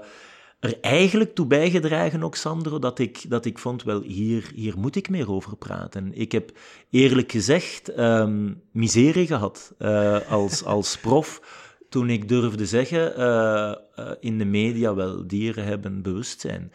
er 0.60 0.80
eigenlijk 0.82 1.36
toe 1.36 1.46
bijgedragen, 1.46 2.24
ook 2.24 2.36
Sandro, 2.36 2.80
dat 2.80 3.00
ik, 3.00 3.30
dat 3.30 3.46
ik 3.46 3.60
vond, 3.60 3.84
wel, 3.84 4.02
hier, 4.02 4.52
hier 4.56 4.78
moet 4.78 4.96
ik 4.96 5.10
meer 5.10 5.32
over 5.32 5.56
praten. 5.56 6.12
Ik 6.14 6.32
heb 6.32 6.52
eerlijk 6.90 7.32
gezegd 7.32 8.00
um, 8.00 8.62
miserie 8.72 9.28
gehad 9.28 9.74
uh, 9.80 10.18
als, 10.30 10.64
als 10.76 10.98
prof 10.98 11.42
toen 11.90 12.10
ik 12.10 12.28
durfde 12.28 12.66
zeggen 12.66 13.20
uh, 13.20 13.74
in 14.20 14.38
de 14.38 14.46
media, 14.46 14.96
wel, 14.96 15.28
dieren 15.28 15.66
hebben 15.66 16.02
bewustzijn. 16.02 16.72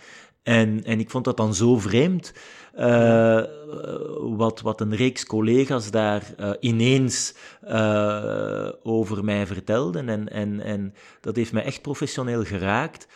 En, 0.47 0.85
en 0.85 1.01
ik 1.01 1.11
vond 1.11 1.25
dat 1.25 1.37
dan 1.37 1.55
zo 1.55 1.79
vreemd, 1.79 2.33
uh, 2.79 3.43
wat, 4.37 4.61
wat 4.61 4.81
een 4.81 4.95
reeks 4.97 5.27
collega's 5.27 5.91
daar 5.91 6.23
uh, 6.41 6.51
ineens 6.61 7.35
uh, 7.69 8.69
over 8.83 9.25
mij 9.25 9.47
vertelden. 9.47 10.09
En, 10.09 10.29
en, 10.29 10.61
en 10.61 10.95
dat 11.21 11.37
heeft 11.37 11.53
mij 11.53 11.65
echt 11.65 11.83
professioneel 11.83 12.45
geraakt. 12.45 13.09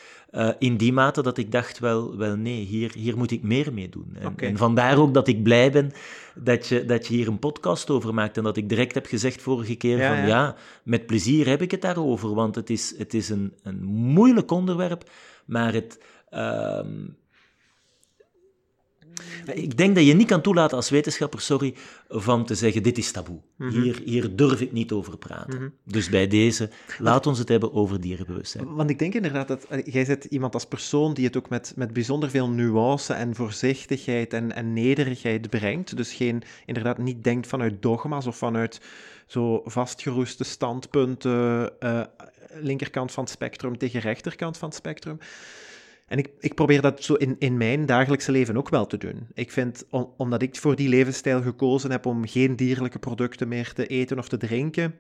in 0.59 0.76
die 0.76 0.93
mate 0.93 1.22
dat 1.22 1.39
ik 1.39 1.53
dacht, 1.53 1.78
wel, 1.78 2.16
wel 2.16 2.37
nee, 2.37 2.64
hier, 2.64 2.93
hier 2.95 3.16
moet 3.16 3.31
ik 3.31 3.43
meer 3.43 3.72
mee 3.72 3.89
doen. 3.89 4.16
En, 4.20 4.26
okay. 4.26 4.49
en 4.49 4.57
vandaar 4.57 4.99
ook 4.99 5.14
dat 5.14 5.28
ik 5.28 5.43
blij 5.43 5.70
ben 5.70 5.93
dat 6.35 6.66
je, 6.66 6.85
dat 6.85 7.07
je 7.07 7.14
hier 7.14 7.28
een 7.28 7.39
podcast 7.39 7.91
over 7.91 8.14
maakt. 8.14 8.37
En 8.37 8.43
dat 8.43 8.57
ik 8.57 8.68
direct 8.68 8.95
heb 8.95 9.07
gezegd 9.07 9.43
vorige 9.43 9.74
keer 9.74 9.99
ja, 9.99 10.09
van 10.09 10.16
ja. 10.16 10.26
ja, 10.26 10.55
met 10.83 11.07
plezier 11.07 11.47
heb 11.49 11.62
ik 11.62 11.70
het 11.70 11.83
daarover. 11.83 12.35
Want 12.35 12.55
het 12.55 12.70
is, 12.70 12.95
het 12.99 13.14
is 13.14 13.28
een, 13.28 13.53
een 13.62 13.85
moeilijk 13.85 14.51
onderwerp, 14.51 15.11
maar 15.45 15.72
het... 15.72 16.01
Ehm, 16.31 16.97
ik 19.55 19.77
denk 19.77 19.95
dat 19.95 20.07
je 20.07 20.14
niet 20.14 20.27
kan 20.27 20.41
toelaten 20.41 20.77
als 20.77 20.91
wetenschapper, 20.91 21.41
sorry, 21.41 21.75
van 22.09 22.45
te 22.45 22.55
zeggen, 22.55 22.83
dit 22.83 22.99
is 22.99 23.11
taboe. 23.11 23.41
Mhm. 23.57 23.81
hier, 23.81 24.01
hier 24.05 24.37
durf 24.37 24.61
ik 24.61 24.73
niet 24.73 24.93
over 24.93 25.18
praten. 25.18 25.59
Mhm. 25.59 25.68
Dus 25.85 26.09
bij 26.09 26.27
deze, 26.27 26.71
laat 26.99 27.27
ons 27.27 27.39
het 27.39 27.49
hebben 27.49 27.73
over 27.73 28.01
dierenbewustzijn. 28.01 28.75
Want 28.75 28.91
ik 28.91 28.99
denk 28.99 29.14
inderdaad 29.14 29.49
dat, 29.49 29.66
jij 29.85 30.05
bent 30.07 30.25
iemand 30.25 30.55
als 30.55 30.66
persoon 30.66 31.14
die 31.14 31.25
het 31.25 31.37
ook 31.37 31.49
met, 31.49 31.73
met 31.77 31.93
bijzonder 31.93 32.31
veel 32.31 32.49
nuance 32.49 33.12
en 33.12 33.35
voorzichtigheid 33.35 34.33
en, 34.33 34.55
en 34.55 34.73
nederigheid 34.73 35.51
brengt. 35.51 35.97
Dus 35.97 36.12
geen, 36.12 36.43
inderdaad 36.66 36.99
niet 36.99 37.25
denkt 37.25 37.47
vanuit 37.47 37.83
dogma's 37.83 38.27
of 38.27 38.37
vanuit 38.37 38.81
zo 39.27 39.62
vastgeroeste 39.64 40.45
standpunten, 40.45 41.73
uh, 41.81 42.03
linkerkant 42.55 43.12
van 43.12 43.25
het 43.25 43.33
spectrum 43.33 43.79
tegen 43.79 44.01
rechterkant 44.01 44.59
van 44.59 44.68
het 44.68 44.77
spectrum. 44.77 45.18
En 46.11 46.19
ik, 46.19 46.31
ik 46.39 46.55
probeer 46.55 46.81
dat 46.81 47.03
zo 47.03 47.15
in, 47.15 47.37
in 47.39 47.57
mijn 47.57 47.87
dagelijkse 47.87 48.33
leven 48.33 48.57
ook 48.57 48.69
wel 48.69 48.87
te 48.87 48.97
doen. 48.97 49.27
Ik 49.35 49.51
vind, 49.51 49.85
omdat 50.17 50.43
ik 50.43 50.57
voor 50.57 50.77
die 50.77 50.89
levensstijl 50.89 51.43
gekozen 51.43 51.91
heb 51.91 52.07
om 52.07 52.27
geen 52.27 52.57
dierlijke 52.57 52.99
producten 52.99 53.49
meer 53.49 53.73
te 53.73 53.87
eten 53.87 54.19
of 54.19 54.29
te 54.29 54.37
drinken, 54.37 54.99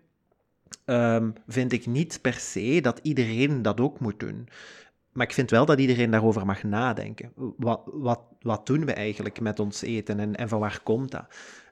um, 0.84 1.32
vind 1.46 1.72
ik 1.72 1.86
niet 1.86 2.18
per 2.20 2.32
se 2.32 2.80
dat 2.82 3.00
iedereen 3.02 3.62
dat 3.62 3.80
ook 3.80 4.00
moet 4.00 4.20
doen. 4.20 4.48
Maar 5.12 5.26
ik 5.26 5.32
vind 5.32 5.50
wel 5.50 5.64
dat 5.64 5.80
iedereen 5.80 6.10
daarover 6.10 6.46
mag 6.46 6.62
nadenken. 6.62 7.32
Wat, 7.56 7.80
wat, 7.84 8.20
wat 8.40 8.66
doen 8.66 8.84
we 8.84 8.92
eigenlijk 8.92 9.40
met 9.40 9.60
ons 9.60 9.82
eten 9.82 10.20
en, 10.20 10.36
en 10.36 10.48
van 10.48 10.60
waar 10.60 10.80
komt 10.82 11.10
dat? 11.10 11.26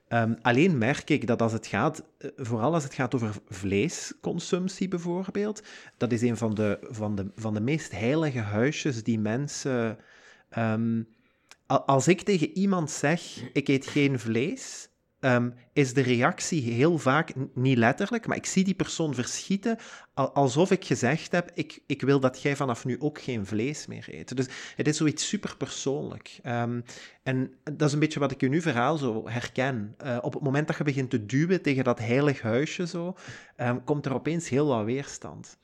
Um, 0.08 0.36
alleen 0.42 0.78
merk 0.78 1.10
ik 1.10 1.26
dat 1.26 1.42
als 1.42 1.52
het 1.52 1.66
gaat, 1.66 2.04
eh, 2.18 2.30
vooral 2.36 2.74
als 2.74 2.84
het 2.84 2.94
gaat 2.94 3.14
over 3.14 3.34
vleesconsumptie 3.48 4.88
bijvoorbeeld, 4.88 5.62
dat 5.96 6.12
is 6.12 6.22
een 6.22 6.36
van 6.36 6.54
de, 6.54 6.78
van 6.82 7.14
de, 7.14 7.30
van 7.34 7.54
de 7.54 7.60
meest 7.60 7.92
heilige 7.92 8.38
huisjes 8.38 9.02
die 9.02 9.18
mensen. 9.18 9.98
Um, 10.58 11.08
als 11.66 12.08
ik 12.08 12.22
tegen 12.22 12.56
iemand 12.56 12.90
zeg: 12.90 13.50
ik 13.52 13.68
eet 13.68 13.86
geen 13.86 14.18
vlees, 14.18 14.87
um, 15.20 15.54
is 15.72 15.94
de 15.94 16.00
reactie 16.00 16.62
heel 16.72 16.98
vaak, 16.98 17.32
niet 17.54 17.78
letterlijk, 17.78 18.26
maar 18.26 18.36
ik 18.36 18.46
zie 18.46 18.64
die 18.64 18.74
persoon 18.74 19.14
verschieten 19.14 19.78
alsof 20.14 20.70
ik 20.70 20.84
gezegd 20.84 21.32
heb, 21.32 21.50
ik, 21.54 21.80
ik 21.86 22.02
wil 22.02 22.20
dat 22.20 22.42
jij 22.42 22.56
vanaf 22.56 22.84
nu 22.84 23.00
ook 23.00 23.20
geen 23.20 23.46
vlees 23.46 23.86
meer 23.86 24.06
eet. 24.10 24.36
Dus 24.36 24.46
het 24.76 24.88
is 24.88 24.96
zoiets 24.96 25.28
superpersoonlijk. 25.28 26.38
Um, 26.46 26.84
en 27.22 27.52
dat 27.64 27.88
is 27.88 27.92
een 27.92 27.98
beetje 27.98 28.20
wat 28.20 28.30
ik 28.30 28.42
in 28.42 28.52
uw 28.52 28.60
verhaal 28.60 28.96
zo 28.96 29.28
herken. 29.28 29.94
Uh, 30.04 30.18
op 30.20 30.32
het 30.34 30.42
moment 30.42 30.66
dat 30.66 30.76
je 30.76 30.84
begint 30.84 31.10
te 31.10 31.26
duwen 31.26 31.62
tegen 31.62 31.84
dat 31.84 31.98
heilig 31.98 32.40
huisje 32.40 32.86
zo, 32.86 33.16
um, 33.56 33.84
komt 33.84 34.06
er 34.06 34.14
opeens 34.14 34.48
heel 34.48 34.66
wat 34.66 34.84
weerstand. 34.84 35.58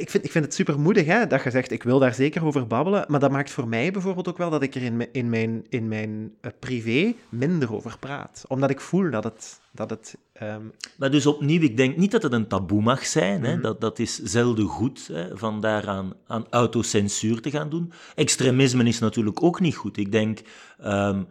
Ik 0.00 0.10
vind, 0.10 0.24
ik 0.24 0.30
vind 0.30 0.44
het 0.44 0.54
super 0.54 0.80
moedig 0.80 1.06
hè, 1.06 1.26
dat 1.26 1.42
je 1.42 1.50
zegt, 1.50 1.70
ik 1.70 1.82
wil 1.82 1.98
daar 1.98 2.14
zeker 2.14 2.44
over 2.44 2.66
babbelen, 2.66 3.04
maar 3.08 3.20
dat 3.20 3.30
maakt 3.30 3.50
voor 3.50 3.68
mij 3.68 3.90
bijvoorbeeld 3.90 4.28
ook 4.28 4.38
wel 4.38 4.50
dat 4.50 4.62
ik 4.62 4.74
er 4.74 4.82
in, 4.82 5.08
in 5.12 5.28
mijn, 5.28 5.64
in 5.68 5.88
mijn 5.88 6.34
uh, 6.42 6.50
privé 6.58 7.14
minder 7.28 7.74
over 7.74 7.96
praat. 7.98 8.44
Omdat 8.48 8.70
ik 8.70 8.80
voel 8.80 9.10
dat 9.10 9.24
het... 9.24 9.62
Dat 9.72 9.90
het 9.90 10.16
um... 10.42 10.72
Maar 10.96 11.10
dus 11.10 11.26
opnieuw, 11.26 11.60
ik 11.60 11.76
denk 11.76 11.96
niet 11.96 12.10
dat 12.10 12.22
het 12.22 12.32
een 12.32 12.48
taboe 12.48 12.82
mag 12.82 13.06
zijn. 13.06 13.42
Hè? 13.42 13.48
Mm 13.48 13.54
-hmm. 13.54 13.62
dat, 13.62 13.80
dat 13.80 13.98
is 13.98 14.18
zelden 14.22 14.66
goed, 14.66 15.08
hè, 15.12 15.36
van 15.36 15.60
daaraan 15.60 16.12
aan 16.26 16.46
autocensuur 16.50 17.40
te 17.40 17.50
gaan 17.50 17.68
doen. 17.68 17.92
Extremisme 18.14 18.84
is 18.84 18.98
natuurlijk 18.98 19.42
ook 19.42 19.60
niet 19.60 19.76
goed. 19.76 19.96
Ik 19.96 20.12
denk... 20.12 20.38
Um, 20.84 20.86
uh, 20.86 21.22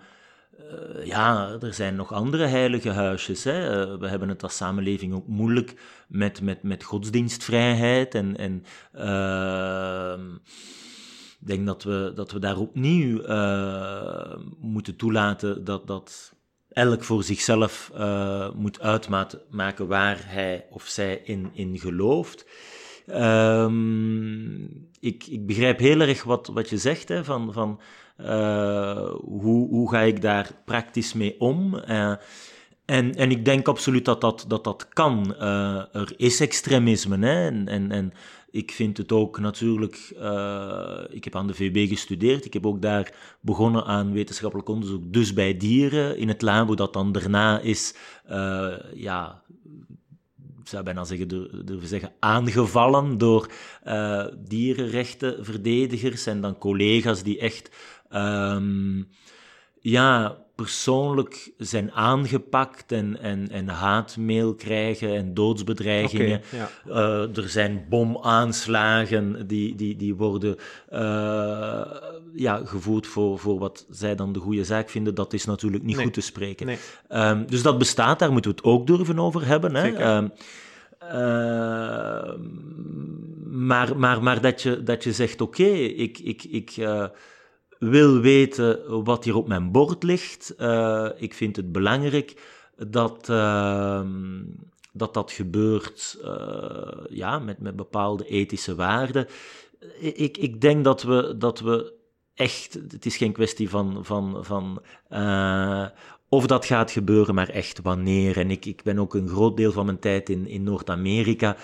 ja, 1.03 1.57
er 1.59 1.73
zijn 1.73 1.95
nog 1.95 2.13
andere 2.13 2.45
heilige 2.45 2.89
huisjes. 2.89 3.43
Hè. 3.43 3.87
Uh, 3.91 3.99
we 3.99 4.07
hebben 4.07 4.29
het 4.29 4.43
als 4.43 4.55
samenleving 4.55 5.13
ook 5.13 5.27
moeilijk 5.27 5.75
met, 6.07 6.41
met, 6.41 6.63
met 6.63 6.83
godsdienstvrijheid. 6.83 8.15
En, 8.15 8.37
en 8.37 8.63
uh, 8.95 10.13
ik 11.39 11.47
denk 11.47 11.65
dat 11.65 11.83
we, 11.83 12.11
dat 12.15 12.31
we 12.31 12.39
daar 12.39 12.57
opnieuw 12.57 13.21
moeten 14.59 14.95
toelaten 14.95 15.63
dat, 15.63 15.87
dat 15.87 16.33
elk 16.69 17.03
voor 17.03 17.23
zichzelf 17.23 17.91
moet 18.55 18.79
uitmaken 18.79 19.87
waar 19.87 20.21
hij 20.23 20.65
of 20.69 20.83
zij 20.85 21.21
in, 21.23 21.49
in 21.53 21.79
gelooft. 21.79 22.45
Um, 23.07 24.89
ik, 24.99 25.25
ik 25.27 25.45
begrijp 25.45 25.79
heel 25.79 25.99
erg 25.99 26.23
wat, 26.23 26.47
wat 26.47 26.69
je 26.69 26.77
zegt, 26.77 27.09
hè, 27.09 27.23
van, 27.23 27.53
van 27.53 27.79
hoe, 28.15 29.67
hoe 29.69 29.89
ga 29.89 29.99
ik 29.99 30.21
daar 30.21 30.51
praktisch 30.65 31.13
mee 31.13 31.39
om? 31.39 31.75
Uh, 31.75 32.13
en, 32.85 33.15
en 33.15 33.31
ik 33.31 33.45
denk 33.45 33.67
absoluut 33.67 34.05
dat 34.05 34.21
dat, 34.21 34.45
dat, 34.47 34.63
dat 34.63 34.87
kan. 34.89 35.35
Uh, 35.39 35.95
er 35.95 36.13
is 36.17 36.39
extremisme. 36.39 37.17
Hè? 37.17 37.47
En, 37.47 37.67
en, 37.67 37.91
en 37.91 38.13
ik 38.51 38.71
vind 38.71 38.97
het 38.97 39.11
ook 39.11 39.39
natuurlijk. 39.39 39.95
ik 41.09 41.23
heb 41.23 41.35
aan 41.35 41.47
de 41.47 41.53
VB 41.53 41.87
gestudeerd. 41.89 42.45
Ik 42.45 42.53
heb 42.53 42.65
ook 42.65 42.81
daar 42.81 43.13
begonnen 43.41 43.85
aan 43.85 44.13
wetenschappelijk 44.13 44.69
onderzoek. 44.69 45.13
Dus 45.13 45.33
bij 45.33 45.57
dieren 45.57 46.17
in 46.17 46.27
het 46.27 46.41
labo, 46.41 46.75
dat 46.75 46.93
dan 46.93 47.11
daarna 47.11 47.59
is. 47.59 47.95
ja, 48.93 49.43
ik 50.63 50.69
zou 50.69 50.83
bijna 50.83 51.03
zeggen, 51.03 51.27
durven 51.65 51.87
zeggen, 51.87 52.11
aangevallen 52.19 53.17
door 53.17 53.51
uh, 53.87 54.25
dierenrechtenverdedigers 54.37 56.25
en 56.25 56.41
dan 56.41 56.57
collega's 56.57 57.23
die 57.23 57.39
echt 57.39 57.69
um, 58.15 59.07
ja, 59.79 60.37
persoonlijk 60.55 61.51
zijn 61.57 61.91
aangepakt 61.91 62.91
en, 62.91 63.19
en, 63.19 63.49
en 63.49 63.67
haatmail 63.67 64.55
krijgen 64.55 65.15
en 65.15 65.33
doodsbedreigingen. 65.33 66.41
Okay, 66.53 66.59
ja. 66.59 66.69
uh, 66.87 67.37
er 67.37 67.49
zijn 67.49 67.85
bomaanslagen 67.89 69.47
die, 69.47 69.75
die, 69.75 69.95
die 69.95 70.15
worden 70.15 70.55
uh, 70.93 70.99
ja, 72.33 72.61
gevoerd 72.65 73.07
voor, 73.07 73.39
voor 73.39 73.59
wat 73.59 73.85
zij 73.89 74.15
dan 74.15 74.33
de 74.33 74.39
goede 74.39 74.63
zaak 74.63 74.89
vinden. 74.89 75.15
Dat 75.15 75.33
is 75.33 75.45
natuurlijk 75.45 75.83
niet 75.83 75.95
nee. 75.95 76.05
goed 76.05 76.13
te 76.13 76.21
spreken. 76.21 76.65
Nee. 76.65 76.77
Um, 77.09 77.45
dus 77.45 77.61
dat 77.61 77.77
bestaat, 77.77 78.19
daar 78.19 78.31
moeten 78.31 78.51
we 78.51 78.57
het 78.57 78.65
ook 78.65 78.87
durven 78.87 79.19
over 79.19 79.45
hebben. 79.45 79.75
Hè? 79.75 80.15
Um, 80.17 80.31
uh, 81.03 82.33
maar, 83.45 83.97
maar, 83.97 84.23
maar 84.23 84.41
dat 84.41 84.61
je, 84.61 84.83
dat 84.83 85.03
je 85.03 85.13
zegt, 85.13 85.41
oké, 85.41 85.61
okay, 85.61 85.83
ik, 85.83 86.19
ik, 86.19 86.43
ik, 86.43 86.77
uh, 86.77 87.05
wil 87.89 88.19
weten 88.19 89.03
wat 89.03 89.23
hier 89.23 89.35
op 89.35 89.47
mijn 89.47 89.71
bord 89.71 90.03
ligt. 90.03 90.55
ik 91.17 91.33
vind 91.33 91.55
het 91.55 91.71
belangrijk 91.71 92.41
dat 92.75 93.29
ehm, 93.29 94.41
dat, 94.93 95.13
dat 95.13 95.31
gebeurt 95.31 96.17
ja, 97.09 97.39
met, 97.39 97.59
met 97.59 97.75
bepaalde 97.75 98.25
ethische 98.25 98.75
waarden. 98.75 99.27
Ik, 99.99 100.37
ik 100.37 100.61
denk 100.61 100.83
dat 100.83 101.03
we, 101.03 101.35
dat 101.37 101.59
we 101.59 101.93
echt, 102.33 102.73
het 102.73 103.05
is 103.05 103.17
geen 103.17 103.31
kwestie 103.31 103.69
van, 103.69 104.05
van, 104.05 104.45
van 104.45 104.81
of 106.33 106.47
dat 106.47 106.65
gaat 106.65 106.91
gebeuren, 106.91 107.35
maar 107.35 107.49
echt 107.49 107.81
wanneer. 107.81 108.37
En 108.37 108.51
ik, 108.51 108.65
ik 108.65 108.83
ben 108.83 108.99
ook 108.99 109.13
een 109.13 109.27
groot 109.27 109.57
deel 109.57 109.71
van 109.71 109.85
mijn 109.85 109.99
tijd 109.99 110.29
in, 110.29 110.47
in 110.47 110.63
Noord-Amerika. 110.63 111.55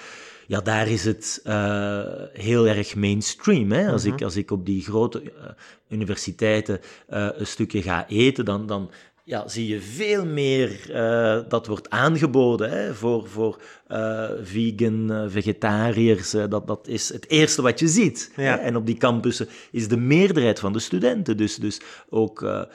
Ja, 0.50 0.62
daar 0.62 0.88
is 0.88 1.06
het 1.06 1.42
uh, 1.46 2.02
heel 2.34 2.68
erg 2.68 2.96
mainstream. 2.96 3.72
Hè? 3.72 3.92
Als, 3.92 4.06
ik, 4.06 4.14
mhm. 4.14 4.24
als 4.24 4.36
ik 4.36 4.52
op 4.52 4.66
die 4.66 4.82
grote 4.82 5.22
uh, 5.24 5.30
universiteiten 5.90 6.80
uh, 7.10 7.28
een 7.34 7.48
stukje 7.48 7.82
ga 7.82 8.08
eten, 8.08 8.46
dan, 8.46 8.68
dan, 8.68 8.92
ja, 9.24 9.48
zie 9.48 9.68
je 9.68 9.82
veel 9.82 10.26
meer 10.26 10.90
uh, 10.90 11.40
dat 11.50 11.68
wordt 11.68 11.90
aangeboden 11.90 12.70
hè, 12.70 12.94
voor, 12.94 13.28
voor 13.28 13.62
uh, 13.88 14.30
vegan, 14.42 15.12
uh, 15.12 15.24
vegetariërs. 15.28 16.32
dat, 16.32 16.68
dat 16.68 16.88
is 16.88 17.10
het 17.10 17.30
eerste 17.30 17.62
wat 17.62 17.80
je 17.80 17.88
ziet. 17.88 18.32
Ja. 18.36 18.60
En 18.60 18.76
op 18.76 18.86
die 18.86 18.98
campussen 18.98 19.48
is 19.72 19.88
de 19.88 19.98
meerderheid 19.98 20.60
van 20.60 20.74
de 20.74 20.80
studenten 20.80 21.38
dus, 21.38 21.56
dus 21.56 21.82
ook 22.10 22.66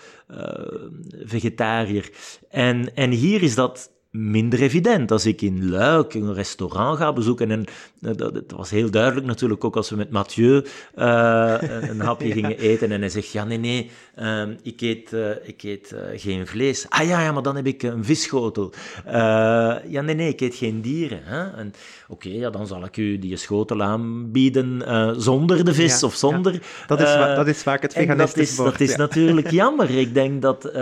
vegetariër. 1.24 2.10
En, 2.50 2.94
en 2.94 3.10
hier 3.10 3.42
is 3.42 3.54
dat 3.54 3.90
minder 4.14 4.62
evident. 4.62 5.10
Als 5.10 5.26
ik 5.26 5.42
in 5.42 5.70
Luik 5.70 6.14
een 6.14 6.34
restaurant 6.34 6.98
ga 6.98 7.12
bezoeken, 7.12 7.50
en 7.50 7.64
uh, 8.00 8.10
dat, 8.16 8.42
was 8.56 8.70
heel 8.70 8.90
duidelijk 8.90 9.26
natuurlijk 9.26 9.64
ook 9.64 9.76
als 9.76 9.90
we 9.90 9.96
met 9.96 10.10
Mathieu 10.10 10.64
uh, 10.98 11.56
een, 11.60 12.00
hapje 12.00 12.32
gingen 12.38 12.58
eten, 12.58 12.92
en 12.92 13.00
hij 13.00 13.08
zegt, 13.08 13.30
ja 13.30 13.44
nee, 13.44 13.58
nee, 13.58 13.90
uh, 14.18 14.42
ik 14.62 14.80
eet, 14.80 15.12
uh, 15.12 15.30
ik 15.42 15.62
eet 15.62 15.94
geen 16.16 16.46
vlees. 16.46 16.86
Ah 16.88 17.06
ja, 17.06 17.20
ja, 17.20 17.32
maar 17.32 17.42
dan 17.42 17.56
heb 17.56 17.66
ik 17.66 17.82
een 17.82 18.04
visschotel. 18.04 18.72
ja 19.04 20.00
nee, 20.00 20.14
nee, 20.14 20.28
ik 20.28 20.40
eet 20.40 20.54
geen 20.54 20.80
dieren. 20.80 21.72
Oké, 22.08 22.28
ja, 22.28 22.50
dan 22.50 22.66
zal 22.66 22.84
ik 22.84 22.96
u 22.96 23.18
die 23.18 23.36
schotel 23.36 23.82
aanbieden 23.82 24.82
zonder 25.20 25.64
de 25.64 25.74
vis 25.74 26.02
of 26.02 26.14
zonder... 26.14 26.52
Ja. 26.52 26.58
Dat, 26.86 27.00
is 27.00 27.14
dat 27.14 27.46
is 27.46 27.62
vaak 27.62 27.82
het 27.82 27.92
veganistisch 27.92 28.56
dat 28.56 28.66
is, 28.66 28.72
dat 28.72 28.88
is 28.88 28.96
natuurlijk 28.96 29.50
jammer. 29.50 29.90
Ik 29.90 30.14
denk 30.14 30.42
dat 30.42 30.72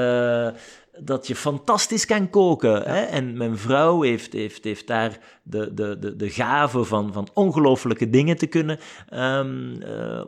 dat 1.00 1.26
je 1.26 1.36
fantastisch 1.36 2.06
kan 2.06 2.30
koken. 2.30 2.82
Hè? 2.82 3.00
En 3.00 3.36
mijn 3.36 3.58
vrouw 3.58 4.02
heeft, 4.02 4.32
heeft, 4.32 4.64
heeft 4.64 4.86
daar 4.86 5.18
de, 5.42 5.74
de, 5.74 5.98
de, 5.98 6.16
de 6.16 6.30
gave 6.30 6.84
van, 6.84 7.12
van 7.12 7.28
ongelooflijke 7.34 8.10
dingen 8.10 8.36
te 8.36 8.46
kunnen 8.46 8.78
um, 9.14 9.82
uh, 9.82 10.24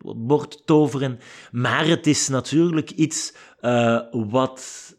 op 0.00 0.16
het 0.16 0.26
bord 0.26 0.62
toveren. 0.66 1.18
Maar 1.52 1.86
het 1.86 2.06
is 2.06 2.28
natuurlijk 2.28 2.90
iets 2.90 3.34
uh, 3.60 4.00
wat 4.10 4.90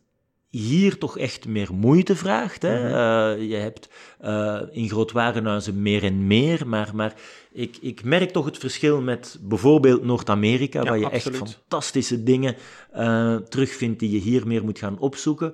hier 0.49 0.97
toch 0.97 1.17
echt 1.17 1.47
meer 1.47 1.73
moeite 1.73 2.15
vraagt. 2.15 2.61
Hè? 2.61 2.79
Mhm. 2.79 2.87
Uh, 2.87 3.49
je 3.49 3.55
hebt 3.55 3.89
uh, 4.23 4.61
in 4.71 4.89
grootwarenhuizen 4.89 5.81
meer 5.81 6.03
en 6.03 6.27
meer, 6.27 6.67
maar, 6.67 6.89
maar 6.93 7.13
ik, 7.51 7.77
ik 7.81 8.03
merk 8.03 8.29
toch 8.29 8.45
het 8.45 8.57
verschil 8.57 9.01
met 9.01 9.37
bijvoorbeeld 9.41 10.03
Noord-Amerika, 10.03 10.83
waar 10.83 10.99
je 10.99 11.09
echt 11.09 11.29
fantastische 11.35 12.23
dingen 12.23 12.55
uh, 12.95 13.35
terugvindt 13.35 13.99
die 13.99 14.11
je 14.11 14.19
hier 14.19 14.47
meer 14.47 14.63
moet 14.63 14.79
gaan 14.79 14.99
opzoeken. 14.99 15.53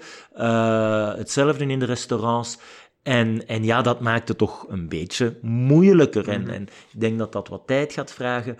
hetzelfde 1.17 1.65
in 1.65 1.79
de 1.79 1.85
restaurants. 1.85 2.57
En, 3.03 3.47
en 3.47 3.63
ja, 3.63 3.81
dat 3.81 3.99
maakt 3.99 4.27
het 4.27 4.37
toch 4.37 4.65
een 4.69 4.89
beetje 4.89 5.37
moeilijker. 5.41 6.29
en, 6.29 6.41
mhm. 6.41 6.49
en 6.49 6.61
ik 6.63 6.99
denk 6.99 7.17
dat 7.17 7.31
dat 7.31 7.47
wat 7.47 7.63
tijd 7.65 7.93
gaat 7.93 8.11
vragen, 8.11 8.57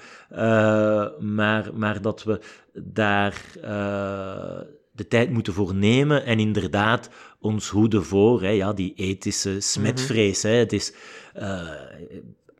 maar, 1.20 1.70
maar 1.74 2.02
dat 2.02 2.24
we 2.24 2.40
daar 2.74 3.44
de 5.00 5.08
tijd 5.08 5.30
moeten 5.30 5.54
voor 5.54 5.76
nemen 5.76 6.26
en 6.26 6.40
inderdaad 6.40 7.10
ons 7.40 7.70
hoeden 7.70 8.06
voor 8.06 8.42
hè, 8.42 8.50
ja, 8.50 8.74
die 8.74 8.94
ethische 8.96 9.60
smetvrees. 9.60 10.44
hè. 10.44 10.50
Het 10.50 10.74
is... 10.74 10.94
Uh, 11.38 11.70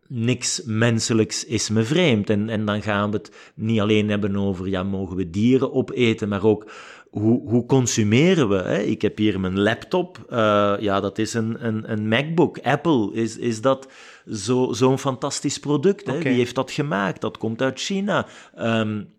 niks 0.08 0.62
menselijks 0.66 1.46
is 1.46 1.70
me 1.70 1.84
vreemd. 1.84 2.30
En, 2.30 2.50
en 2.50 2.66
dan 2.66 2.82
gaan 2.82 3.12
we 3.12 3.18
het 3.18 3.32
niet 3.56 3.80
alleen 3.80 4.10
hebben 4.10 4.36
over, 4.36 4.68
ja, 4.68 4.84
mogen 4.84 5.16
we 5.16 5.30
dieren 5.30 5.74
opeten, 5.74 6.30
maar 6.30 6.44
ook 6.44 6.72
hoe, 7.10 7.50
hoe 7.50 7.66
consumeren 7.66 8.50
we? 8.50 8.56
Hè? 8.56 8.80
Ik 8.80 9.02
heb 9.02 9.18
hier 9.18 9.40
mijn 9.40 9.60
laptop, 9.60 10.26
uh, 10.30 10.74
ja, 10.80 11.00
dat 11.00 11.18
is 11.18 11.34
een, 11.34 11.66
een, 11.66 11.92
een 11.92 12.08
MacBook. 12.08 12.60
Apple, 12.60 13.14
is, 13.14 13.38
is 13.38 13.62
dat 13.62 13.88
zo'n 14.26 14.76
zo 14.76 14.98
fantastisch 14.98 15.60
product? 15.60 16.08
Hè? 16.08 16.20
Wie 16.20 16.34
heeft 16.34 16.56
dat 16.56 16.72
gemaakt? 16.72 17.22
Dat 17.22 17.38
komt 17.38 17.62
uit 17.62 17.80
China. 17.80 18.28
Um, 18.60 19.10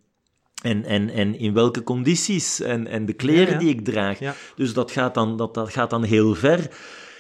en, 0.63 0.85
en, 0.85 1.11
en 1.11 1.39
in 1.39 1.55
welke 1.55 1.83
condities 1.83 2.61
en, 2.61 2.87
en 2.87 3.07
de 3.07 3.13
kleren 3.13 3.59
die 3.59 3.69
ik 3.69 3.85
draag. 3.85 4.19
Dus 4.55 4.73
dat 4.73 4.91
gaat, 4.91 5.15
dan, 5.15 5.37
dat, 5.37 5.55
dat 5.55 5.71
gaat 5.71 5.91
dan 5.91 6.03
heel 6.03 6.35
ver. 6.35 6.71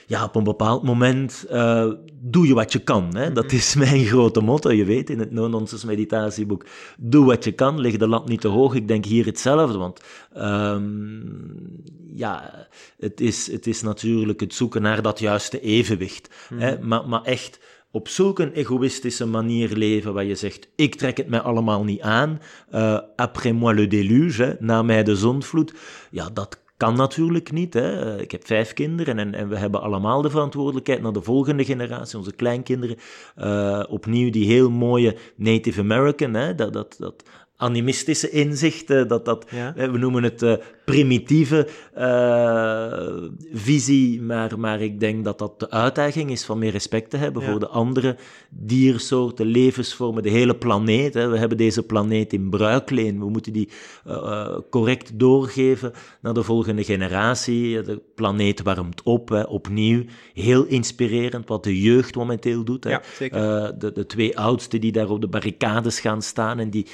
Ja, 0.07 0.24
op 0.24 0.36
een 0.36 0.45
bepaald 0.45 0.82
moment 0.82 1.47
uh, 1.51 1.91
doe 2.20 2.47
je 2.47 2.55
wat 2.55 2.72
je 2.72 2.78
kan. 2.78 3.16
Hè? 3.16 3.32
Dat 3.32 3.47
mhm. 3.47 3.55
is 3.55 3.74
mijn 3.74 4.05
grote 4.05 4.41
motto. 4.41 4.72
Je 4.72 4.84
weet, 4.84 5.11
in 5.11 5.18
het 5.18 5.30
No-Nonsense 5.30 5.86
meditatieboek, 5.86 6.66
doe 6.99 7.24
wat 7.24 7.45
je 7.45 7.53
kan, 7.53 7.80
leg 7.80 7.97
de 7.97 8.09
lat 8.09 8.28
niet 8.28 8.41
te 8.41 8.49
hoog. 8.49 8.74
Ik 8.74 8.88
denk 8.88 9.05
hier 9.05 9.26
hetzelfde, 9.26 9.78
want 9.78 10.01
um, 10.36 11.82
ja, 12.14 12.66
het 12.99 13.20
is, 13.20 13.53
het 13.53 13.66
is 13.66 13.82
natuurlijk 13.82 14.41
het 14.41 14.55
zoeken 14.55 14.82
naar 14.82 15.03
dat 15.03 15.18
juiste 15.18 15.61
evenwicht. 15.61 16.34
Hè? 16.55 16.74
Mhm. 16.74 16.88
Maar, 16.88 17.09
maar 17.09 17.22
echt 17.22 17.61
op 17.91 18.09
zulke 18.09 18.53
egoïstische 18.53 19.26
manier 19.26 19.76
leven, 19.76 20.14
waar 20.14 20.24
je 20.24 20.34
zegt, 20.34 20.68
ik 20.74 20.95
trek 20.95 21.16
het 21.16 21.28
mij 21.28 21.41
allemaal 21.41 21.84
niet 21.84 22.01
aan, 22.01 22.41
uh, 22.74 22.99
après 23.16 23.53
moi 23.53 23.74
le 23.74 23.86
déluge, 23.86 24.57
na 24.61 24.82
mij 24.82 25.05
de 25.05 25.16
zondvloed, 25.16 25.74
ja, 26.11 26.28
dat 26.32 26.61
kan 26.80 26.97
natuurlijk 26.97 27.53
niet. 27.53 27.74
Hè. 27.74 28.20
Ik 28.20 28.30
heb 28.30 28.47
vijf 28.47 28.72
kinderen 28.72 29.18
en, 29.18 29.34
en 29.34 29.49
we 29.49 29.57
hebben 29.57 29.82
allemaal 29.82 30.22
de 30.22 30.30
verantwoordelijkheid 30.30 31.03
naar 31.03 31.12
de 31.12 31.22
volgende 31.22 31.64
generatie, 31.64 32.18
onze 32.18 32.34
kleinkinderen, 32.34 32.97
uh, 33.38 33.82
opnieuw 33.88 34.30
die 34.30 34.47
heel 34.47 34.70
mooie 34.70 35.16
Native 35.36 35.80
American, 35.80 36.34
hè, 36.34 36.55
dat, 36.55 36.72
dat, 36.72 36.97
dat 36.99 37.22
animistische 37.61 38.31
inzichten, 38.31 39.09
dat, 39.09 39.25
dat, 39.25 39.51
we 39.75 39.99
noemen 39.99 40.23
het 40.23 40.43
uh, 40.43 40.55
primitieve 40.85 41.69
uh, 41.99 43.29
visie, 43.53 44.23
maar, 44.23 44.59
maar 44.59 44.81
ik 44.81 45.01
denk 45.01 45.25
dat 45.25 45.39
dat 45.39 45.61
de 45.61 45.71
uitdaging 45.71 46.31
is 46.31 46.45
van 46.45 46.59
meer 46.59 46.71
respect 46.71 47.11
te 47.11 47.17
hebben 47.17 47.43
voor 47.43 47.61
de 47.61 47.69
andere 47.69 48.17
diersoorten, 48.49 49.47
levensvormen, 49.47 50.23
de 50.23 50.31
hele 50.31 50.57
planeet. 50.57 51.15
Hè. 51.15 51.29
We 51.29 51.39
hebben 51.39 51.59
deze 51.59 51.83
planeet 51.83 52.33
in 52.33 52.51
bruikleen, 52.51 53.19
we 53.19 53.29
moeten 53.31 53.53
die 53.53 53.69
uh, 54.07 54.57
correct 54.71 55.19
doorgeven 55.19 55.93
naar 56.21 56.35
de 56.35 56.43
volgende 56.43 56.85
generatie. 56.85 57.83
De 57.83 58.01
planeet 58.15 58.63
warmt 58.63 59.03
op, 59.03 59.29
hè, 59.29 59.43
opnieuw. 59.43 60.05
Heel 60.35 60.65
inspirerend 60.65 61.49
wat 61.49 61.65
de 61.65 61.81
jeugd 61.81 62.15
momenteel 62.15 62.65
doet. 62.65 62.85
Hè. 62.85 62.91
Ja, 62.91 63.73
de, 63.73 63.93
de 63.93 64.07
twee 64.07 64.39
oudsten 64.39 64.81
die 64.81 64.93
daar 64.93 65.11
op 65.11 65.21
de 65.21 65.29
barricades 65.29 66.01
gaan 66.01 66.23
staan 66.23 66.59
en 66.59 66.71
die 66.71 66.87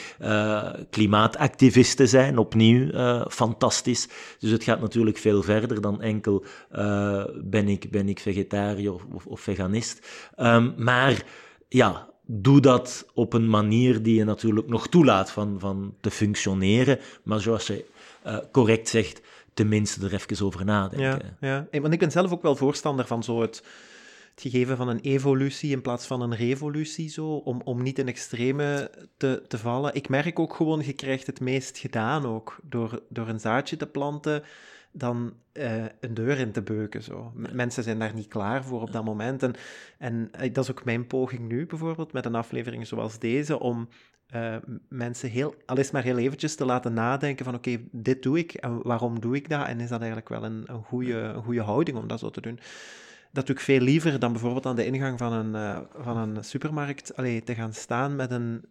klimaatactivisten 0.91 2.09
zijn, 2.09 2.39
opnieuw 2.39 2.91
fantastisch 3.29 4.09
dus 4.39 4.51
het 4.51 4.65
gaat 4.65 4.81
natuurlijk 4.81 5.19
veel 5.19 5.43
verder 5.43 5.81
dan 5.81 6.03
enkel 6.03 6.45
uh, 6.77 7.25
ben, 7.45 7.69
ik, 7.69 7.91
ben 7.91 8.09
ik 8.09 8.21
vegetariër 8.21 8.93
of, 8.93 9.27
of, 9.27 9.41
veganist. 9.41 10.07
Um, 10.37 10.75
maar 10.77 11.25
ja, 11.69 12.09
doe 12.27 12.61
dat 12.61 13.07
op 13.15 13.33
een 13.33 13.51
manier 13.51 14.03
die 14.03 14.15
je 14.15 14.25
natuurlijk 14.25 14.69
nog 14.69 14.89
toelaat 14.89 15.31
van, 15.31 15.57
van 15.59 15.95
te 16.01 16.11
functioneren. 16.11 16.99
Maar 17.23 17.41
zoals 17.41 17.67
je 17.67 17.85
correct 18.53 18.89
zegt, 18.89 19.21
tenminste 19.55 20.07
er 20.07 20.15
even 20.15 20.47
over 20.47 20.65
nadenken. 20.65 21.37
Ja, 21.41 21.67
ja. 21.71 21.81
want 21.81 21.93
ik 21.93 21.99
ben 21.99 22.11
zelf 22.11 22.33
ook 22.33 22.43
wel 22.43 22.57
voorstander 22.57 23.07
van 23.07 23.23
zo 23.23 23.41
het 23.41 23.63
het 24.37 24.53
gegeven 24.53 24.77
van 24.77 24.89
een 24.89 25.01
evolutie 25.01 25.71
in 25.71 25.83
plaats 25.83 26.07
van 26.07 26.21
een 26.21 26.35
revolutie, 26.35 27.09
zo, 27.09 27.27
om, 27.27 27.61
om 27.65 27.83
niet 27.83 27.99
in 27.99 28.09
extreme 28.09 28.91
te, 29.17 29.43
te 29.49 29.59
vallen. 29.59 29.95
Ik 29.95 30.09
merk 30.09 30.39
ook 30.39 30.55
gewoon, 30.55 30.83
je 30.85 30.93
krijgt 30.93 31.27
het 31.27 31.41
meest 31.41 31.79
gedaan 31.79 32.27
ook, 32.27 32.59
door, 32.63 33.03
door 33.09 33.29
een 33.29 33.41
zaadje 33.41 33.77
te 33.77 33.87
planten 33.87 34.43
dan 34.93 35.35
uh, 35.53 35.85
een 36.01 36.15
deur 36.15 36.39
in 36.39 36.53
te 36.53 36.63
beuken. 36.63 37.03
Zo. 37.03 37.33
Mensen 37.53 37.83
zijn 37.83 37.99
daar 37.99 38.15
niet 38.15 38.29
klaar 38.29 38.65
voor 38.65 38.83
op 38.83 38.93
dat 38.93 39.05
moment. 39.05 39.43
En, 39.43 39.55
en 39.99 40.31
uh, 40.41 40.53
dat 40.53 40.65
is 40.65 40.71
ook 40.71 40.85
mijn 40.85 41.07
poging 41.07 41.49
nu, 41.49 41.67
bijvoorbeeld, 41.67 42.13
met 42.13 42.25
een 42.25 42.35
aflevering 42.35 42.87
zoals 42.87 43.19
deze, 43.19 43.61
om 43.61 43.89
uh, 44.35 44.57
mensen 44.89 45.31
heel, 45.31 45.55
al 45.67 45.79
is 45.79 45.91
maar 45.91 46.03
heel 46.03 46.19
eventjes 46.19 46.55
te 46.55 46.65
laten 46.65 46.93
nadenken 46.93 47.45
van 47.45 47.55
oké, 47.55 47.71
okay, 47.71 47.89
dit 47.93 48.23
doe 48.23 48.39
ik 48.39 48.55
en 48.55 48.83
waarom 48.83 49.21
doe 49.21 49.37
ik 49.37 49.49
dat? 49.49 49.67
En 49.67 49.81
is 49.81 49.89
dat 49.89 49.99
eigenlijk 49.99 50.29
wel 50.29 50.45
een, 50.45 50.63
een, 50.67 50.83
goede, 50.83 51.15
een 51.15 51.43
goede 51.43 51.63
houding 51.63 51.99
om 51.99 52.07
dat 52.07 52.19
zo 52.19 52.31
te 52.31 52.41
doen? 52.41 52.59
Dat 53.37 53.47
doe 53.47 53.55
ik 53.55 53.61
veel 53.61 53.81
liever 53.81 54.19
dan 54.19 54.33
bijvoorbeeld 54.33 54.67
aan 54.67 54.77
de 54.77 54.87
ingang 54.87 55.19
van 55.19 55.33
een, 55.33 55.55
uh, 55.55 55.79
van 55.99 56.17
een 56.17 56.45
supermarkt 56.45 57.17
allee, 57.17 57.43
te 57.43 57.55
gaan 57.55 57.73
staan 57.73 58.17
met, 58.17 58.31
een, 58.31 58.65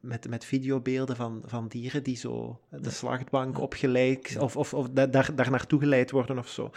met, 0.00 0.28
met 0.28 0.44
videobeelden 0.44 1.16
van, 1.16 1.42
van 1.44 1.68
dieren 1.68 2.02
die 2.02 2.16
zo 2.16 2.60
de 2.70 2.90
slachtbank 2.90 3.60
opgeleid 3.60 4.36
of, 4.38 4.56
of, 4.56 4.74
of 4.74 4.88
daar, 4.90 5.34
daar 5.34 5.50
naartoe 5.50 5.80
geleid 5.80 6.10
worden 6.10 6.38
of 6.38 6.48
zo. 6.48 6.70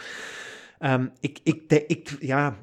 Um, 0.80 1.12
ik, 1.20 1.38
ik, 1.42 1.72
ik, 1.86 2.16
ja, 2.20 2.58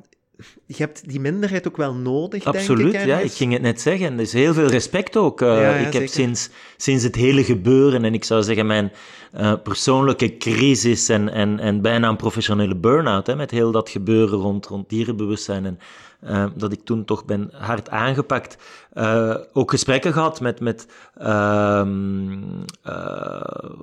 je 0.66 0.76
hebt 0.78 1.10
die 1.10 1.20
minderheid 1.20 1.68
ook 1.68 1.78
wel 1.78 1.94
nodig, 1.94 2.44
Absoluut, 2.44 2.92
denk 2.92 3.04
ik. 3.04 3.10
ja. 3.10 3.20
Ik 3.20 3.32
ging 3.32 3.54
het 3.54 3.62
net 3.62 3.82
zeggen. 3.82 4.14
Er 4.14 4.20
is 4.20 4.34
heel 4.34 4.54
veel 4.54 4.68
respect 4.68 5.18
ook. 5.18 5.42
Uh, 5.42 5.88
ik 5.88 5.94
heb 5.94 6.08
sinds, 6.08 6.50
sinds 6.78 7.04
het 7.04 7.16
hele 7.16 7.44
gebeuren, 7.44 8.06
en 8.06 8.14
ik 8.14 8.24
zou 8.24 8.44
zeggen 8.44 8.66
mijn 8.66 8.92
uh, 9.38 9.54
persoonlijke 9.64 10.38
crisis 10.38 11.10
en, 11.10 11.30
en, 11.30 11.60
en 11.60 11.82
bijna 11.82 12.10
een 12.10 12.16
professionele 12.16 12.76
burn-out, 12.76 13.36
met 13.36 13.52
heel 13.52 13.72
dat 13.72 13.90
gebeuren 13.90 14.40
rond, 14.40 14.66
rond 14.66 14.90
dierenbewustzijn 14.90 15.66
en 15.66 15.80
uh, 16.24 16.46
dat 16.56 16.72
ik 16.72 16.84
toen 16.84 17.06
toch 17.06 17.26
ben 17.26 17.50
hard 17.54 17.90
aangepakt. 17.90 18.58
Uh, 18.94 19.36
ook 19.54 19.70
gesprekken 19.70 20.14
gehad 20.14 20.42
met, 20.42 20.60
met 20.60 20.88
uh, 21.22 21.82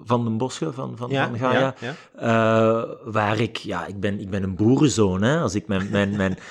Van 0.04 0.24
den 0.24 0.36
Bosche 0.36 0.72
van, 0.72 0.96
van, 0.96 1.10
ja, 1.10 1.28
van 1.28 1.38
Gaia. 1.38 1.74
Ja, 1.80 1.94
ja. 2.20 2.86
waar 3.04 3.40
ik, 3.40 3.56
ja, 3.56 3.86
ik 3.86 4.00
ben, 4.00 4.20
ik 4.20 4.30
ben 4.30 4.42
een 4.42 4.56
boerenzoon. 4.56 5.22
Hè? 5.22 5.40
Als 5.40 5.54
ik 5.54 5.68
mijn, 5.68 5.88
mijn, 5.90 6.16
mijn 6.16 6.38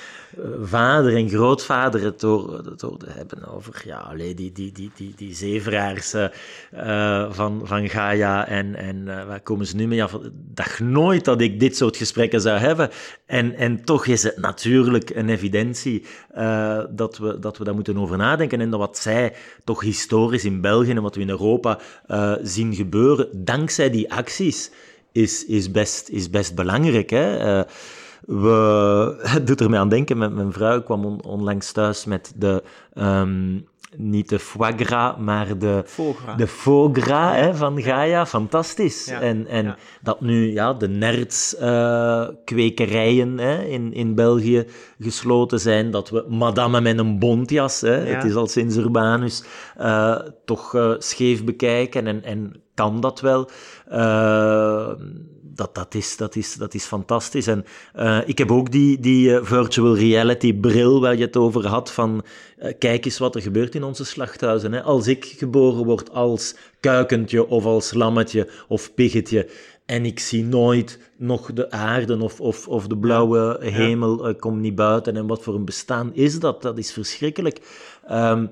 vader 0.62 1.16
en 1.16 1.30
grootvader 1.30 2.04
het 2.04 2.20
door, 2.20 2.64
door 2.78 2.98
hebben 3.08 3.48
over 3.48 3.82
ja, 3.86 4.14
die, 4.16 4.52
die, 4.52 4.52
die, 4.72 4.92
die, 4.96 5.14
die 5.16 5.36
uh, 6.74 7.32
van, 7.32 7.62
van 7.64 7.90
Gaia 7.90 8.48
en, 8.48 8.76
en 8.76 8.96
uh, 8.96 9.26
waar 9.26 9.42
komen 9.42 9.66
ze 9.66 9.76
nu 9.76 9.88
mee 9.88 10.04
af? 10.04 10.18
Dacht 10.54 10.80
nooit 10.80 11.26
dat 11.26 11.42
ik 11.42 11.60
dit 11.60 11.78
soort 11.78 11.98
gesprekken 11.98 12.42
zou 12.42 12.60
hebben. 12.60 12.90
En, 13.26 13.56
en 13.56 13.84
toch 13.84 14.06
is 14.06 14.24
het 14.24 14.38
natuurlijk 14.38 15.10
een 15.10 15.30
evidentie 15.30 16.06
uh, 16.38 16.84
dat, 16.90 17.18
we, 17.18 17.40
dat 17.40 17.58
we 17.58 17.64
daar 17.64 17.76
moeten 17.76 17.98
over 17.98 18.18
nadenken. 18.18 18.62
En 18.62 18.70
dat 18.70 18.80
wat 18.80 18.98
zij 18.98 19.34
toch 19.64 19.82
historisch 19.82 20.46
in 20.46 20.62
België 20.62 20.92
en 20.92 21.02
wat 21.02 21.16
we 21.16 21.22
in 21.22 21.30
Europa 21.30 21.80
zien 22.42 22.76
gebeuren, 22.76 23.28
dankzij 23.34 23.90
die 23.90 24.14
acties, 24.14 24.72
is, 25.12 25.46
is, 25.46 25.72
best, 25.72 26.10
is 26.10 26.30
best 26.30 26.56
belangrijk. 26.56 27.10
Hè? 27.10 27.64
We, 28.26 29.20
het 29.34 29.48
doet 29.48 29.62
er 29.62 29.70
mij 29.70 29.80
aan 29.80 29.90
denken, 29.90 30.18
met 30.18 30.34
mijn 30.34 30.54
vrouw 30.54 30.82
kwam 30.82 31.06
onlangs 31.06 31.72
thuis 31.72 32.06
met 32.06 32.34
de, 32.36 32.64
um, 32.94 33.66
niet 33.96 34.30
de 34.30 34.40
foie 34.40 34.74
gras, 34.78 35.16
maar 35.18 35.58
de 35.58 35.84
foie 35.86 36.16
de 36.38 36.48
foie 36.48 37.02
gras 37.02 37.36
hè, 37.36 37.56
van 37.56 37.82
Gaia. 37.82 38.26
Fantastisch. 38.26 39.08
En, 39.08 39.48
en 39.48 39.76
dat 40.02 40.22
nu 40.22 40.52
ja, 40.52 40.74
de 40.74 40.88
nertskwekerijen 40.88 43.40
uh, 43.40 43.72
in, 43.72 43.94
in 43.94 44.16
België 44.16 44.66
gesloten 45.00 45.60
zijn, 45.60 45.92
dat 45.92 46.10
we 46.10 46.26
madame 46.28 46.82
met 46.82 46.98
een 46.98 47.20
bontjas, 47.20 47.82
hè, 47.82 47.96
het 47.96 48.24
is 48.24 48.36
al 48.36 48.48
sinds 48.48 48.76
Urbanus, 48.76 49.44
uh, 49.80 50.20
toch 50.46 50.74
uh, 50.74 50.94
scheef 50.98 51.44
bekijken. 51.44 52.08
En, 52.08 52.24
en 52.24 52.62
kan 52.74 53.00
dat 53.00 53.20
wel 53.20 53.50
dat, 55.58 55.76
dat, 55.76 55.94
is, 55.94 56.18
dat, 56.18 56.36
is, 56.36 56.54
dat 56.54 56.74
is 56.74 56.84
fantastisch. 56.84 57.48
En 57.48 57.66
uh, 57.96 58.20
ik 58.26 58.38
heb 58.38 58.52
ook 58.52 58.72
die, 58.72 59.00
die 59.00 59.30
uh, 59.30 59.40
virtual 59.42 59.96
reality 59.96 60.54
bril 60.54 61.02
waar 61.02 61.16
je 61.16 61.26
het 61.26 61.38
over 61.38 61.68
had 61.68 61.92
van 61.92 62.24
uh, 62.60 62.72
kijk 62.80 63.06
eens 63.06 63.18
wat 63.18 63.36
er 63.36 63.42
gebeurt 63.42 63.76
in 63.76 63.84
onze 63.84 64.06
slachthuizen. 64.06 64.72
Hè. 64.72 64.82
Als 64.82 65.08
ik 65.08 65.26
geboren 65.38 65.86
word 65.86 66.12
als 66.12 66.56
kuikentje 66.80 67.48
of 67.48 67.66
als 67.66 67.94
lammetje 67.94 68.50
of 68.68 68.94
piggetje 68.94 69.50
en 69.86 70.06
ik 70.06 70.20
zie 70.20 70.44
nooit 70.44 71.00
nog 71.18 71.54
de 71.54 71.72
aarde 71.72 72.24
of, 72.24 72.42
of, 72.42 72.68
of 72.68 72.88
de 72.88 72.98
blauwe 72.98 73.58
hemel, 73.60 74.36
kom 74.36 74.62
niet 74.62 74.76
buiten 74.76 75.18
en 75.18 75.28
wat 75.28 75.44
voor 75.44 75.56
een 75.56 75.66
bestaan 75.66 76.14
is 76.14 76.40
dat? 76.40 76.62
Dat 76.62 76.78
is 76.78 76.92
verschrikkelijk. 76.92 77.60
Um, 78.12 78.52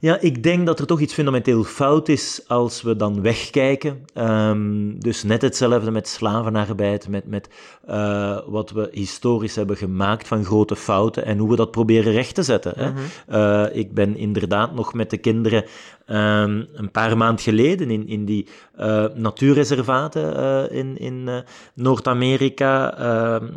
ja, 0.00 0.20
ik 0.20 0.42
denk 0.42 0.66
dat 0.66 0.78
er 0.78 0.86
toch 0.86 1.00
iets 1.00 1.14
fundamenteel 1.14 1.64
fout 1.64 2.08
is 2.08 2.42
als 2.46 2.82
we 2.82 2.96
dan 2.96 3.22
wegkijken. 3.22 4.04
Um, 4.14 5.00
dus 5.00 5.22
net 5.22 5.42
hetzelfde 5.42 5.90
met 5.90 6.08
slavenarbeid, 6.08 7.08
met, 7.08 7.26
met 7.26 7.48
uh, 7.88 8.38
wat 8.46 8.70
we 8.70 8.88
historisch 8.92 9.56
hebben 9.56 9.76
gemaakt 9.76 10.28
van 10.28 10.44
grote 10.44 10.76
fouten 10.76 11.24
en 11.24 11.38
hoe 11.38 11.50
we 11.50 11.56
dat 11.56 11.70
proberen 11.70 12.12
recht 12.12 12.34
te 12.34 12.42
zetten. 12.42 12.72
Hè? 12.76 12.90
Mm 12.90 12.96
-hmm. 12.96 13.36
uh, 13.36 13.66
ik 13.72 13.94
ben 13.94 14.16
inderdaad 14.16 14.74
nog 14.74 14.94
met 14.94 15.10
de 15.10 15.18
kinderen 15.18 15.64
um, 16.10 16.66
een 16.72 16.90
paar 16.92 17.16
maanden 17.16 17.44
geleden 17.44 17.90
in, 17.90 18.06
in 18.06 18.24
die 18.24 18.46
uh, 18.80 19.04
natuurreservaten 19.14 20.36
uh, 20.36 20.78
in, 20.78 20.98
in 20.98 21.24
uh, 21.26 21.38
Noord-Amerika, 21.74 22.90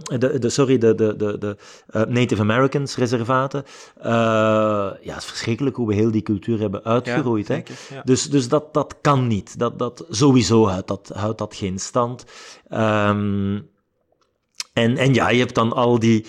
de, 0.04 0.40
de, 0.40 0.50
sorry, 0.50 0.78
de, 0.78 0.96
de, 0.96 1.16
de, 1.16 1.38
de 1.38 1.58
Native 2.08 2.42
Americans 2.42 2.96
reservaten. 2.96 3.64
ja, 4.02 4.98
het 5.02 5.18
is 5.18 5.26
verschrikkelijk 5.26 5.76
hoe 5.76 5.88
we 5.88 5.94
heel 5.94 6.12
die 6.12 6.22
cultuur 6.22 6.60
hebben 6.60 6.84
uitgeroeid. 6.84 7.48
Ja, 7.48 7.54
hè? 7.54 7.62
Ja. 7.96 8.02
Dus, 8.04 8.30
dus 8.30 8.48
dat, 8.48 8.74
dat 8.74 8.96
kan 9.02 9.28
niet. 9.28 9.60
Dat, 9.60 9.80
dat, 9.80 10.06
sowieso 10.10 10.68
houdt 10.68 10.88
dat, 10.88 11.12
houdt 11.14 11.38
dat 11.38 11.56
geen 11.56 11.80
stand. 11.80 12.26
Um, 12.72 13.70
en, 14.74 14.98
en 14.98 15.14
ja, 15.14 15.30
je 15.30 15.40
hebt 15.40 15.56
dan 15.56 15.74
al 15.74 16.00
die 16.00 16.26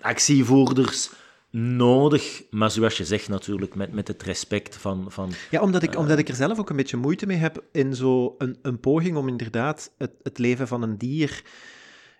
actievoerders 0.00 1.10
nodig, 1.52 2.42
maar 2.50 2.70
zoals 2.70 2.96
je 2.96 3.04
zegt 3.04 3.28
natuurlijk, 3.28 3.74
met, 3.74 3.92
met 3.92 4.08
het 4.08 4.22
respect 4.22 4.76
van... 4.76 5.04
van 5.08 5.32
ja, 5.50 5.60
omdat 5.60 5.82
ik, 5.82 5.92
uh, 5.92 6.00
omdat 6.00 6.18
ik 6.18 6.28
er 6.28 6.34
zelf 6.34 6.58
ook 6.58 6.70
een 6.70 6.76
beetje 6.76 6.96
moeite 6.96 7.26
mee 7.26 7.36
heb 7.36 7.64
in 7.72 7.94
zo 7.94 8.34
een, 8.38 8.58
een 8.62 8.80
poging 8.80 9.16
om 9.16 9.28
inderdaad 9.28 9.90
het, 9.98 10.12
het 10.22 10.38
leven 10.38 10.68
van 10.68 10.82
een 10.82 10.98
dier 10.98 11.42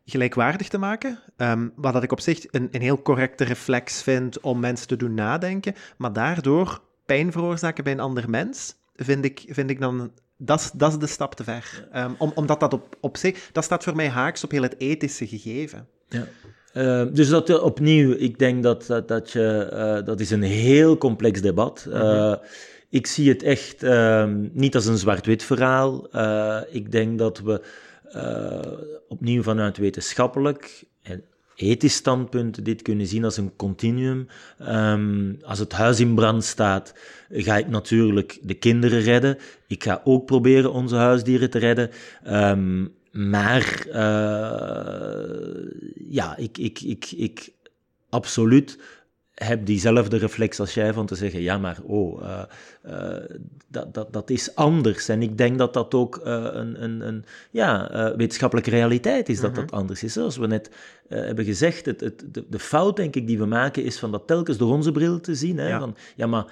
gelijkwaardig 0.05 0.69
te 0.69 0.79
maken. 0.79 1.19
Um, 1.37 1.73
wat 1.77 1.93
dat 1.93 2.03
ik 2.03 2.13
op 2.13 2.21
zich 2.21 2.45
een, 2.51 2.69
een 2.71 2.81
heel 2.81 3.03
correcte 3.03 3.45
reflex 3.45 4.03
vind 4.03 4.41
om 4.41 4.61
mensen 4.61 4.89
te 4.89 4.97
doen 4.97 5.15
nadenken, 5.15 5.75
maar 5.97 6.13
daardoor 6.13 6.83
pijn 7.07 7.33
veroorzaken 7.33 7.85
bij 7.85 7.93
een 7.93 8.01
ander 8.01 8.31
mens, 8.31 8.75
vind 8.97 9.25
ik, 9.25 9.45
vind 9.49 9.71
ik 9.71 9.81
dan 9.81 10.13
dat, 10.37 10.73
dat 10.75 10.93
is 10.93 10.99
de 10.99 11.07
stap 11.07 11.35
te 11.35 11.45
ver. 11.45 11.89
Um, 11.95 12.15
om, 12.19 12.33
omdat 12.35 12.61
dat 12.61 12.73
op, 12.73 12.97
op 13.01 13.17
zich, 13.17 13.51
dat 13.53 13.65
staat 13.65 13.85
voor 13.85 13.97
mij 13.97 14.09
haaks 14.09 14.45
op 14.45 14.51
heel 14.51 14.63
het 14.63 14.79
ethische 14.79 15.27
gegeven. 15.27 15.89
Ja. 16.09 16.27
Uh, 16.75 17.03
dus 17.13 17.29
dat 17.29 17.51
uh, 17.51 17.63
opnieuw, 17.63 18.13
ik 18.13 18.39
denk 18.39 18.63
dat, 18.63 18.87
dat, 18.87 19.09
dat 19.09 19.31
je, 19.31 19.71
uh, 19.73 20.07
dat 20.07 20.21
is 20.21 20.31
een 20.31 20.43
heel 20.43 20.99
complex 20.99 21.41
debat. 21.41 21.87
-hmm. 21.91 22.39
ik 22.89 23.07
zie 23.07 23.29
het 23.29 23.43
echt 23.43 23.83
ehm, 23.83 24.49
niet 24.53 24.75
als 24.75 24.87
een 24.87 24.99
zwart-wit 24.99 25.43
verhaal. 25.43 26.09
ik 26.71 26.93
denk 26.93 27.19
dat 27.19 27.41
we 27.41 27.61
opnieuw 29.09 29.43
vanuit 29.43 29.77
wetenschappelijk 29.77 30.85
en 31.03 31.25
ethisch 31.55 31.95
standpunt 31.95 32.65
dit 32.65 32.83
kunnen 32.83 33.07
zien 33.07 33.25
als 33.25 33.37
een 33.37 33.57
continuum. 33.57 34.27
Um, 34.69 35.39
als 35.43 35.59
het 35.59 35.73
huis 35.73 36.01
in 36.01 36.15
brand 36.15 36.45
staat, 36.45 36.95
ga 37.31 37.57
ik 37.57 37.69
natuurlijk 37.69 38.39
de 38.43 38.55
kinderen 38.55 39.01
redden. 39.01 39.39
Ik 39.67 39.85
ga 39.85 40.01
ook 40.05 40.27
proberen 40.27 40.73
onze 40.73 40.97
huisdieren 40.97 41.51
te 41.51 41.59
redden. 41.59 41.91
Um, 42.27 42.95
maar 43.13 43.87
uh, 43.89 43.95
ja, 46.09 46.37
ik, 46.37 46.59
ik, 46.59 46.81
ik, 46.81 47.11
ik 47.11 47.53
absoluut 48.09 48.79
heb 49.35 49.67
diezelfde 49.67 50.17
reflex 50.17 50.61
als 50.61 50.75
jij 50.75 50.93
van 50.93 51.07
te 51.07 51.15
zeggen, 51.15 51.41
ja, 51.41 51.59
maar 51.59 51.79
oh, 51.83 52.23
uh, 52.23 52.43
uh, 52.87 53.17
dat, 53.69 53.95
dat, 53.95 54.13
dat 54.13 54.31
is 54.31 54.55
anders. 54.55 55.09
En 55.09 55.23
ik 55.23 55.39
denk 55.39 55.59
dat 55.59 55.75
dat 55.75 55.95
ook 55.95 56.21
een, 56.23 56.83
een, 56.83 57.07
een 57.07 57.25
ja, 57.51 57.89
wetenschappelijke 58.17 58.71
realiteit 58.71 59.29
is, 59.29 59.41
dat 59.41 59.51
mm 59.51 59.57
-hmm. 59.57 59.67
dat 59.67 59.79
anders 59.79 60.03
is. 60.03 60.13
Zoals 60.13 60.37
we 60.37 60.47
net 60.47 60.71
hebben 61.09 61.45
gezegd, 61.45 61.87
het, 61.87 62.01
het, 62.01 62.25
de, 62.31 62.45
de, 62.49 62.59
fout, 62.59 62.97
denk 62.97 63.17
ik, 63.17 63.27
die 63.27 63.39
we 63.39 63.47
maken, 63.47 63.85
is 63.85 63.99
van 63.99 64.11
dat 64.11 64.27
telkens 64.27 64.57
door 64.57 64.73
onze 64.73 64.93
bril 64.93 65.21
te 65.21 65.35
zien. 65.35 65.59
Hè? 65.59 65.69
Ja. 65.69 65.79
Van, 65.79 65.97
ja, 66.15 66.27
maar 66.27 66.47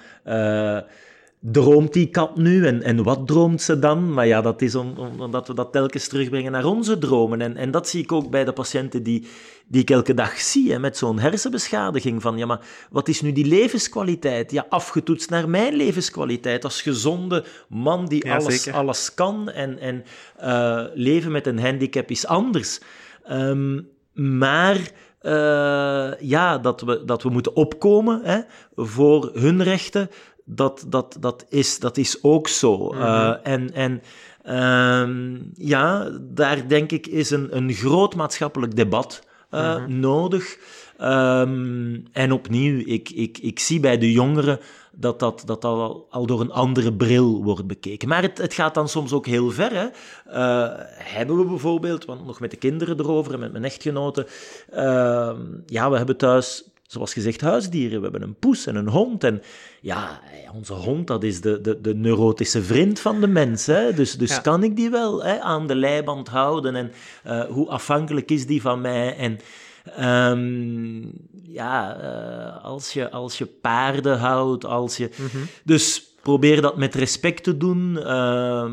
droomt 1.43 1.93
die 1.93 2.09
kat 2.09 2.37
nu 2.37 2.65
en, 2.65 2.83
en 2.83 3.03
wat 3.03 3.27
droomt 3.27 3.61
ze 3.61 3.79
dan? 3.79 4.13
Maar 4.13 4.27
ja, 4.27 4.41
dat 4.41 4.61
is 4.61 4.75
om, 4.75 4.93
om, 4.97 5.21
omdat 5.21 5.47
we 5.47 5.53
dat 5.53 5.71
telkens 5.71 6.07
terugbrengen 6.07 6.51
naar 6.51 6.65
onze 6.65 6.97
dromen. 6.97 7.41
En, 7.41 7.57
en 7.57 7.71
dat 7.71 7.89
zie 7.89 8.03
ik 8.03 8.11
ook 8.11 8.29
bij 8.29 8.45
de 8.45 8.53
patiënten 8.53 9.03
die, 9.03 9.27
die 9.67 9.81
ik 9.81 9.89
elke 9.89 10.13
dag 10.13 10.39
zie, 10.39 10.71
hè, 10.71 10.79
met 10.79 10.97
zo'n 10.97 11.19
hersenbeschadiging. 11.19 12.21
Van 12.21 12.37
ja, 12.37 12.45
maar 12.45 12.65
wat 12.89 13.07
is 13.07 13.21
nu 13.21 13.31
die 13.31 13.45
levenskwaliteit? 13.45 14.51
Ja, 14.51 14.65
afgetoetst 14.69 15.29
naar 15.29 15.49
mijn 15.49 15.73
levenskwaliteit 15.73 16.63
als 16.63 16.81
gezonde 16.81 17.43
man 17.67 18.05
die 18.05 18.25
ja, 18.25 18.35
alles, 18.35 18.71
alles 18.71 19.13
kan. 19.13 19.49
En, 19.49 19.79
en 19.79 20.03
uh, 20.41 20.83
leven 20.93 21.31
met 21.31 21.47
een 21.47 21.59
handicap 21.59 22.09
is 22.09 22.27
anders. 22.27 22.79
Um, 23.31 23.87
maar... 24.13 24.91
Uh, 25.23 26.11
ja, 26.19 26.57
dat 26.57 26.81
we, 26.81 27.05
dat 27.05 27.23
we 27.23 27.29
moeten 27.29 27.55
opkomen 27.55 28.21
hè, 28.23 28.39
voor 28.75 29.31
hun 29.33 29.63
rechten, 29.63 30.09
dat, 30.55 30.85
dat, 30.87 31.17
dat, 31.19 31.45
is, 31.49 31.79
dat 31.79 31.97
is 31.97 32.23
ook 32.23 32.47
zo. 32.47 32.77
Mm 32.77 32.91
-hmm. 32.91 33.01
uh, 33.01 33.35
en 33.43 33.73
en 33.73 34.01
um, 34.45 35.51
ja, 35.55 36.09
daar 36.21 36.67
denk 36.67 36.91
ik 36.91 37.07
is 37.07 37.29
een, 37.29 37.57
een 37.57 37.73
groot 37.73 38.15
maatschappelijk 38.15 38.75
debat 38.75 39.23
uh, 39.51 39.77
mm 39.77 39.83
-hmm. 39.83 39.99
nodig. 39.99 40.57
Um, 41.01 42.03
en 42.11 42.31
opnieuw, 42.31 42.83
ik, 42.85 43.09
ik, 43.09 43.37
ik 43.37 43.59
zie 43.59 43.79
bij 43.79 43.97
de 43.97 44.11
jongeren 44.11 44.59
dat 44.91 45.19
dat, 45.19 45.43
dat 45.45 45.65
al, 45.65 46.07
al 46.09 46.25
door 46.25 46.41
een 46.41 46.51
andere 46.51 46.93
bril 46.93 47.43
wordt 47.43 47.67
bekeken. 47.67 48.07
Maar 48.07 48.21
het, 48.21 48.37
het 48.37 48.53
gaat 48.53 48.73
dan 48.73 48.89
soms 48.89 49.13
ook 49.13 49.25
heel 49.25 49.51
ver. 49.51 49.71
Hè. 49.71 49.85
Uh, 50.27 50.69
hebben 50.93 51.37
we 51.37 51.45
bijvoorbeeld, 51.45 52.05
want 52.05 52.25
nog 52.25 52.39
met 52.39 52.51
de 52.51 52.57
kinderen 52.57 52.99
erover 52.99 53.33
en 53.33 53.39
met 53.39 53.51
mijn 53.51 53.63
echtgenoten, 53.63 54.25
uh, 54.73 55.31
ja, 55.65 55.89
we 55.89 55.97
hebben 55.97 56.17
thuis 56.17 56.70
zoals 56.91 57.13
gezegd, 57.13 57.41
huisdieren. 57.41 57.97
We 57.97 58.03
hebben 58.03 58.21
een 58.21 58.35
poes 58.39 58.65
en 58.65 58.75
een 58.75 58.87
hond. 58.87 59.23
En 59.23 59.41
ja, 59.81 60.21
onze 60.53 60.73
hond, 60.73 61.07
dat 61.07 61.23
is 61.23 61.41
de, 61.41 61.61
de, 61.61 61.81
de 61.81 61.95
neurotische 61.95 62.63
vriend 62.63 62.99
van 62.99 63.21
de 63.21 63.27
mens. 63.27 63.65
Hè? 63.65 63.93
Dus, 63.93 64.17
dus 64.17 64.41
kan 64.41 64.63
ik 64.63 64.75
die 64.75 64.89
wel 64.89 65.23
hè, 65.23 65.39
aan 65.39 65.67
de 65.67 65.75
leiband 65.75 66.27
houden? 66.27 66.75
En 66.75 66.91
uh, 67.27 67.43
hoe 67.43 67.69
afhankelijk 67.69 68.31
is 68.31 68.45
die 68.45 68.61
van 68.61 68.81
mij? 68.81 69.15
En 69.15 69.39
um, 70.31 71.11
ja, 71.43 71.97
uh, 72.01 72.63
als, 72.63 72.93
je, 72.93 73.11
als 73.11 73.37
je 73.37 73.45
paarden 73.45 74.17
houdt, 74.19 74.65
als 74.65 74.97
je... 74.97 75.09
Mm 75.15 75.27
-hmm. 75.31 75.47
Dus 75.63 76.10
probeer 76.21 76.61
dat 76.61 76.77
met 76.77 76.95
respect 76.95 77.43
te 77.43 77.57
doen. 77.57 77.97
Uh, 77.97 78.71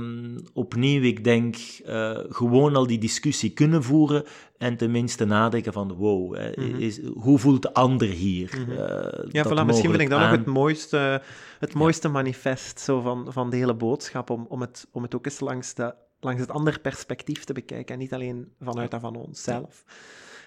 opnieuw, 0.53 1.03
ik 1.03 1.25
denk, 1.25 1.57
uh, 1.87 2.19
gewoon 2.29 2.77
al 2.77 2.87
die 2.87 2.99
discussie 2.99 3.51
kunnen 3.51 3.83
voeren 3.83 4.25
en 4.59 4.77
tenminste 4.77 5.25
nadenken 5.25 5.73
van, 5.73 5.93
wow, 5.93 6.37
mm 6.37 6.53
-hmm. 6.55 6.79
is, 6.79 7.01
hoe 7.07 7.39
voelt 7.39 7.63
de 7.63 7.75
ander 7.75 8.09
hier? 8.09 8.55
Mm 8.59 8.65
-hmm. 8.65 8.73
uh, 8.73 9.33
ja, 9.33 9.45
voilà, 9.45 9.67
misschien 9.67 9.91
vind 9.91 10.03
ik 10.03 10.11
dat 10.11 10.19
aan... 10.19 10.29
nog 10.29 10.39
het 10.39 10.47
mooiste, 10.47 11.23
het 11.59 11.75
mooiste 11.75 12.07
ja. 12.07 12.13
manifest 12.13 12.81
zo 12.81 13.01
van, 13.01 13.27
van 13.29 13.51
de 13.51 13.57
hele 13.57 13.75
boodschap, 13.75 14.31
om, 14.31 14.47
om, 14.49 14.61
het, 14.61 14.87
om 14.93 15.03
het 15.03 15.15
ook 15.15 15.25
eens 15.25 15.41
langs, 15.41 15.75
de, 15.75 15.95
langs 16.21 16.41
het 16.41 16.51
andere 16.51 16.79
perspectief 16.79 17.45
te 17.45 17.53
bekijken 17.53 17.95
en 17.95 18.01
niet 18.01 18.13
alleen 18.13 18.53
vanuit 18.61 18.91
dat 18.91 19.01
van 19.01 19.17
onszelf. 19.17 19.85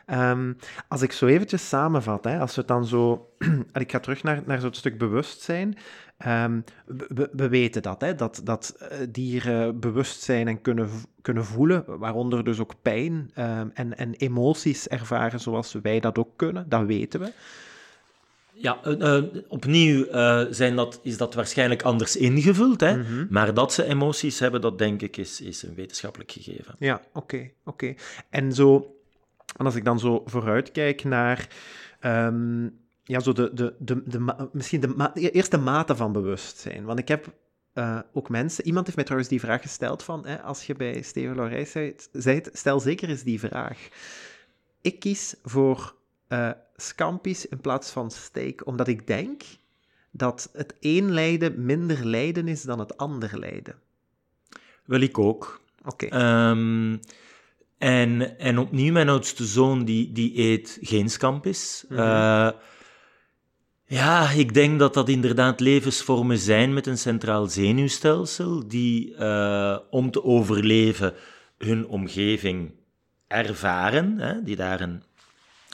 Um, 0.08 0.58
als 0.88 1.02
ik 1.02 1.12
zo 1.12 1.26
eventjes 1.26 1.68
samenvat, 1.68 2.24
hè, 2.24 2.40
als 2.40 2.56
we 2.56 2.60
het 2.60 2.70
dan 2.70 2.86
zo... 2.86 3.30
ik 3.74 3.92
ga 3.92 4.00
terug 4.00 4.24
naar, 4.24 4.42
naar 4.46 4.60
zo'n 4.60 4.74
stuk 4.74 4.98
bewustzijn. 4.98 5.78
Um, 6.28 6.64
we, 6.86 7.30
we, 7.32 7.50
weten 7.50 7.82
dat, 7.82 8.02
hè, 8.02 8.16
dat, 8.16 8.42
dat 8.44 8.78
dieren 9.10 9.80
bewust 9.80 10.22
zijn 10.22 10.48
en 10.48 10.62
kunnen, 10.62 10.90
kunnen 11.22 11.46
voelen, 11.46 11.84
waaronder 11.88 12.44
dus 12.44 12.60
ook 12.60 12.74
pijn 12.82 13.32
um, 13.40 13.72
en, 13.74 13.98
en 13.98 14.14
emoties 14.14 14.88
ervaren 14.88 15.40
zoals 15.40 15.76
wij 15.82 16.00
dat 16.00 16.18
ook 16.18 16.32
kunnen, 16.36 16.70
dat 16.70 16.86
weten 16.86 17.20
we. 17.20 17.32
Ja, 18.54 18.80
uh, 18.88 19.00
uh, 19.00 19.24
opnieuw 19.48 20.06
uh, 20.06 20.44
zijn 20.50 20.76
dat, 20.76 21.00
is 21.04 21.18
dat 21.18 21.34
waarschijnlijk 21.34 21.82
anders 21.82 22.16
ingevuld, 22.16 22.82
hè? 22.82 22.98
Mm 22.98 23.04
-hmm. 23.04 23.28
maar 23.30 23.54
dat 23.54 23.74
ze 23.74 23.84
emoties 23.84 24.40
hebben, 24.40 24.62
dat 24.62 24.78
denk 24.78 25.02
ik 25.02 25.18
is, 25.18 25.42
is 25.42 25.64
een 25.64 25.76
wetenschappelijk 25.76 26.32
gegeven. 26.32 26.76
Ja, 26.80 26.96
oké, 26.96 27.18
okay, 27.18 27.54
oké. 27.64 27.86
Okay. 27.86 27.98
En 28.30 28.54
zo 28.54 28.96
en 29.56 29.66
als 29.66 29.76
ik 29.76 29.86
dan 29.86 30.00
zo 30.00 30.22
vooruitkijk 30.26 31.04
naar 31.04 31.48
um, 32.06 32.80
ja, 33.04 33.20
zo 33.20 33.34
de, 33.34 33.54
de, 33.54 33.76
de, 33.80 34.04
de, 34.06 34.50
misschien 34.52 34.82
de, 34.82 34.88
ma 34.88 35.14
eerste 35.14 35.58
mate 35.58 35.96
van 35.96 36.12
bewustzijn. 36.12 36.84
Want 36.84 37.00
ik 37.00 37.08
heb 37.08 37.34
uh, 37.74 38.00
ook 38.14 38.30
mensen, 38.30 38.66
iemand 38.66 38.86
heeft 38.86 38.96
mij 38.96 39.06
trouwens 39.06 39.32
die 39.32 39.40
vraag 39.40 39.62
gesteld 39.62 40.04
van, 40.04 40.26
hè, 40.26 40.42
als 40.42 40.66
je 40.66 40.76
bij 40.76 41.02
Steven 41.02 41.36
Laurijs 41.36 41.72
zei, 42.12 42.42
stel 42.52 42.80
zeker 42.80 43.10
eens 43.10 43.24
die 43.24 43.40
vraag. 43.40 43.88
Ik 44.82 45.00
kies 45.00 45.36
voor 45.44 45.96
uh, 46.30 46.52
scampi's 46.76 47.46
in 47.46 47.62
plaats 47.62 47.92
van 47.92 48.12
steak, 48.12 48.68
omdat 48.68 48.88
ik 48.88 49.08
denk 49.08 49.44
dat 50.12 50.50
het 50.54 50.76
een 50.80 51.12
lijden 51.12 51.66
minder 51.66 52.06
lijden 52.06 52.48
is 52.48 52.62
dan 52.62 52.80
het 52.80 52.98
ander 52.98 53.40
lijden. 53.40 53.76
Wel, 54.86 55.00
ik 55.00 55.18
ook. 55.18 55.62
Oké. 55.86 56.06
Okay. 56.06 56.50
Um, 56.50 57.00
en, 57.78 58.40
en 58.40 58.58
opnieuw, 58.60 58.92
mijn 58.92 59.10
oudste 59.10 59.46
zoon, 59.46 59.86
die, 59.86 60.12
die 60.12 60.38
eet 60.38 60.78
geen 60.82 61.10
scampis. 61.10 61.86
Mm 61.90 61.98
-hmm. 61.98 62.06
uh, 62.06 62.52
ja, 63.92 64.30
ik 64.30 64.54
denk 64.54 64.80
dat 64.80 64.94
dat 64.94 65.10
inderdaad 65.10 65.60
levensvormen 65.60 66.38
zijn 66.38 66.74
met 66.74 66.88
een 66.88 66.98
centraal 66.98 67.48
zenuwstelsel, 67.48 68.68
die 68.68 69.16
uh, 69.20 69.78
om 69.90 70.12
te 70.12 70.24
overleven 70.24 71.14
hun 71.58 71.88
omgeving 71.88 72.72
ervaren, 73.28 74.18
hè, 74.20 74.44
die 74.44 74.56
daar 74.56 74.82
een 74.82 75.04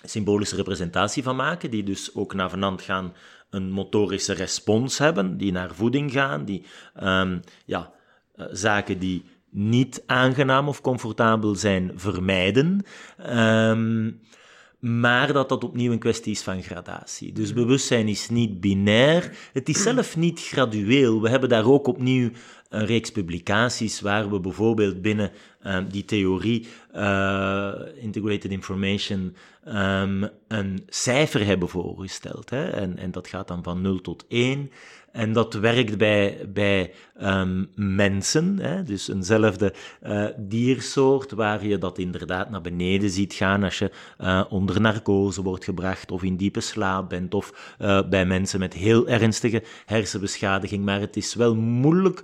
symbolische 0.04 0.56
representatie 0.56 1.24
van 1.24 1.36
maken, 1.36 1.72
die 1.72 1.84
dus 1.84 2.16
ook 2.16 2.34
navenant 2.34 2.82
gaan 2.82 3.14
een 3.50 3.72
motorische 3.72 4.34
respons 4.34 4.98
hebben, 4.98 5.38
die 5.38 5.52
naar 5.52 5.76
voeding 5.76 6.12
gaan, 6.12 6.46
die 6.46 6.66
um, 7.04 7.40
ja, 7.66 7.92
uh, 8.36 8.46
zaken 8.52 9.00
die 9.00 9.26
niet 9.50 10.04
aangenaam 10.06 10.68
of 10.68 10.82
comfortabel 10.82 11.56
zijn 11.56 11.92
vermijden. 11.96 12.86
Um, 13.30 14.22
maar 14.88 15.34
dat 15.34 15.50
dat 15.50 15.64
opnieuw 15.64 15.92
een 15.92 16.00
kwestie 16.00 16.32
is 16.32 16.42
van 16.42 16.64
gradatie. 16.64 17.32
Dus 17.32 17.54
bewustzijn 17.54 18.08
is 18.08 18.30
niet 18.30 18.60
binair, 18.60 19.32
het 19.54 19.70
is 19.70 19.82
zelf 19.82 20.18
niet 20.18 20.40
gradueel. 20.40 21.22
We 21.22 21.30
hebben 21.30 21.50
daar 21.50 21.66
ook 21.66 21.88
opnieuw 21.88 22.30
een 22.70 22.86
reeks 22.86 23.12
publicaties 23.12 24.02
waar 24.02 24.30
we 24.30 24.40
bijvoorbeeld 24.40 25.02
binnen 25.02 25.32
uh, 25.64 25.78
die 25.90 26.06
theorie 26.06 26.68
uh, 26.96 27.74
Integrated 27.96 28.52
Information 28.52 29.36
um, 29.68 30.30
een 30.48 30.84
cijfer 30.88 31.46
hebben 31.46 31.70
voorgesteld. 31.70 32.50
Hè? 32.50 32.70
En, 32.70 32.98
en 32.98 33.12
dat 33.12 33.28
gaat 33.28 33.48
dan 33.48 33.64
van 33.64 33.82
0 33.82 34.02
tot 34.02 34.26
1. 34.28 34.72
En 35.18 35.34
dat 35.34 35.54
werkt 35.54 35.98
bij, 35.98 36.38
bij 36.54 36.94
um, 37.22 37.70
mensen, 37.76 38.60
hè? 38.60 38.84
dus 38.84 39.08
eenzelfde 39.08 39.74
uh, 40.08 40.26
diersoort, 40.38 41.32
waar 41.32 41.66
je 41.66 41.78
dat 41.78 41.98
inderdaad 41.98 42.50
naar 42.50 42.62
beneden 42.62 43.10
ziet 43.10 43.34
gaan 43.34 43.64
als 43.64 43.80
je 43.80 43.92
uh, 44.22 44.44
onder 44.50 44.82
narcose 44.82 45.42
wordt 45.42 45.64
gebracht 45.64 46.12
of 46.12 46.24
in 46.24 46.38
diepe 46.38 46.62
slaap 46.62 47.10
bent, 47.10 47.34
of 47.34 47.76
uh, 47.82 48.00
bij 48.10 48.26
mensen 48.26 48.60
met 48.60 48.74
heel 48.74 49.08
ernstige 49.08 49.64
hersenbeschadiging. 49.86 50.86
Maar 50.86 51.00
het 51.00 51.18
is 51.18 51.36
wel 51.36 51.56
moeilijk 51.56 52.24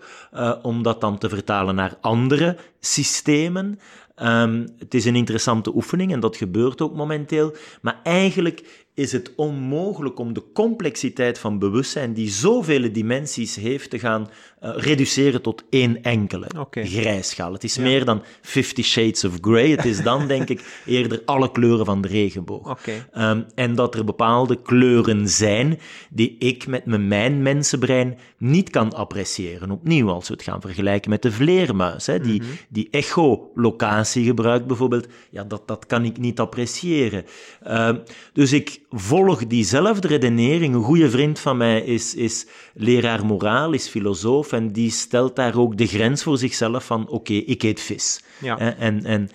om 0.61 0.83
dat 0.83 1.01
dan 1.01 1.17
te 1.17 1.29
vertalen 1.29 1.75
naar 1.75 1.97
andere 2.01 2.57
systemen. 2.79 3.79
Um, 4.21 4.67
het 4.77 4.93
is 4.93 5.05
een 5.05 5.15
interessante 5.15 5.75
oefening 5.75 6.11
en 6.11 6.19
dat 6.19 6.37
gebeurt 6.37 6.81
ook 6.81 6.95
momenteel. 6.95 7.55
Maar 7.81 7.99
eigenlijk 8.03 8.82
is 8.95 9.11
het 9.11 9.31
onmogelijk 9.35 10.19
om 10.19 10.33
de 10.33 10.43
complexiteit 10.53 11.39
van 11.39 11.59
bewustzijn, 11.59 12.13
die 12.13 12.29
zoveel 12.29 12.91
dimensies 12.91 13.55
heeft, 13.55 13.89
te 13.89 13.99
gaan 13.99 14.29
uh, 14.63 14.71
reduceren 14.75 15.41
tot 15.41 15.63
één 15.69 16.01
enkele 16.01 16.47
okay. 16.57 16.85
grijsschaal. 16.85 17.53
Het 17.53 17.63
is 17.63 17.75
ja. 17.75 17.81
meer 17.81 18.05
dan 18.05 18.23
Fifty 18.41 18.83
Shades 18.83 19.23
of 19.23 19.37
Grey. 19.41 19.69
Het 19.69 19.85
is 19.85 20.03
dan, 20.03 20.27
denk 20.27 20.49
ik, 20.49 20.65
eerder 20.85 21.21
alle 21.25 21.51
kleuren 21.51 21.85
van 21.85 22.01
de 22.01 22.07
regenboog. 22.07 22.69
Okay. 22.69 23.05
Um, 23.31 23.45
en 23.55 23.75
dat 23.75 23.95
er 23.95 24.05
bepaalde 24.05 24.61
kleuren 24.61 25.29
zijn 25.29 25.79
die 26.09 26.35
ik 26.39 26.67
met 26.67 26.85
mijn 26.85 27.41
mensenbrein 27.41 28.17
niet 28.37 28.69
kan 28.69 28.93
appreciëren. 28.93 29.71
Opnieuw, 29.71 30.09
als 30.09 30.27
we 30.27 30.33
het 30.33 30.43
gaan 30.43 30.61
vergelijken 30.61 31.09
met 31.09 31.21
de 31.21 31.31
vleermuis, 31.31 32.05
hè, 32.05 32.19
die, 32.19 32.41
mm 32.41 32.47
-hmm. 32.47 32.57
die 32.69 32.87
echolocatie 32.91 34.25
gebruikt 34.25 34.67
bijvoorbeeld, 34.67 35.07
ja, 35.29 35.43
dat, 35.43 35.67
dat 35.67 35.85
kan 35.85 36.05
ik 36.05 36.17
niet 36.17 36.39
appreciëren. 36.39 37.25
Uh, 37.67 37.89
dus 38.33 38.53
ik 38.53 38.81
volg 38.93 39.47
diezelfde 39.47 40.07
redenering. 40.07 40.75
Een 40.75 40.83
goede 40.83 41.09
vriend 41.09 41.39
van 41.39 41.57
mij 41.57 41.81
is, 41.81 42.15
is 42.15 42.45
leraar 42.73 43.25
moraal, 43.25 43.71
is 43.71 43.87
filosoof, 43.87 44.51
en 44.51 44.71
die 44.71 44.91
stelt 44.91 45.35
daar 45.35 45.57
ook 45.57 45.77
de 45.77 45.87
grens 45.87 46.23
voor 46.23 46.37
zichzelf 46.37 46.85
van, 46.85 47.01
oké, 47.01 47.13
okay, 47.13 47.37
ik 47.37 47.63
eet 47.63 47.81
vis. 47.81 48.23
Ja. 48.41 48.77
En, 48.77 49.05
en 49.05 49.29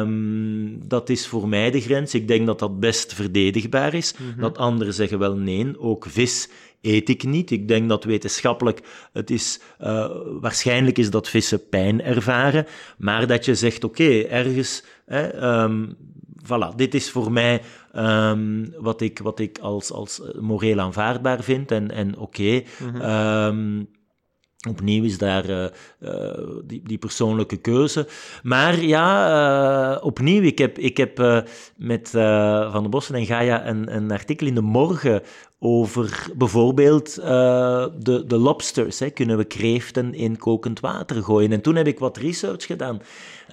um, 0.00 0.88
dat 0.88 1.08
is 1.08 1.26
voor 1.26 1.48
mij 1.48 1.70
de 1.70 1.80
grens. 1.80 2.14
Ik 2.14 2.28
denk 2.28 2.46
dat 2.46 2.58
dat 2.58 2.80
best 2.80 3.14
verdedigbaar 3.14 3.94
is. 3.94 4.14
Mm 4.18 4.30
-hmm. 4.32 4.40
Dat 4.40 4.58
anderen 4.58 4.94
zeggen 4.94 5.18
wel 5.18 5.36
nee, 5.36 5.80
ook 5.80 6.06
vis 6.08 6.48
eet 6.80 7.08
ik 7.08 7.24
niet. 7.24 7.50
Ik 7.50 7.68
denk 7.68 7.88
dat 7.88 8.04
wetenschappelijk 8.04 8.80
het 9.12 9.30
is, 9.30 9.60
uh, 9.80 10.06
waarschijnlijk 10.40 10.98
is 10.98 11.10
dat 11.10 11.28
vissen 11.28 11.68
pijn 11.68 12.02
ervaren, 12.02 12.66
maar 12.98 13.26
dat 13.26 13.44
je 13.44 13.54
zegt, 13.54 13.84
oké, 13.84 14.02
okay, 14.02 14.24
ergens, 14.24 14.84
hè, 15.06 15.62
um, 15.62 15.96
voilà, 16.46 16.76
dit 16.76 16.94
is 16.94 17.10
voor 17.10 17.32
mij 17.32 17.62
um, 17.96 18.74
wat, 18.78 19.00
ik, 19.00 19.18
wat 19.18 19.38
ik 19.38 19.58
als, 19.58 19.92
als 19.92 20.22
moreel 20.40 20.80
aanvaardbaar 20.80 21.42
vind 21.42 21.70
en, 21.70 21.90
en 21.90 22.18
oké. 22.18 22.22
Okay. 22.22 22.66
Mm 22.78 22.94
-hmm. 22.94 23.00
um, 23.00 23.88
Opnieuw 24.68 25.04
is 25.04 25.18
daar 25.18 25.50
uh, 25.50 25.66
uh, 26.00 26.30
die, 26.64 26.82
die, 26.84 26.98
persoonlijke 26.98 27.56
keuze. 27.56 28.08
Maar 28.42 28.80
ja, 28.80 29.94
uh, 29.94 30.04
opnieuw, 30.04 30.42
ik 30.42 30.58
heb, 30.58 30.78
ik 30.78 30.96
heb 30.96 31.18
met 31.76 32.10
Van 32.70 32.82
der 32.82 32.88
Bossen 32.88 33.14
en 33.14 33.26
Gaia 33.26 33.66
een, 33.66 33.96
een 33.96 34.10
artikel 34.10 34.46
in 34.46 34.54
de 34.54 34.60
morgen 34.60 35.22
over 35.58 36.26
bijvoorbeeld 36.36 37.14
de, 37.14 38.24
de 38.26 38.38
lobsters. 38.38 38.98
Hè. 38.98 39.10
Kunnen 39.10 39.36
we 39.36 39.44
kreeften 39.44 40.14
in 40.14 40.38
kokend 40.38 40.80
water 40.80 41.22
gooien? 41.22 41.52
En 41.52 41.60
toen 41.60 41.76
heb 41.76 41.86
ik 41.86 41.98
wat 41.98 42.16
research 42.16 42.66
gedaan. 42.66 43.00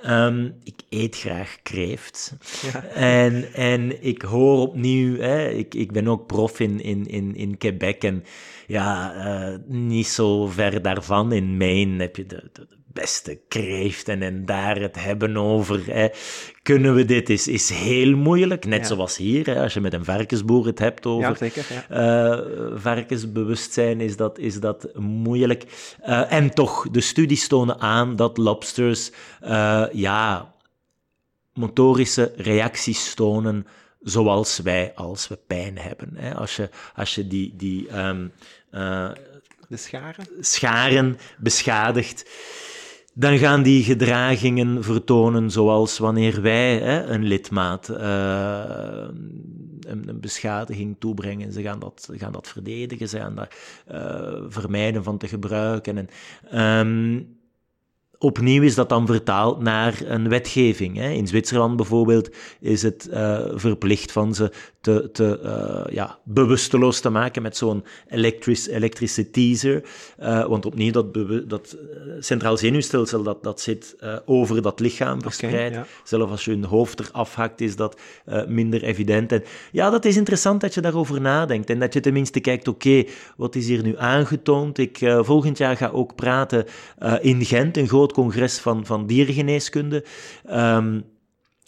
Um, 0.08 0.56
ik 0.64 0.76
eet 0.90 1.18
graag 1.18 1.58
kreeft. 1.64 2.34
Ja. 2.72 2.84
En, 2.84 3.54
en 3.54 4.04
ik 4.04 4.22
hoor 4.22 4.60
opnieuw, 4.60 5.18
hè, 5.18 5.50
ik, 5.50 5.76
ik 5.76 5.92
ben 5.92 6.08
ook 6.08 6.28
prof 6.28 6.60
in, 6.60 6.82
in, 6.82 7.06
in, 7.08 7.36
in 7.36 7.58
Quebec 7.58 8.04
en 8.04 8.24
ja, 8.68 9.14
uh, 9.16 9.58
niet 9.68 10.08
zo 10.08 10.48
ver 10.48 10.82
daarvan, 10.82 11.32
in 11.32 11.58
Maine, 11.58 12.02
heb 12.02 12.16
je 12.16 12.26
de, 12.26 12.50
de 12.54 12.68
beste 12.94 13.42
kreeften 13.48 14.22
en 14.22 14.46
daar 14.46 14.76
het 14.76 15.04
hebben 15.04 15.38
over. 15.38 15.82
Hè. 15.86 16.08
Kunnen 16.62 16.96
we 16.96 17.06
dit? 17.06 17.30
Is, 17.30 17.48
is 17.48 17.70
heel 17.70 18.16
moeilijk. 18.16 18.66
Net 18.66 18.80
ja. 18.80 18.86
zoals 18.86 19.18
hier, 19.18 19.46
hè, 19.46 19.62
als 19.62 19.74
je 19.74 19.82
met 19.82 19.94
een 19.94 20.06
varkensboer 20.06 20.66
het 20.66 20.80
hebt 20.80 21.06
over 21.06 21.30
ja, 21.30 21.36
zeker, 21.36 21.66
ja. 21.90 22.38
Uh, 22.38 22.72
varkensbewustzijn, 22.76 24.02
is 24.02 24.18
dat, 24.18 24.40
is 24.40 24.60
dat 24.60 24.90
moeilijk. 24.96 25.64
Uh, 26.06 26.32
en 26.32 26.54
toch, 26.54 26.90
de 26.92 27.02
studies 27.02 27.48
tonen 27.48 27.80
aan 27.80 28.16
dat 28.16 28.38
lobsters, 28.38 29.12
ja, 29.92 30.54
motorische 31.54 32.34
reacties 32.36 33.14
tonen 33.14 33.68
zoals 34.04 34.60
wij 34.60 34.92
als 34.96 35.28
we 35.28 35.40
pijn 35.48 35.78
hebben. 35.78 36.10
Hè. 36.16 36.36
Als, 36.36 36.56
je, 36.56 36.70
als 36.96 37.16
je 37.16 37.28
die, 37.28 37.54
die 37.56 37.88
ehm, 37.88 38.28
eh, 38.70 39.12
De 39.68 39.78
scharen? 39.78 40.26
scharen 40.40 41.18
beschadigt, 41.38 42.30
dan 43.14 43.38
gaan 43.38 43.64
die 43.64 43.84
gedragingen 43.84 44.84
vertonen 44.84 45.52
zoals 45.52 45.98
wanneer 45.98 46.42
wij 46.42 46.78
hè, 46.78 47.04
een 47.04 47.24
lidmaat 47.24 47.90
eh, 47.90 49.08
een, 49.80 50.10
een 50.10 50.20
beschadiging 50.20 50.96
toebrengen. 51.00 51.52
Ze 51.52 51.62
gaan 51.62 51.80
dat, 51.80 52.10
gaan 52.12 52.32
dat 52.32 52.48
verdedigen, 52.48 53.10
ze 53.10 53.18
gaan 53.18 53.36
daar 53.36 53.58
eh, 53.88 54.44
vermijden 54.48 55.04
van 55.04 55.18
te 55.18 55.28
gebruiken. 55.28 55.98
En, 55.98 56.10
ehm, 56.50 57.22
opnieuw 58.24 58.62
is 58.62 58.76
dat 58.76 58.90
dan 58.90 59.06
vertaald 59.06 59.62
naar 59.62 60.02
een 60.06 60.30
wetgeving. 60.30 60.98
Hè. 60.98 61.10
In 61.10 61.28
Zwitserland 61.28 61.76
bijvoorbeeld 61.76 62.30
is 62.60 62.82
het 62.82 63.10
uh, 63.12 63.40
verplicht 63.54 64.12
van 64.12 64.34
ze 64.34 64.52
te, 64.82 65.10
te 65.12 65.40
uh, 65.44 65.94
ja, 65.94 66.18
bewusteloos 66.24 67.00
te 67.00 67.10
maken 67.10 67.42
met 67.42 67.58
zo'n 67.58 67.84
elektrisch, 68.08 68.68
elektrische 68.68 69.30
teaser. 69.30 69.84
Uh, 70.20 70.46
want 70.46 70.66
opnieuw, 70.66 70.92
dat, 70.92 71.14
dat 71.48 71.78
centraal 72.20 72.58
zenuwstelsel 72.58 73.24
dat, 73.24 73.44
dat 73.44 73.62
zit 73.62 73.96
over 74.26 74.62
dat 74.62 74.80
lichaam 74.80 75.22
verspreid. 75.22 75.54
Okay, 75.54 75.72
ja. 75.72 75.86
Zelfs 76.04 76.32
als 76.32 76.46
je 76.46 76.52
een 76.52 76.66
hoofd 76.66 77.00
eraf 77.00 77.36
hakt, 77.36 77.62
is 77.62 77.76
dat 77.76 78.00
minder 78.48 78.84
evident. 78.84 79.32
En 79.32 79.44
ja, 79.72 79.90
dat 79.90 80.06
is 80.06 80.18
interessant 80.18 80.62
dat 80.62 80.74
je 80.74 80.82
daarover 80.82 81.22
nadenkt 81.22 81.70
en 81.70 81.80
dat 81.80 81.94
je 81.94 82.00
tenminste 82.00 82.40
kijkt, 82.40 82.68
oké, 82.68 82.88
okay, 82.88 83.10
wat 83.38 83.56
is 83.56 83.68
hier 83.68 83.84
nu 83.84 83.98
aangetoond? 83.98 84.78
Ik 84.78 85.00
volgend 85.20 85.58
jaar 85.58 85.78
ga 85.78 85.90
ook 85.90 86.16
praten 86.16 86.66
in 87.22 87.46
Gent, 87.46 87.78
een 87.78 87.88
groot 87.88 88.13
congres 88.14 88.60
van, 88.60 88.86
van 88.86 89.06
diergeneeskunde. 89.06 90.06
Um, 90.50 91.04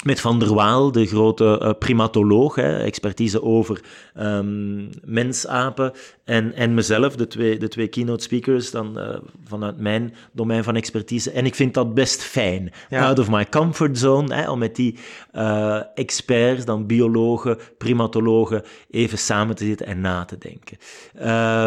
met 0.06 0.22
Van 0.22 0.40
der 0.40 0.54
Waal, 0.54 0.92
de 0.92 1.06
grote 1.06 1.60
uh, 1.62 1.70
primatoloog, 1.80 2.56
hè, 2.56 2.78
expertise 2.78 3.42
over 3.44 3.84
um, 4.20 4.90
mensapen, 5.04 5.92
en, 6.24 6.54
en 6.54 6.74
mezelf, 6.74 7.16
de 7.16 7.28
twee, 7.28 7.58
de 7.58 7.68
twee 7.68 7.88
keynote 7.88 8.24
speakers, 8.24 8.72
dan 8.72 9.00
uh, 9.00 9.18
vanuit 9.44 9.80
mijn 9.80 10.14
domein 10.32 10.64
van 10.64 10.76
expertise. 10.76 11.32
En 11.32 11.46
ik 11.46 11.56
vind 11.56 11.74
dat 11.74 11.94
best 11.94 12.24
fijn, 12.24 12.72
ja. 12.90 13.08
out 13.08 13.20
of 13.20 13.30
my 13.30 13.46
comfort 13.50 13.98
zone, 13.98 14.36
hè, 14.36 14.52
om 14.52 14.60
met 14.60 14.76
die 14.76 15.00
uh, 15.34 15.82
experts, 15.96 16.66
dan 16.66 16.86
biologen, 16.86 17.58
primatologen, 17.78 18.64
even 18.90 19.18
samen 19.18 19.56
te 19.56 19.66
zitten 19.66 19.88
en 19.88 20.02
na 20.02 20.26
te 20.26 20.38
denken. 20.38 20.78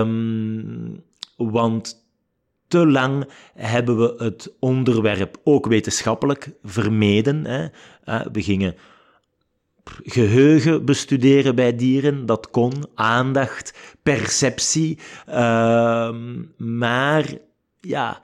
Um, 0.00 1.02
want 1.36 1.97
te 2.68 2.86
lang 2.86 3.28
hebben 3.54 3.98
we 3.98 4.24
het 4.24 4.54
onderwerp 4.58 5.36
ook 5.44 5.66
wetenschappelijk 5.66 6.50
vermeden. 6.62 7.44
Hè. 7.44 7.66
We 8.32 8.42
gingen 8.42 8.74
geheugen 10.04 10.84
bestuderen 10.84 11.54
bij 11.54 11.76
dieren, 11.76 12.26
dat 12.26 12.50
kon, 12.50 12.72
aandacht, 12.94 13.74
perceptie, 14.02 14.98
uh, 15.28 16.14
maar 16.56 17.24
ja, 17.80 18.20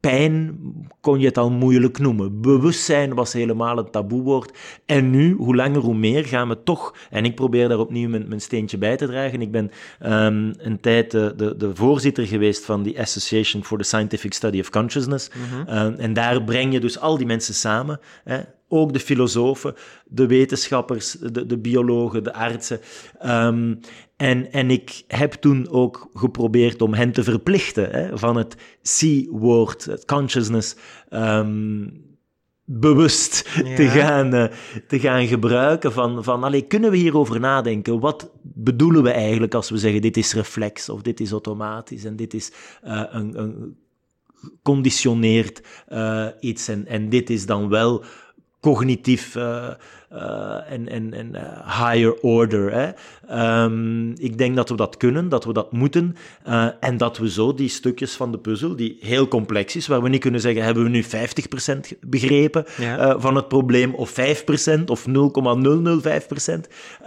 pijn 0.00 0.58
kon 1.00 1.18
je 1.18 1.26
het 1.26 1.38
al 1.38 1.50
moeilijk 1.50 1.98
noemen. 1.98 2.40
Bewustzijn 2.40 3.14
was 3.14 3.32
helemaal 3.32 3.78
een 3.78 3.90
taboewoord. 3.90 4.58
En 4.86 5.10
nu, 5.10 5.34
hoe 5.34 5.56
langer 5.56 5.80
hoe 5.80 5.94
meer, 5.94 6.24
gaan 6.24 6.48
we 6.48 6.62
toch, 6.62 6.94
en 7.10 7.24
ik 7.24 7.34
probeer 7.34 7.68
daar 7.68 7.78
opnieuw 7.78 8.08
mijn, 8.08 8.28
mijn 8.28 8.40
steentje 8.40 8.78
bij 8.78 8.96
te 8.96 9.06
dragen. 9.06 9.40
Ik 9.40 9.50
ben 9.50 9.70
um, 10.02 10.54
een 10.58 10.80
tijd 10.80 11.10
de, 11.10 11.32
de, 11.36 11.56
de, 11.56 11.74
voorzitter 11.74 12.26
geweest 12.26 12.64
van 12.64 12.82
die 12.82 13.00
Association 13.00 13.64
for 13.64 13.78
the 13.78 13.84
Scientific 13.84 14.34
Study 14.34 14.60
of 14.60 14.70
Consciousness. 14.70 15.30
Mm 15.34 15.42
-hmm. 15.42 15.78
um, 15.78 15.94
en 15.94 16.12
daar 16.12 16.42
breng 16.42 16.72
je 16.72 16.80
dus 16.80 17.00
al 17.00 17.16
die 17.16 17.26
mensen 17.26 17.54
samen. 17.54 18.00
Hè, 18.24 18.40
ook 18.68 18.92
de 18.92 19.00
filosofen, 19.00 19.74
de 20.06 20.26
wetenschappers, 20.26 21.10
de, 21.12 21.46
de 21.46 21.58
biologen, 21.58 22.24
de 22.24 22.32
artsen. 22.32 22.80
Um, 23.26 23.80
en, 24.16 24.52
en 24.52 24.70
ik 24.70 25.02
heb 25.06 25.32
toen 25.32 25.68
ook 25.70 26.10
geprobeerd 26.14 26.82
om 26.82 26.94
hen 26.94 27.12
te 27.12 27.22
verplichten 27.22 27.90
hè, 27.90 28.18
van 28.18 28.36
het 28.36 28.56
C-woord, 28.82 29.84
het 29.84 30.04
consciousness, 30.04 30.76
um, 31.10 32.06
bewust 32.64 33.50
ja. 33.54 33.74
te, 33.76 33.88
gaan, 33.88 34.34
uh, 34.34 34.44
te 34.86 34.98
gaan 34.98 35.26
gebruiken. 35.26 35.92
Van, 35.92 36.24
van 36.24 36.44
allee, 36.44 36.62
kunnen 36.62 36.90
we 36.90 36.96
hierover 36.96 37.40
nadenken? 37.40 38.00
Wat 38.00 38.30
bedoelen 38.42 39.02
we 39.02 39.10
eigenlijk 39.10 39.54
als 39.54 39.70
we 39.70 39.78
zeggen 39.78 40.02
dit 40.02 40.16
is 40.16 40.34
reflex 40.34 40.88
of 40.88 41.02
dit 41.02 41.20
is 41.20 41.30
automatisch 41.30 42.04
en 42.04 42.16
dit 42.16 42.34
is 42.34 42.52
uh, 42.84 43.02
een, 43.10 43.40
een 43.40 43.76
conditioneerd 44.62 45.62
uh, 45.88 46.26
iets 46.40 46.68
en, 46.68 46.86
en 46.86 47.08
dit 47.08 47.30
is 47.30 47.46
dan 47.46 47.68
wel 47.68 48.04
cognitief 48.60 49.34
uh, 49.34 49.68
uh, 50.12 50.72
en, 50.72 50.88
en, 50.88 51.14
en 51.14 51.34
uh, 51.34 51.84
higher 51.84 52.20
order. 52.20 52.72
Hè. 52.72 52.90
Um, 53.62 54.12
ik 54.16 54.38
denk 54.38 54.56
dat 54.56 54.68
we 54.68 54.76
dat 54.76 54.96
kunnen, 54.96 55.28
dat 55.28 55.44
we 55.44 55.52
dat 55.52 55.72
moeten. 55.72 56.16
en 56.80 56.96
dat 56.96 57.18
we 57.18 57.30
zo 57.30 57.54
die 57.54 57.68
stukjes 57.68 58.14
van 58.14 58.32
de 58.32 58.38
puzzel, 58.38 58.76
die 58.76 58.96
heel 59.00 59.28
complex 59.28 59.76
is, 59.76 59.86
waar 59.86 60.02
we 60.02 60.08
niet 60.08 60.20
kunnen 60.20 60.40
zeggen, 60.40 60.64
hebben 60.64 60.82
we 60.82 60.88
nu 60.88 61.04
50% 61.04 61.98
begrepen 62.00 62.64
ja. 62.76 63.18
van 63.18 63.34
het 63.34 63.48
probleem, 63.48 63.94
of 63.94 64.10
5% 64.80 64.84
of 64.84 65.06
0,005%. 65.06 65.12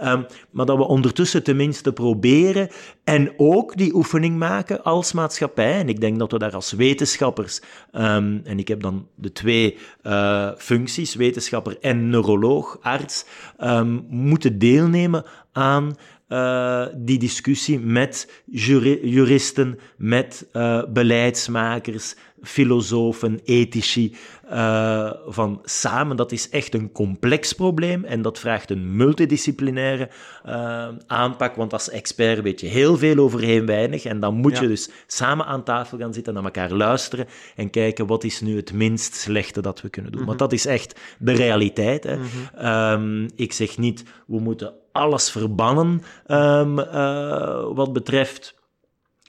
Um, 0.04 0.26
maar 0.50 0.66
dat 0.66 0.76
we 0.76 0.86
ondertussen 0.86 1.42
tenminste 1.42 1.92
proberen 1.92 2.68
en 3.04 3.32
ook 3.36 3.76
die 3.76 3.94
oefening 3.94 4.38
maken 4.38 4.82
als 4.82 5.12
maatschappij. 5.12 5.72
En 5.72 5.88
ik 5.88 6.00
denk 6.00 6.18
dat 6.18 6.32
we 6.32 6.38
daar 6.38 6.54
als 6.54 6.72
wetenschappers, 6.72 7.60
um, 7.92 8.40
en 8.44 8.58
ik 8.58 8.68
heb 8.68 8.82
dan 8.82 9.06
de 9.14 9.32
twee 9.32 9.78
functies, 10.58 11.14
en 11.80 12.10
neuroloog, 12.10 12.78
arts, 12.80 13.24
um, 13.60 14.06
moeten 14.08 14.58
deelnemen 14.58 15.24
aan 15.52 15.96
uh, 16.32 16.86
die 16.96 17.18
discussie 17.18 17.78
met 17.78 18.42
juri 18.44 19.08
juristen, 19.08 19.78
met 19.96 20.46
uh, 20.52 20.82
beleidsmakers, 20.88 22.14
filosofen, 22.42 23.40
ethici, 23.44 24.16
uh, 24.52 25.12
van 25.26 25.60
samen. 25.64 26.16
Dat 26.16 26.32
is 26.32 26.48
echt 26.48 26.74
een 26.74 26.92
complex 26.92 27.52
probleem 27.52 28.04
en 28.04 28.22
dat 28.22 28.38
vraagt 28.38 28.70
een 28.70 28.96
multidisciplinaire 28.96 30.08
uh, 30.46 30.88
aanpak, 31.06 31.54
want 31.54 31.72
als 31.72 31.90
expert 31.90 32.42
weet 32.42 32.60
je 32.60 32.66
heel 32.66 32.96
veel 32.96 33.18
over 33.18 33.40
heel 33.40 33.64
weinig 33.64 34.04
en 34.04 34.20
dan 34.20 34.34
moet 34.34 34.56
ja. 34.56 34.62
je 34.62 34.68
dus 34.68 34.90
samen 35.06 35.46
aan 35.46 35.64
tafel 35.64 35.98
gaan 35.98 36.14
zitten, 36.14 36.34
naar 36.34 36.44
elkaar 36.44 36.72
luisteren 36.72 37.26
en 37.56 37.70
kijken 37.70 38.06
wat 38.06 38.24
is 38.24 38.40
nu 38.40 38.56
het 38.56 38.72
minst 38.72 39.14
slechte 39.14 39.60
dat 39.60 39.80
we 39.80 39.88
kunnen 39.88 40.12
doen. 40.12 40.20
Mm 40.20 40.28
-hmm. 40.28 40.36
Want 40.38 40.50
dat 40.50 40.60
is 40.60 40.66
echt 40.66 41.00
de 41.18 41.32
realiteit. 41.32 42.04
Hè. 42.04 42.16
Mm 42.16 42.22
-hmm. 42.22 42.66
um, 42.66 43.30
ik 43.36 43.52
zeg 43.52 43.78
niet, 43.78 44.04
we 44.26 44.40
moeten 44.40 44.72
alles 44.92 45.30
verbannen 45.30 46.02
um, 46.26 46.78
uh, 46.78 47.74
wat 47.74 47.92
betreft 47.92 48.60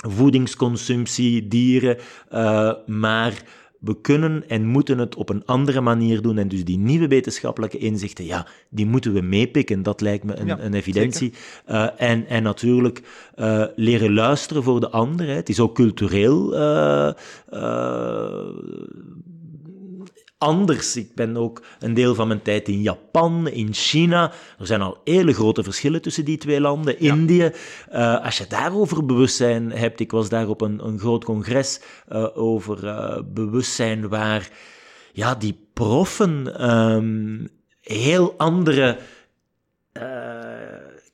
voedingsconsumptie, 0.07 1.47
dieren, 1.47 1.97
uh, 2.33 2.71
maar 2.85 3.43
we 3.79 4.01
kunnen 4.01 4.43
en 4.47 4.65
moeten 4.65 4.97
het 4.97 5.15
op 5.15 5.29
een 5.29 5.45
andere 5.45 5.81
manier 5.81 6.21
doen. 6.21 6.37
En 6.37 6.47
dus 6.47 6.65
die 6.65 6.77
nieuwe 6.77 7.07
wetenschappelijke 7.07 7.77
inzichten, 7.77 8.25
ja, 8.25 8.47
die 8.69 8.85
moeten 8.85 9.13
we 9.13 9.21
meepikken. 9.21 9.83
Dat 9.83 10.01
lijkt 10.01 10.23
me 10.23 10.35
een, 10.35 10.47
ja, 10.47 10.59
een 10.59 10.73
evidentie. 10.73 11.33
Uh, 11.69 11.87
en, 11.97 12.27
en 12.27 12.43
natuurlijk 12.43 13.01
uh, 13.35 13.65
leren 13.75 14.13
luisteren 14.13 14.63
voor 14.63 14.79
de 14.79 14.89
ander. 14.89 15.27
Hè. 15.27 15.33
Het 15.33 15.49
is 15.49 15.59
ook 15.59 15.75
cultureel 15.75 16.51
anders. 20.43 20.95
Ik 20.95 21.15
ben 21.15 21.37
ook 21.37 21.63
een 21.79 21.93
deel 21.93 22.15
van 22.15 22.27
mijn 22.27 22.41
tijd 22.41 22.67
in 22.67 22.81
Japan, 22.81 23.47
in 23.47 23.73
China. 23.73 24.31
Er 24.59 24.65
zijn 24.65 24.81
al 24.81 24.97
hele 25.03 25.33
grote 25.33 25.63
verschillen 25.63 26.01
tussen 26.01 26.25
die 26.25 26.37
twee 26.37 26.61
landen. 26.61 26.95
Ja. 26.99 27.13
Indië. 27.13 27.51
Uh, 27.93 28.25
als 28.25 28.37
je 28.37 28.45
daarover 28.47 29.05
bewustzijn 29.05 29.71
hebt, 29.71 29.99
ik 29.99 30.11
was 30.11 30.29
daar 30.29 30.47
op 30.47 30.61
een, 30.61 30.85
een 30.85 30.99
groot 30.99 31.23
congres 31.23 31.79
uh, 32.11 32.37
over 32.37 32.83
uh, 32.83 33.17
bewustzijn 33.25 34.09
waar 34.09 34.49
ja, 35.13 35.35
die 35.35 35.67
proffen 35.73 36.69
um, 36.71 37.49
heel 37.81 38.33
andere 38.37 38.97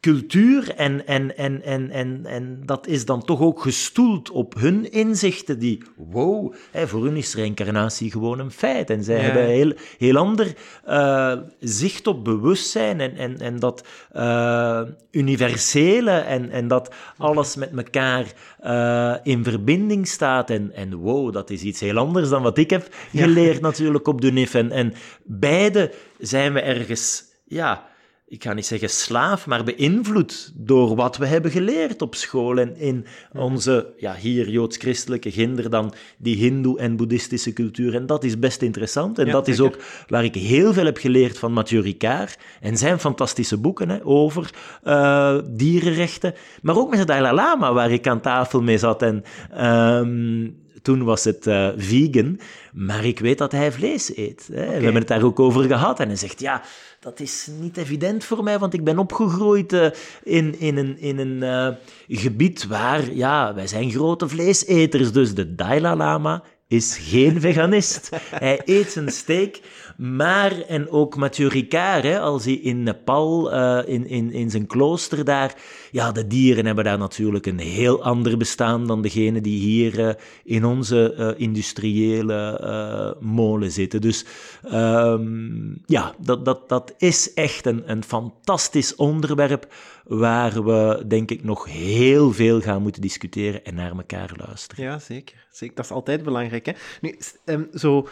cultuur 0.01 0.75
en, 0.75 1.07
en, 1.07 1.37
en, 1.37 1.63
en, 1.63 1.91
en, 1.91 2.25
en 2.25 2.61
dat 2.65 2.87
is 2.87 3.05
dan 3.05 3.23
toch 3.23 3.41
ook 3.41 3.61
gestoeld 3.61 4.31
op 4.31 4.53
hun 4.53 4.91
inzichten 4.91 5.59
die, 5.59 5.83
wow, 5.95 6.53
hè, 6.71 6.87
voor 6.87 7.03
hun 7.03 7.15
is 7.15 7.35
reïncarnatie 7.35 8.11
gewoon 8.11 8.39
een 8.39 8.51
feit. 8.51 8.89
En 8.89 9.03
zij 9.03 9.15
ja. 9.15 9.21
hebben 9.21 9.45
heel, 9.45 9.73
heel 9.97 10.17
ander 10.17 10.55
uh, 10.87 11.33
zicht 11.59 12.07
op 12.07 12.23
bewustzijn 12.23 12.99
en, 12.99 13.15
en, 13.15 13.39
en 13.39 13.59
dat 13.59 13.87
uh, 14.15 14.81
universele 15.11 16.11
en, 16.11 16.49
en 16.49 16.67
dat 16.67 16.93
alles 17.17 17.55
met 17.55 17.71
elkaar 17.75 18.25
uh, 18.63 19.15
in 19.23 19.43
verbinding 19.43 20.07
staat. 20.07 20.49
En, 20.49 20.71
en 20.75 20.95
wow, 20.95 21.33
dat 21.33 21.49
is 21.49 21.61
iets 21.61 21.79
heel 21.79 21.97
anders 21.97 22.29
dan 22.29 22.41
wat 22.41 22.57
ik 22.57 22.69
heb 22.69 22.87
geleerd 23.11 23.55
ja. 23.55 23.61
natuurlijk 23.61 24.07
op 24.07 24.21
de 24.21 24.31
NIF. 24.31 24.53
En, 24.53 24.71
en 24.71 24.93
beide 25.23 25.93
zijn 26.17 26.53
we 26.53 26.61
ergens, 26.61 27.23
ja 27.45 27.87
ik 28.29 28.43
ga 28.43 28.53
niet 28.53 28.65
zeggen 28.65 28.89
slaaf, 28.89 29.45
maar 29.45 29.63
beïnvloed 29.63 30.51
door 30.55 30.95
wat 30.95 31.17
we 31.17 31.25
hebben 31.25 31.51
geleerd 31.51 32.01
op 32.01 32.15
school 32.15 32.57
en 32.57 32.77
in 32.77 33.05
onze, 33.33 33.93
ja, 33.97 34.15
hier 34.15 34.49
joods-christelijke, 34.49 35.31
ginder 35.31 35.69
dan 35.69 35.93
die 36.17 36.35
hindoe- 36.35 36.79
en 36.79 36.95
boeddhistische 36.95 37.53
cultuur. 37.53 37.95
En 37.95 38.05
dat 38.05 38.23
is 38.23 38.39
best 38.39 38.61
interessant. 38.61 39.19
En 39.19 39.31
dat 39.31 39.47
is 39.47 39.59
ook 39.59 39.77
waar 40.07 40.23
ik 40.23 40.35
heel 40.35 40.73
veel 40.73 40.85
heb 40.85 40.97
geleerd 40.97 41.39
van 41.39 41.53
Mathieu 41.53 41.81
Ricard 41.81 42.37
en 42.61 42.77
zijn 42.77 42.99
fantastische 42.99 43.57
boeken 43.57 43.89
hè, 43.89 44.05
over 44.05 44.49
uh, 44.83 45.37
dierenrechten. 45.49 46.33
Maar 46.61 46.77
ook 46.77 46.89
met 46.89 46.99
de 46.99 47.05
Dalai 47.05 47.35
Lama, 47.35 47.73
waar 47.73 47.91
ik 47.91 48.07
aan 48.07 48.21
tafel 48.21 48.61
mee 48.61 48.77
zat 48.77 49.01
en... 49.01 49.23
Um, 49.65 50.58
toen 50.81 51.03
was 51.03 51.23
het 51.23 51.47
uh, 51.47 51.69
vegan, 51.77 52.39
maar 52.73 53.05
ik 53.05 53.19
weet 53.19 53.37
dat 53.37 53.51
hij 53.51 53.71
vlees 53.71 54.17
eet. 54.17 54.49
Hè. 54.51 54.65
We 54.65 54.71
hebben 54.71 54.93
het 54.95 55.07
daar 55.07 55.23
ook 55.23 55.39
over 55.39 55.63
gehad. 55.63 55.99
En 55.99 56.07
hij 56.07 56.15
zegt, 56.15 56.39
ja, 56.39 56.61
dat 56.99 57.19
is 57.19 57.49
niet 57.59 57.77
evident 57.77 58.23
voor 58.23 58.43
mij, 58.43 58.59
want 58.59 58.73
ik 58.73 58.83
ben 58.83 58.97
opgegroeid 58.99 59.73
uh, 59.73 59.89
in, 60.23 60.59
in 60.59 60.77
een, 60.77 60.99
in 60.99 61.17
een 61.17 61.41
uh, 61.41 62.17
gebied 62.19 62.67
waar, 62.67 63.13
ja, 63.13 63.53
wij 63.53 63.67
zijn 63.67 63.91
grote 63.91 64.27
vleeseters. 64.27 65.11
Dus 65.11 65.33
de 65.33 65.55
Dalai 65.55 65.97
Lama 65.97 66.43
is 66.67 66.97
geen 67.01 67.41
veganist. 67.41 68.09
Hij 68.29 68.61
eet 68.65 68.91
zijn 68.91 69.09
steak, 69.09 69.59
maar, 69.99 70.61
en 70.61 70.89
ook 70.89 71.15
Mathieu 71.15 71.47
Ricard, 71.47 72.03
hè, 72.03 72.19
als 72.19 72.45
hij 72.45 72.53
in 72.53 72.83
Nepal, 72.83 73.53
uh, 73.53 73.79
in, 73.85 74.07
in, 74.07 74.31
in 74.31 74.49
zijn 74.49 74.67
klooster 74.67 75.25
daar, 75.25 75.55
ja, 75.91 76.11
de 76.11 76.27
dieren 76.27 76.65
hebben 76.65 76.83
daar 76.83 76.97
natuurlijk 76.97 77.45
een 77.45 77.59
heel 77.59 78.03
ander 78.03 78.37
bestaan 78.37 78.87
dan 78.87 79.01
degene 79.01 79.41
die 79.41 79.59
hier 79.59 79.99
uh, 79.99 80.09
in 80.43 80.65
onze 80.65 81.15
uh, 81.17 81.29
industriële 81.37 83.17
molen 83.19 83.71
zitten. 83.71 84.01
Dus 84.01 84.25
um, 84.73 85.81
ja, 85.85 86.13
dat, 86.19 86.45
dat, 86.45 86.69
dat 86.69 86.93
is 86.97 87.33
echt 87.33 87.65
een, 87.65 87.91
een 87.91 88.03
fantastisch 88.03 88.95
onderwerp 88.95 89.67
waar 90.09 90.63
we, 90.63 91.03
denk 91.07 91.31
ik, 91.31 91.43
nog 91.43 91.65
heel 91.65 92.31
veel 92.31 92.61
gaan 92.61 92.81
moeten 92.81 93.01
discussiëren 93.01 93.65
en 93.65 93.75
naar 93.75 93.91
elkaar 93.91 94.31
luisteren. 94.45 94.83
Ja, 94.83 94.99
zeker. 94.99 95.45
zeker. 95.51 95.75
Dat 95.75 95.85
is 95.85 95.91
altijd 95.91 96.23
belangrijk. 96.23 96.65
Hè? 96.65 96.71
Nu, 97.01 97.17
um, 97.45 97.69
zo 97.73 97.97
eh, 97.99 98.11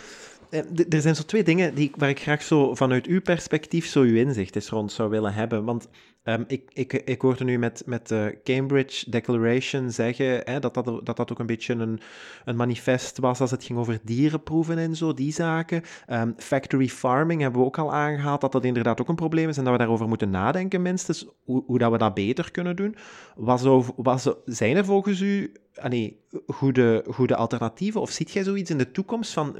er 0.89 1.01
zijn 1.01 1.15
zo 1.15 1.23
twee 1.23 1.43
dingen 1.43 1.75
die, 1.75 1.91
waar 1.95 2.09
ik 2.09 2.19
graag 2.19 2.43
zo 2.43 2.75
vanuit 2.75 3.05
uw 3.05 3.21
perspectief 3.21 3.85
zo 3.85 4.01
uw 4.01 4.15
inzicht 4.15 4.55
is 4.55 4.69
rond 4.69 4.91
zou 4.91 5.09
willen 5.09 5.33
hebben. 5.33 5.63
Want 5.63 5.87
um, 6.29 6.43
ik, 6.47 6.71
ik, 6.73 6.93
ik 6.93 7.21
hoorde 7.21 7.43
nu 7.43 7.57
met, 7.57 7.83
met 7.85 8.07
de 8.07 8.37
Cambridge 8.43 9.09
Declaration 9.09 9.91
zeggen 9.91 10.41
hè, 10.43 10.59
dat, 10.59 10.73
dat, 10.73 10.85
dat 10.85 11.17
dat 11.17 11.31
ook 11.31 11.39
een 11.39 11.45
beetje 11.45 11.73
een, 11.73 11.99
een 12.45 12.55
manifest 12.55 13.17
was 13.17 13.41
als 13.41 13.51
het 13.51 13.63
ging 13.63 13.79
over 13.79 13.99
dierenproeven 14.03 14.77
en 14.77 14.95
zo, 14.95 15.13
die 15.13 15.33
zaken. 15.33 15.83
Um, 16.09 16.33
factory 16.37 16.87
farming 16.87 17.41
hebben 17.41 17.59
we 17.59 17.67
ook 17.67 17.77
al 17.77 17.93
aangehaald, 17.93 18.41
dat 18.41 18.51
dat 18.51 18.65
inderdaad 18.65 19.01
ook 19.01 19.09
een 19.09 19.15
probleem 19.15 19.49
is 19.49 19.57
en 19.57 19.63
dat 19.63 19.73
we 19.73 19.79
daarover 19.79 20.07
moeten 20.07 20.29
nadenken 20.29 20.81
minstens, 20.81 21.27
hoe, 21.43 21.79
dat 21.79 21.91
we 21.91 21.97
dat 21.97 22.13
beter 22.13 22.51
kunnen 22.51 22.75
doen. 22.75 22.95
Was, 23.35 23.63
was, 23.95 24.29
zijn 24.45 24.75
er 24.75 24.85
volgens 24.85 25.19
u 25.19 25.51
allee, 25.75 26.19
goede, 26.47 27.03
goede 27.09 27.35
alternatieven? 27.35 28.01
Of 28.01 28.09
ziet 28.09 28.31
jij 28.31 28.43
zoiets 28.43 28.69
in 28.69 28.77
de 28.77 28.91
toekomst 28.91 29.33
van, 29.33 29.55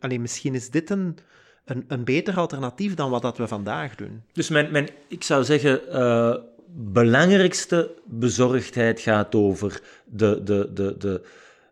allee, 0.00 0.20
misschien 0.20 0.54
is 0.54 0.70
dit 0.70 0.90
een, 0.90 1.16
een, 1.64 1.84
een 1.88 2.04
beter 2.04 2.36
alternatief 2.36 2.94
dan 2.94 3.10
wat 3.10 3.22
dat 3.22 3.38
we 3.38 3.48
vandaag 3.48 3.94
doen? 3.94 4.22
Dus 4.32 4.48
mijn, 4.48 4.70
mijn, 4.70 4.88
ik 5.08 5.22
zou 5.22 5.44
zeggen, 5.44 5.80
uh, 5.90 6.34
belangrijkste 6.74 7.94
bezorgdheid 8.04 9.00
gaat 9.00 9.34
over 9.34 9.80
de, 10.04 10.42
de, 10.44 10.70
de, 10.74 10.94
de, 10.98 11.22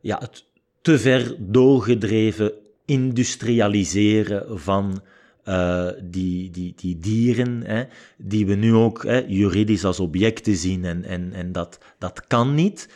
ja, 0.00 0.18
het 0.18 0.44
te 0.82 0.98
ver 0.98 1.36
doorgedreven 1.38 2.52
industrialiseren 2.84 4.60
van 4.60 5.02
uh, 5.44 5.88
die, 6.02 6.50
die, 6.50 6.72
die 6.76 6.98
dieren, 6.98 7.62
hè, 7.64 7.84
die 8.16 8.46
we 8.46 8.54
nu 8.54 8.74
ook 8.74 9.02
hè, 9.02 9.24
juridisch 9.26 9.84
als 9.84 10.00
objecten 10.00 10.56
zien. 10.56 10.84
En, 10.84 11.04
en, 11.04 11.32
en 11.32 11.52
dat, 11.52 11.78
dat 11.98 12.26
kan 12.26 12.54
niet 12.54 12.88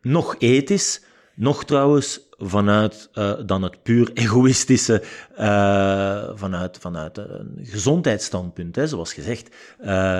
nog 0.00 0.36
ethisch, 0.38 1.02
nog 1.34 1.64
trouwens 1.64 2.28
vanuit 2.42 3.10
uh, 3.14 3.32
dan 3.46 3.62
het 3.62 3.82
puur 3.82 4.10
egoïstische, 4.14 5.02
uh, 5.38 6.30
vanuit, 6.34 6.78
vanuit 6.78 7.18
een 7.18 7.58
gezondheidsstandpunt, 7.62 8.76
hè, 8.76 8.86
zoals 8.86 9.12
gezegd. 9.12 9.56
Uh, 9.84 10.18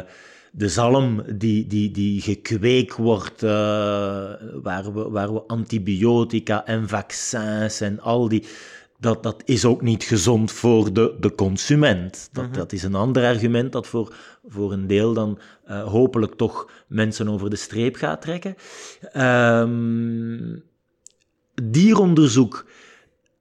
de 0.55 0.69
zalm 0.69 1.23
die, 1.35 1.67
die, 1.67 1.91
die 1.91 2.21
gekweekt 2.21 2.97
wordt, 2.97 3.41
waar, 3.41 4.95
we, 4.95 5.09
waar 5.11 5.33
we 5.33 5.43
antibiotica 5.47 6.67
en 6.67 6.89
vaccins 6.89 7.81
en 7.81 8.01
al 8.01 8.29
die 8.29 8.45
dat, 8.99 9.23
dat 9.23 9.43
is 9.45 9.65
ook 9.65 9.83
niet 9.83 10.05
gezond 10.05 10.53
voor 10.53 10.93
de, 10.93 11.17
de 11.21 11.35
consument. 11.35 12.29
Dat, 12.33 12.45
mhm. 12.45 12.55
dat 12.55 12.73
is 12.73 12.83
een 12.83 12.95
ander 12.95 13.25
argument 13.25 13.73
dat 13.73 13.87
voor, 13.87 14.15
voor 14.47 14.73
een 14.73 14.87
deel 14.87 15.15
dan 15.15 15.39
hopelijk 15.67 16.35
toch 16.35 16.71
mensen 16.87 17.29
over 17.29 17.51
de 17.51 17.57
streep 17.57 17.97
gaat 17.97 18.23
trekken. 18.23 18.55
Um, 19.17 20.63
dieronderzoek. 21.63 22.67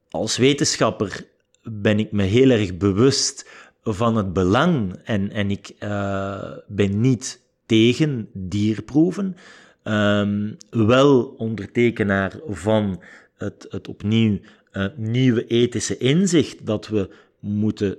Als 0.10 0.38
wetenschapper 0.38 1.28
ben 1.64 2.00
ik 2.00 2.12
me 2.12 2.24
heel 2.24 2.50
erg 2.50 2.78
bewust 2.78 3.50
van 3.84 4.16
het 4.16 4.34
belang 4.34 5.02
en, 5.04 5.32
en 5.32 5.52
ik 5.52 5.76
uh, 5.80 6.58
ben 6.68 7.02
niet 7.02 7.42
tegen 7.66 8.30
dierproeven. 8.34 9.36
Um, 9.84 10.58
wel 10.70 11.24
ondertekenaar 11.24 12.40
van 12.48 13.02
het, 13.36 13.68
het 13.70 13.88
opnieuw 13.88 14.40
uh, 14.74 14.86
nieuwe 14.96 15.48
ethische 15.48 15.98
inzicht 15.98 16.66
dat 16.66 16.88
we 16.88 17.16
moeten, 17.40 17.98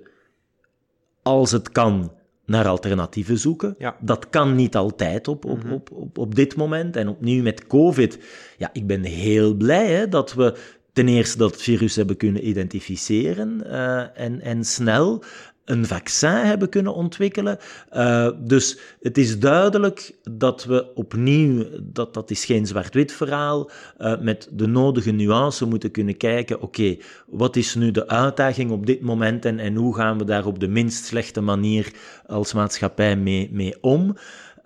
als 1.22 1.50
het 1.50 1.72
kan, 1.72 2.12
naar 2.46 2.68
alternatieven 2.68 3.38
zoeken. 3.38 3.74
Ja. 3.78 3.96
Dat 4.00 4.28
kan 4.30 4.54
niet 4.54 4.76
altijd 4.76 5.28
op, 5.28 5.44
op, 5.44 5.64
mhm. 5.64 5.72
op, 5.72 5.90
op, 5.92 6.18
op 6.18 6.34
dit 6.34 6.56
moment. 6.56 6.96
En 6.96 7.08
opnieuw 7.08 7.42
met 7.42 7.66
COVID. 7.66 8.18
Ja, 8.58 8.70
ik 8.72 8.86
ben 8.86 9.02
heel 9.02 9.54
blij 9.54 9.86
hè, 9.86 10.08
dat 10.08 10.34
we 10.34 10.56
ten 10.92 11.08
eerste 11.08 11.38
dat 11.38 11.62
virus 11.62 11.96
hebben 11.96 12.16
kunnen 12.16 12.48
identificeren 12.48 13.62
uh, 13.66 14.18
en, 14.18 14.40
en 14.40 14.64
snel 14.64 15.22
een 15.64 15.86
vaccin 15.86 16.30
hebben 16.30 16.68
kunnen 16.68 16.94
ontwikkelen. 16.94 17.58
Uh, 17.92 18.30
dus 18.38 18.78
het 19.00 19.18
is 19.18 19.38
duidelijk 19.38 20.14
dat 20.30 20.64
we 20.64 20.94
opnieuw, 20.94 21.64
dat, 21.82 22.14
dat 22.14 22.30
is 22.30 22.44
geen 22.44 22.66
zwart-wit 22.66 23.12
verhaal, 23.12 23.70
uh, 23.98 24.20
met 24.20 24.48
de 24.52 24.66
nodige 24.66 25.10
nuance 25.10 25.66
moeten 25.66 25.90
kunnen 25.90 26.16
kijken, 26.16 26.60
oké, 26.60 26.96
wat 27.26 27.56
is 27.56 27.74
nu 27.74 27.90
de 27.90 28.08
uitdaging 28.08 28.70
op 28.70 28.86
dit 28.86 29.00
moment 29.00 29.44
en, 29.44 29.58
en 29.58 29.74
hoe 29.74 29.94
gaan 29.94 30.18
we 30.18 30.24
daar 30.24 30.46
op 30.46 30.58
de 30.58 30.68
minst 30.68 31.04
slechte 31.04 31.40
manier 31.40 31.92
als 32.26 32.52
maatschappij 32.52 33.16
mee, 33.16 33.48
mee 33.52 33.76
om? 33.80 34.16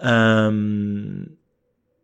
Um, 0.05 1.39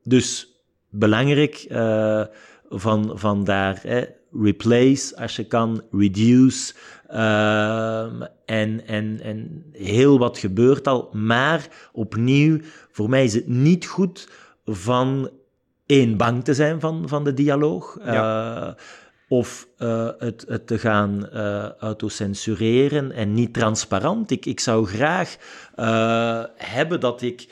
dus 0.02 0.52
belangrijk 0.90 1.66
uh, 1.70 2.24
van, 2.68 3.12
van 3.14 3.44
daar, 3.44 3.80
hè, 3.82 4.04
replace 4.32 5.16
als 5.16 5.36
je 5.36 5.44
kan, 5.44 5.82
reduce, 5.90 6.74
Uh, 7.12 8.02
en, 8.44 8.86
en, 8.86 9.20
en 9.22 9.64
heel 9.72 10.18
wat 10.18 10.38
gebeurt 10.38 10.88
al. 10.88 11.08
Maar 11.12 11.68
opnieuw, 11.92 12.58
voor 12.90 13.08
mij 13.08 13.24
is 13.24 13.34
het 13.34 13.48
niet 13.48 13.86
goed 13.86 14.28
van 14.64 15.30
één 15.86 16.16
bang 16.16 16.44
te 16.44 16.54
zijn 16.54 16.80
van, 16.80 17.08
van 17.08 17.24
de 17.24 17.34
dialoog. 17.34 17.98
Ja. 18.04 18.66
Uh, 18.66 18.74
of 19.28 19.68
uh, 19.78 20.08
het, 20.18 20.44
het, 20.48 20.66
te 20.66 20.78
gaan 20.78 21.28
uh, 21.32 21.68
autocensureren 21.78 23.12
en 23.12 23.34
niet 23.34 23.54
transparant. 23.54 24.30
Ik, 24.30 24.46
ik 24.46 24.60
zou 24.60 24.86
graag 24.86 25.36
hebben 26.56 27.00
dat 27.00 27.22
ik 27.22 27.48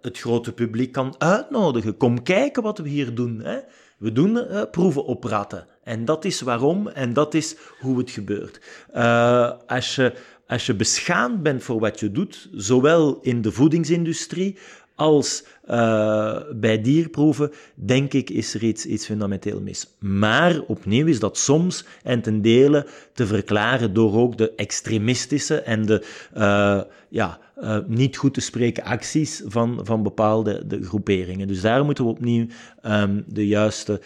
het 0.00 0.18
grote 0.18 0.52
publiek 0.52 0.92
kan 0.92 1.14
uitnodigen. 1.18 1.96
Kom 1.96 2.22
kijken 2.22 2.62
wat 2.62 2.78
we 2.78 2.88
hier 2.88 3.14
doen. 3.14 3.40
Hè. 3.40 3.58
We 3.98 4.12
doen 4.12 4.46
proeven 4.70 5.04
op 5.04 5.24
ratten. 5.24 5.66
En 5.82 6.04
dat 6.04 6.24
is 6.24 6.40
waarom 6.40 6.88
en 6.88 7.12
dat 7.12 7.34
is 7.34 7.56
hoe 7.80 7.98
het 7.98 8.10
gebeurt. 8.10 8.60
Uh, 8.94 9.52
als, 9.66 9.94
je, 9.94 10.14
als 10.46 10.66
je 10.66 10.74
beschaamd 10.74 11.42
bent 11.42 11.62
voor 11.62 11.80
wat 11.80 12.00
je 12.00 12.12
doet, 12.12 12.48
zowel 12.52 13.18
in 13.22 13.42
de 13.42 13.52
voedingsindustrie 13.52 14.58
als 14.98 15.44
uh, 15.70 16.36
bij 16.54 16.80
dierproeven, 16.80 17.50
denk 17.74 18.12
ik, 18.12 18.30
is 18.30 18.54
er 18.54 18.62
iets, 18.62 18.86
iets 18.86 19.06
fundamenteel 19.06 19.60
mis. 19.60 19.86
Maar 19.98 20.60
opnieuw 20.60 21.06
is 21.06 21.20
dat 21.20 21.38
soms 21.38 21.84
en 22.02 22.22
ten 22.22 22.42
dele 22.42 22.86
te 23.12 23.26
verklaren 23.26 23.94
door 23.94 24.14
ook 24.14 24.38
de 24.38 24.52
extremistische 24.54 25.60
en 25.60 25.86
de 25.86 26.06
uh, 26.36 26.80
ja, 27.08 27.38
uh, 27.60 27.78
niet 27.86 28.16
goed 28.16 28.34
te 28.34 28.40
spreken 28.40 28.84
acties 28.84 29.42
van, 29.46 29.80
van 29.82 30.02
bepaalde 30.02 30.66
de 30.66 30.82
groeperingen. 30.82 31.48
Dus 31.48 31.60
daar 31.60 31.84
moeten 31.84 32.04
we 32.04 32.10
opnieuw 32.10 32.46
um, 32.82 33.24
de 33.26 33.46
juiste 33.46 34.00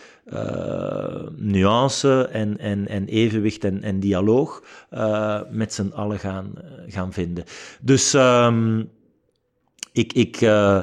nuance 1.36 2.28
en, 2.32 2.58
en, 2.58 2.88
en 2.88 3.06
evenwicht 3.06 3.64
en, 3.64 3.82
en 3.82 4.00
dialoog 4.00 4.62
met 5.50 5.72
z'n 5.72 5.92
allen 5.94 6.18
gaan, 6.18 6.52
gaan 6.86 7.12
vinden. 7.12 7.44
Dus 7.80 8.12
um, 8.12 8.88
ik, 9.92 10.12
ik 10.12 10.40
uh, 10.40 10.80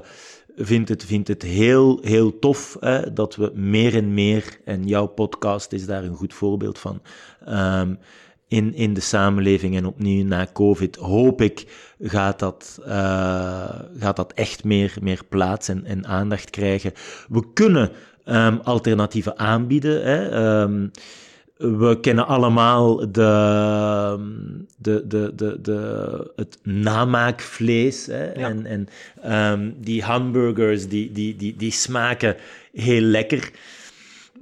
vind, 0.55 0.89
het, 0.89 1.05
vind 1.05 1.27
het 1.27 1.41
heel, 1.41 1.99
heel 2.01 2.39
tof 2.39 2.77
hè, 2.79 3.13
dat 3.13 3.35
we 3.35 3.51
meer 3.53 3.95
en 3.95 4.13
meer, 4.13 4.59
en 4.65 4.87
jouw 4.87 5.05
podcast 5.05 5.73
is 5.73 5.85
daar 5.85 6.03
een 6.03 6.15
goed 6.15 6.33
voorbeeld 6.33 6.79
van, 6.79 7.01
um, 7.49 7.99
in, 8.47 8.73
in 8.73 8.93
de 8.93 9.01
samenleving. 9.01 9.75
En 9.75 9.85
opnieuw 9.85 10.25
na 10.25 10.47
COVID 10.53 10.95
hoop 10.95 11.41
ik 11.41 11.65
gaat 12.01 12.39
dat, 12.39 12.79
uh, 12.87 13.79
gaat 13.97 14.15
dat 14.15 14.33
echt 14.33 14.63
meer, 14.63 14.97
meer 15.01 15.21
plaats 15.29 15.67
en, 15.67 15.85
en 15.85 16.07
aandacht 16.07 16.49
krijgen. 16.49 16.93
We 17.29 17.53
kunnen 17.53 17.91
um, 18.25 18.59
alternatieven 18.63 19.37
aanbieden. 19.37 20.03
Hè. 20.03 20.61
Um, 20.61 20.91
we 21.59 21.99
kennen 21.99 22.27
allemaal 22.27 23.11
de, 23.11 24.17
de, 24.77 25.07
de, 25.07 25.31
de, 25.35 25.61
de, 25.61 26.31
het 26.35 26.57
namaakvlees. 26.63 28.05
Hè? 28.05 28.25
En, 28.25 28.65
en 28.65 28.87
um, 29.51 29.75
die 29.77 30.03
hamburgers, 30.03 30.87
die, 30.87 31.11
die, 31.11 31.35
die, 31.35 31.55
die 31.55 31.71
smaken 31.71 32.35
heel 32.73 33.01
lekker 33.01 33.51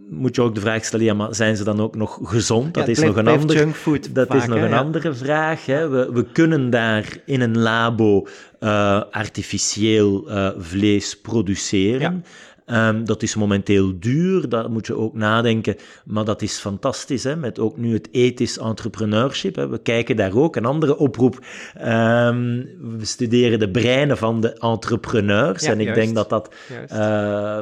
moet 0.09 0.35
je 0.35 0.41
ook 0.41 0.55
de 0.55 0.61
vraag 0.61 0.85
stellen, 0.85 1.05
ja, 1.05 1.13
maar 1.13 1.35
zijn 1.35 1.57
ze 1.57 1.63
dan 1.63 1.79
ook 1.79 1.95
nog 1.95 2.19
gezond? 2.23 2.73
Dat 2.73 2.87
is 2.87 2.99
nog 2.99 3.15
een, 3.15 3.27
ander, 3.27 3.67
dat 4.11 4.33
is 4.33 4.45
nog 4.45 4.59
een 4.59 4.73
andere 4.73 5.13
vraag. 5.13 5.65
Hè. 5.65 5.87
We, 5.87 6.11
we 6.11 6.25
kunnen 6.31 6.69
daar 6.69 7.17
in 7.25 7.41
een 7.41 7.57
labo 7.57 8.27
uh, 8.59 9.01
artificieel 9.11 10.31
uh, 10.31 10.49
vlees 10.57 11.17
produceren. 11.17 12.25
Um, 12.71 13.05
dat 13.05 13.23
is 13.23 13.35
momenteel 13.35 13.99
duur, 13.99 14.49
daar 14.49 14.71
moet 14.71 14.87
je 14.87 14.97
ook 14.97 15.13
nadenken. 15.13 15.75
Maar 16.05 16.25
dat 16.25 16.41
is 16.41 16.57
fantastisch, 16.57 17.23
hè? 17.23 17.35
met 17.35 17.59
ook 17.59 17.77
nu 17.77 17.93
het 17.93 18.07
ethisch 18.11 18.57
entrepreneurship. 18.57 19.55
Hè? 19.55 19.67
We 19.67 19.81
kijken 19.81 20.15
daar 20.15 20.35
ook, 20.35 20.55
een 20.55 20.65
andere 20.65 20.97
oproep. 20.97 21.45
Um, 21.77 22.69
we 22.97 23.05
studeren 23.05 23.59
de 23.59 23.71
breinen 23.71 24.17
van 24.17 24.41
de 24.41 24.53
entrepreneurs. 24.53 25.63
en 25.63 25.79
ik 25.79 25.93
denk 25.93 26.15
dat 26.15 26.29
dat... 26.29 26.53
Uh, 26.91 27.59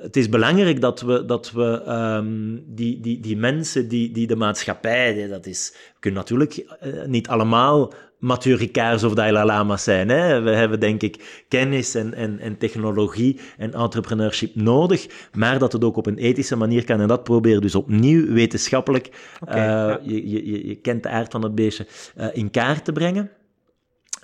het 0.00 0.16
is 0.16 0.28
belangrijk 0.28 0.80
dat 0.80 1.00
we, 1.00 1.24
dat 1.24 1.52
we 1.52 1.82
um, 1.88 2.64
die, 2.66 3.00
die, 3.00 3.20
die 3.20 3.36
mensen, 3.36 3.88
die, 3.88 4.12
die 4.12 4.26
de 4.26 4.36
maatschappij, 4.36 5.28
dat 5.28 5.46
is, 5.46 5.72
we 5.74 6.00
kunnen 6.00 6.20
natuurlijk 6.20 6.56
uh, 6.56 7.04
niet 7.04 7.28
allemaal 7.28 7.92
maturikaars 8.18 9.04
of 9.04 9.14
Dalai 9.14 9.46
Lama's 9.46 9.84
zijn. 9.84 10.08
Hè? 10.08 10.40
We 10.40 10.50
hebben 10.50 10.80
denk 10.80 11.02
ik 11.02 11.44
kennis 11.48 11.94
en, 11.94 12.14
en, 12.14 12.38
en 12.38 12.58
technologie 12.58 13.40
en 13.58 13.72
entrepreneurship 13.72 14.54
nodig, 14.54 15.06
maar 15.32 15.58
dat 15.58 15.72
het 15.72 15.84
ook 15.84 15.96
op 15.96 16.06
een 16.06 16.18
ethische 16.18 16.56
manier 16.56 16.84
kan. 16.84 17.00
En 17.00 17.08
dat 17.08 17.24
proberen 17.24 17.60
dus 17.60 17.74
opnieuw 17.74 18.26
wetenschappelijk, 18.32 19.36
okay, 19.40 19.58
uh, 19.58 19.64
ja. 19.64 20.00
je, 20.02 20.28
je, 20.28 20.68
je 20.68 20.74
kent 20.74 21.02
de 21.02 21.08
aard 21.08 21.30
van 21.30 21.42
het 21.42 21.54
beestje, 21.54 21.86
uh, 22.18 22.26
in 22.32 22.50
kaart 22.50 22.84
te 22.84 22.92
brengen. 22.92 23.30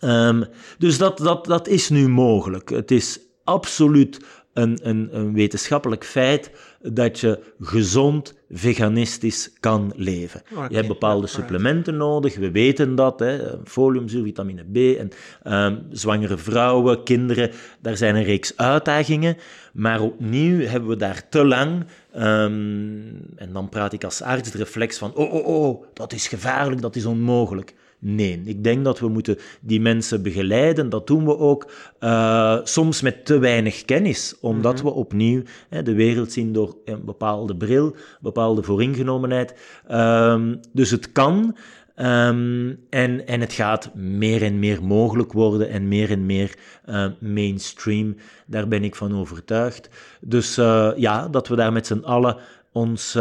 Um, 0.01 0.45
dus 0.79 0.99
dat, 0.99 1.18
dat, 1.18 1.47
dat 1.47 1.68
is 1.68 1.89
nu 1.89 2.09
mogelijk. 2.09 2.70
Het 2.70 2.91
is 2.91 3.20
absoluut 3.45 4.20
een, 4.55 4.78
een, 4.82 5.09
een 5.12 5.32
wetenschappelijk 5.32 6.05
feit 6.05 6.50
dat 6.82 7.20
je 7.20 7.40
gezond 7.61 8.34
veganistisch 8.50 9.52
kan 9.61 9.92
leven. 9.96 10.42
je 10.68 10.74
hebt 10.74 10.88
bepaalde 10.88 11.26
supplementen 11.26 11.96
nodig, 11.96 12.36
we 12.36 12.50
weten 12.50 12.94
dat, 12.94 13.20
hè, 13.20 13.38
foliumzuur, 13.64 14.22
vitamine 14.22 14.62
B, 14.62 14.98
en 14.98 15.11
um, 15.52 15.86
zwangere 15.90 16.36
vrouwen, 16.36 17.02
kinderen, 17.02 17.50
daar 17.80 17.96
zijn 17.96 18.16
een 18.16 18.24
reeks 18.24 18.57
uitdagingen, 18.57 19.36
maar 19.72 20.00
opnieuw 20.00 20.66
hebben 20.66 20.88
we 20.88 20.96
daar 20.96 21.28
te 21.28 21.44
lang, 21.44 21.84
um, 22.16 23.02
en 23.36 23.52
dan 23.52 23.68
praat 23.68 23.92
ik 23.92 24.05
als 24.05 24.22
arts 24.22 24.50
de 24.50 24.59
reflex 24.59 24.98
van, 24.98 25.14
oh, 25.14 25.32
oh, 25.32 25.46
oh, 25.46 25.84
dat 25.94 26.12
is 26.12 26.28
gevaarlijk, 26.28 26.80
dat 26.80 26.96
is 26.96 27.05
onmogelijk. 27.05 27.74
Nee, 28.07 28.42
ik 28.44 28.64
denk 28.64 28.84
dat 28.84 29.00
we 29.00 29.09
moeten 29.09 29.38
die 29.61 29.80
mensen 29.80 30.22
begeleiden. 30.22 30.88
Dat 30.88 31.07
doen 31.07 31.24
we 31.24 31.38
ook 31.38 31.70
uh, 32.00 32.59
soms 32.64 33.02
met 33.02 33.24
te 33.24 33.38
weinig 33.38 33.84
kennis, 33.84 34.36
omdat 34.40 34.74
mhm. 34.74 34.84
we 34.84 34.90
opnieuw 34.90 35.42
hè, 35.68 35.82
de 35.82 35.94
wereld 35.94 36.32
zien 36.32 36.52
door 36.52 36.76
een 36.84 37.05
bepaalde 37.05 37.57
bril, 37.57 37.84
een 37.86 37.94
bepaalde 38.20 38.62
vooringenomenheid. 38.62 39.55
Um, 39.90 40.61
dus 40.72 40.90
het 40.90 41.12
kan. 41.12 41.57
Um, 41.96 42.78
en, 42.90 43.26
en 43.26 43.40
het 43.40 43.52
gaat 43.52 43.94
meer 43.94 44.42
en 44.42 44.59
meer 44.59 44.82
mogelijk 44.82 45.32
worden 45.32 45.68
en 45.68 45.88
meer 45.88 46.11
en 46.11 46.26
meer 46.26 46.55
uh, 46.88 47.07
mainstream. 47.18 48.16
Daar 48.46 48.68
ben 48.68 48.84
ik 48.84 48.94
van 48.94 49.18
overtuigd. 49.18 49.88
Dus 50.20 50.59
uh, 50.59 50.90
ja, 50.96 51.28
dat 51.28 51.48
we 51.48 51.57
daar 51.57 51.72
met 51.72 51.86
z'n 51.86 52.02
allen 52.05 52.36
ons 52.72 53.16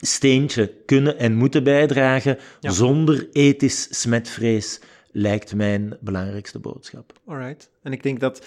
steentje 0.00 0.74
kunnen 0.86 1.18
en 1.18 1.34
moeten 1.34 1.64
bijdragen 1.64 2.38
zonder 2.60 3.28
ethisch 3.32 4.00
smetvrees, 4.00 4.80
lijkt 5.10 5.54
mijn 5.54 5.96
belangrijkste 6.00 6.58
boodschap. 6.58 7.12
Alright. 7.26 7.70
En 7.82 7.92
ik 7.92 8.02
denk 8.02 8.20
dat 8.20 8.46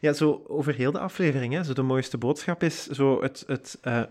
ja, 0.00 0.12
zo 0.12 0.42
over 0.46 0.74
heel 0.74 0.92
de 0.92 0.98
aflevering, 0.98 1.54
hè, 1.54 1.64
zo 1.64 1.72
de 1.72 1.82
mooiste 1.82 2.18
boodschap 2.18 2.62
is 2.62 2.86
zo 2.86 3.22
het, 3.22 3.44
het 3.46 3.78
uh, 3.84 4.02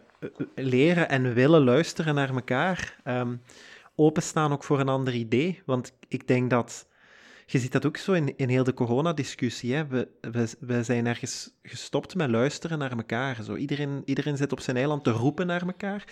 leren 0.56 1.10
en 1.10 1.34
willen 1.34 1.64
luisteren 1.64 2.16
naar 2.16 2.30
elkaar. 2.30 2.98
Um, 3.08 3.42
openstaan 3.96 4.52
ook 4.52 4.64
voor 4.64 4.80
een 4.80 4.90
ander 4.90 5.14
idee. 5.14 5.62
Want 5.66 5.92
ik 6.08 6.28
denk 6.28 6.50
dat 6.50 6.88
je 7.46 7.60
ziet 7.60 7.72
dat 7.72 7.86
ook 7.86 7.98
zo 7.98 8.12
in, 8.12 8.38
in 8.38 8.50
heel 8.50 8.64
de 8.64 8.74
coronadiscussie. 8.74 9.84
We, 9.84 10.08
we, 10.22 10.50
we 10.60 10.84
zijn 10.84 11.08
ergens 11.08 11.52
gestopt 11.64 12.16
met 12.16 12.30
luisteren 12.30 12.80
naar 12.80 12.92
elkaar. 12.92 13.44
Zo, 13.44 13.56
iedereen, 13.56 14.02
iedereen 14.06 14.38
zit 14.38 14.52
op 14.52 14.60
zijn 14.60 14.78
eiland 14.78 15.04
te 15.04 15.12
roepen 15.12 15.48
naar 15.48 15.66
elkaar. 15.66 16.04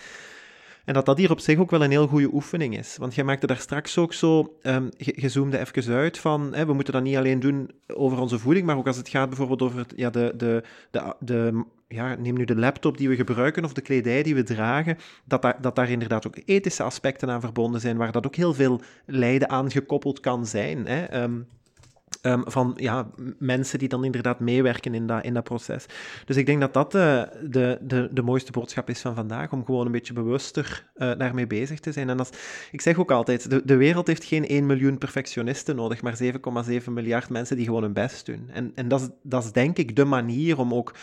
En 0.88 0.94
dat 0.94 1.06
dat 1.06 1.18
hier 1.18 1.30
op 1.30 1.40
zich 1.40 1.58
ook 1.58 1.70
wel 1.70 1.84
een 1.84 1.90
heel 1.90 2.06
goede 2.06 2.32
oefening 2.32 2.78
is. 2.78 2.96
Want 2.96 3.14
jij 3.14 3.24
maakte 3.24 3.46
daar 3.46 3.56
straks 3.56 3.98
ook 3.98 4.12
zo, 4.12 4.56
um, 4.62 4.88
je, 4.96 5.28
zoomde 5.28 5.58
even 5.58 5.94
uit 5.94 6.18
van, 6.18 6.54
hè, 6.54 6.66
we 6.66 6.72
moeten 6.72 6.92
dat 6.92 7.02
niet 7.02 7.16
alleen 7.16 7.40
doen 7.40 7.70
over 7.86 8.20
onze 8.20 8.38
voeding, 8.38 8.66
maar 8.66 8.76
ook 8.76 8.86
als 8.86 8.96
het 8.96 9.08
gaat 9.08 9.28
bijvoorbeeld 9.28 9.62
over 9.62 9.86
ja, 9.96 10.10
de, 10.10 10.32
de, 10.36 10.62
de, 10.90 11.14
de 11.20 11.64
ja, 11.88 12.14
neem 12.14 12.34
nu 12.34 12.44
de 12.44 12.56
laptop 12.56 12.98
die 12.98 13.08
we 13.08 13.16
gebruiken 13.16 13.64
of 13.64 13.72
de 13.72 13.80
kledij 13.80 14.22
die 14.22 14.34
we 14.34 14.42
dragen, 14.42 14.96
dat 15.24 15.42
daar, 15.42 15.60
dat 15.60 15.76
daar 15.76 15.90
inderdaad 15.90 16.26
ook 16.26 16.38
ethische 16.44 16.82
aspecten 16.82 17.30
aan 17.30 17.40
verbonden 17.40 17.80
zijn, 17.80 17.96
waar 17.96 18.12
dat 18.12 18.26
ook 18.26 18.36
heel 18.36 18.54
veel 18.54 18.80
lijden 19.06 19.48
aan 19.48 19.70
gekoppeld 19.70 20.20
kan 20.20 20.46
zijn. 20.46 20.86
Hè. 20.86 21.22
Um, 21.22 21.46
Um, 22.22 22.42
van 22.46 22.74
ja, 22.76 23.10
mensen 23.38 23.78
die 23.78 23.88
dan 23.88 24.04
inderdaad 24.04 24.40
meewerken 24.40 24.94
in 24.94 25.06
dat, 25.06 25.24
in 25.24 25.34
dat 25.34 25.44
proces. 25.44 25.86
Dus 26.24 26.36
ik 26.36 26.46
denk 26.46 26.60
dat 26.60 26.74
dat 26.74 26.92
de, 26.92 27.28
de, 27.50 27.78
de, 27.80 28.08
de 28.12 28.22
mooiste 28.22 28.52
boodschap 28.52 28.88
is 28.88 29.00
van 29.00 29.14
vandaag, 29.14 29.52
om 29.52 29.64
gewoon 29.64 29.86
een 29.86 29.92
beetje 29.92 30.12
bewuster 30.12 30.90
uh, 30.96 31.12
daarmee 31.18 31.46
bezig 31.46 31.80
te 31.80 31.92
zijn. 31.92 32.08
En 32.08 32.18
als, 32.18 32.30
ik 32.70 32.80
zeg 32.80 32.98
ook 32.98 33.10
altijd, 33.10 33.50
de, 33.50 33.62
de 33.64 33.76
wereld 33.76 34.06
heeft 34.06 34.24
geen 34.24 34.46
1 34.46 34.66
miljoen 34.66 34.98
perfectionisten 34.98 35.76
nodig, 35.76 36.02
maar 36.02 36.18
7,7 36.22 36.84
miljard 36.90 37.28
mensen 37.28 37.56
die 37.56 37.64
gewoon 37.64 37.82
hun 37.82 37.92
best 37.92 38.26
doen. 38.26 38.50
En, 38.52 38.72
en 38.74 38.88
dat, 38.88 39.00
is, 39.00 39.08
dat 39.22 39.44
is 39.44 39.52
denk 39.52 39.78
ik 39.78 39.96
de 39.96 40.04
manier 40.04 40.58
om 40.58 40.74
ook, 40.74 40.94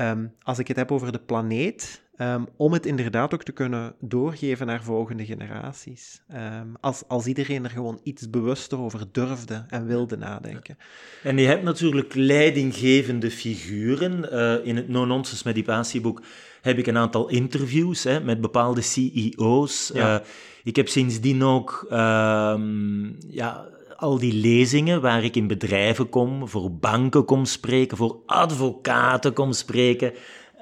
um, 0.00 0.34
als 0.42 0.58
ik 0.58 0.68
het 0.68 0.76
heb 0.76 0.92
over 0.92 1.12
de 1.12 1.20
planeet, 1.20 2.07
Um, 2.20 2.46
om 2.56 2.72
het 2.72 2.86
inderdaad 2.86 3.34
ook 3.34 3.42
te 3.42 3.52
kunnen 3.52 3.94
doorgeven 4.00 4.66
naar 4.66 4.82
volgende 4.82 5.24
generaties. 5.24 6.22
Um, 6.34 6.76
als, 6.80 7.02
als 7.08 7.26
iedereen 7.26 7.64
er 7.64 7.70
gewoon 7.70 8.00
iets 8.02 8.30
bewuster 8.30 8.78
over 8.78 9.04
durfde 9.12 9.64
en 9.68 9.86
wilde 9.86 10.16
nadenken. 10.16 10.78
En 11.22 11.38
je 11.38 11.46
hebt 11.46 11.62
natuurlijk 11.62 12.14
leidinggevende 12.14 13.30
figuren. 13.30 14.28
Uh, 14.32 14.66
in 14.66 14.76
het 14.76 14.88
No-Nonsense 14.88 15.42
Meditatieboek 15.46 16.22
heb 16.60 16.78
ik 16.78 16.86
een 16.86 16.96
aantal 16.96 17.28
interviews 17.28 18.04
hè, 18.04 18.20
met 18.20 18.40
bepaalde 18.40 18.80
CEO's. 18.80 19.90
Ja. 19.94 20.14
Uh, 20.14 20.26
ik 20.64 20.76
heb 20.76 20.88
sindsdien 20.88 21.42
ook 21.42 21.86
um, 21.92 23.16
ja, 23.28 23.68
al 23.96 24.18
die 24.18 24.32
lezingen 24.32 25.00
waar 25.00 25.24
ik 25.24 25.36
in 25.36 25.46
bedrijven 25.46 26.08
kom, 26.08 26.48
voor 26.48 26.72
banken 26.72 27.24
kom 27.24 27.44
spreken, 27.44 27.96
voor 27.96 28.22
advocaten 28.26 29.32
kom 29.32 29.52
spreken. 29.52 30.12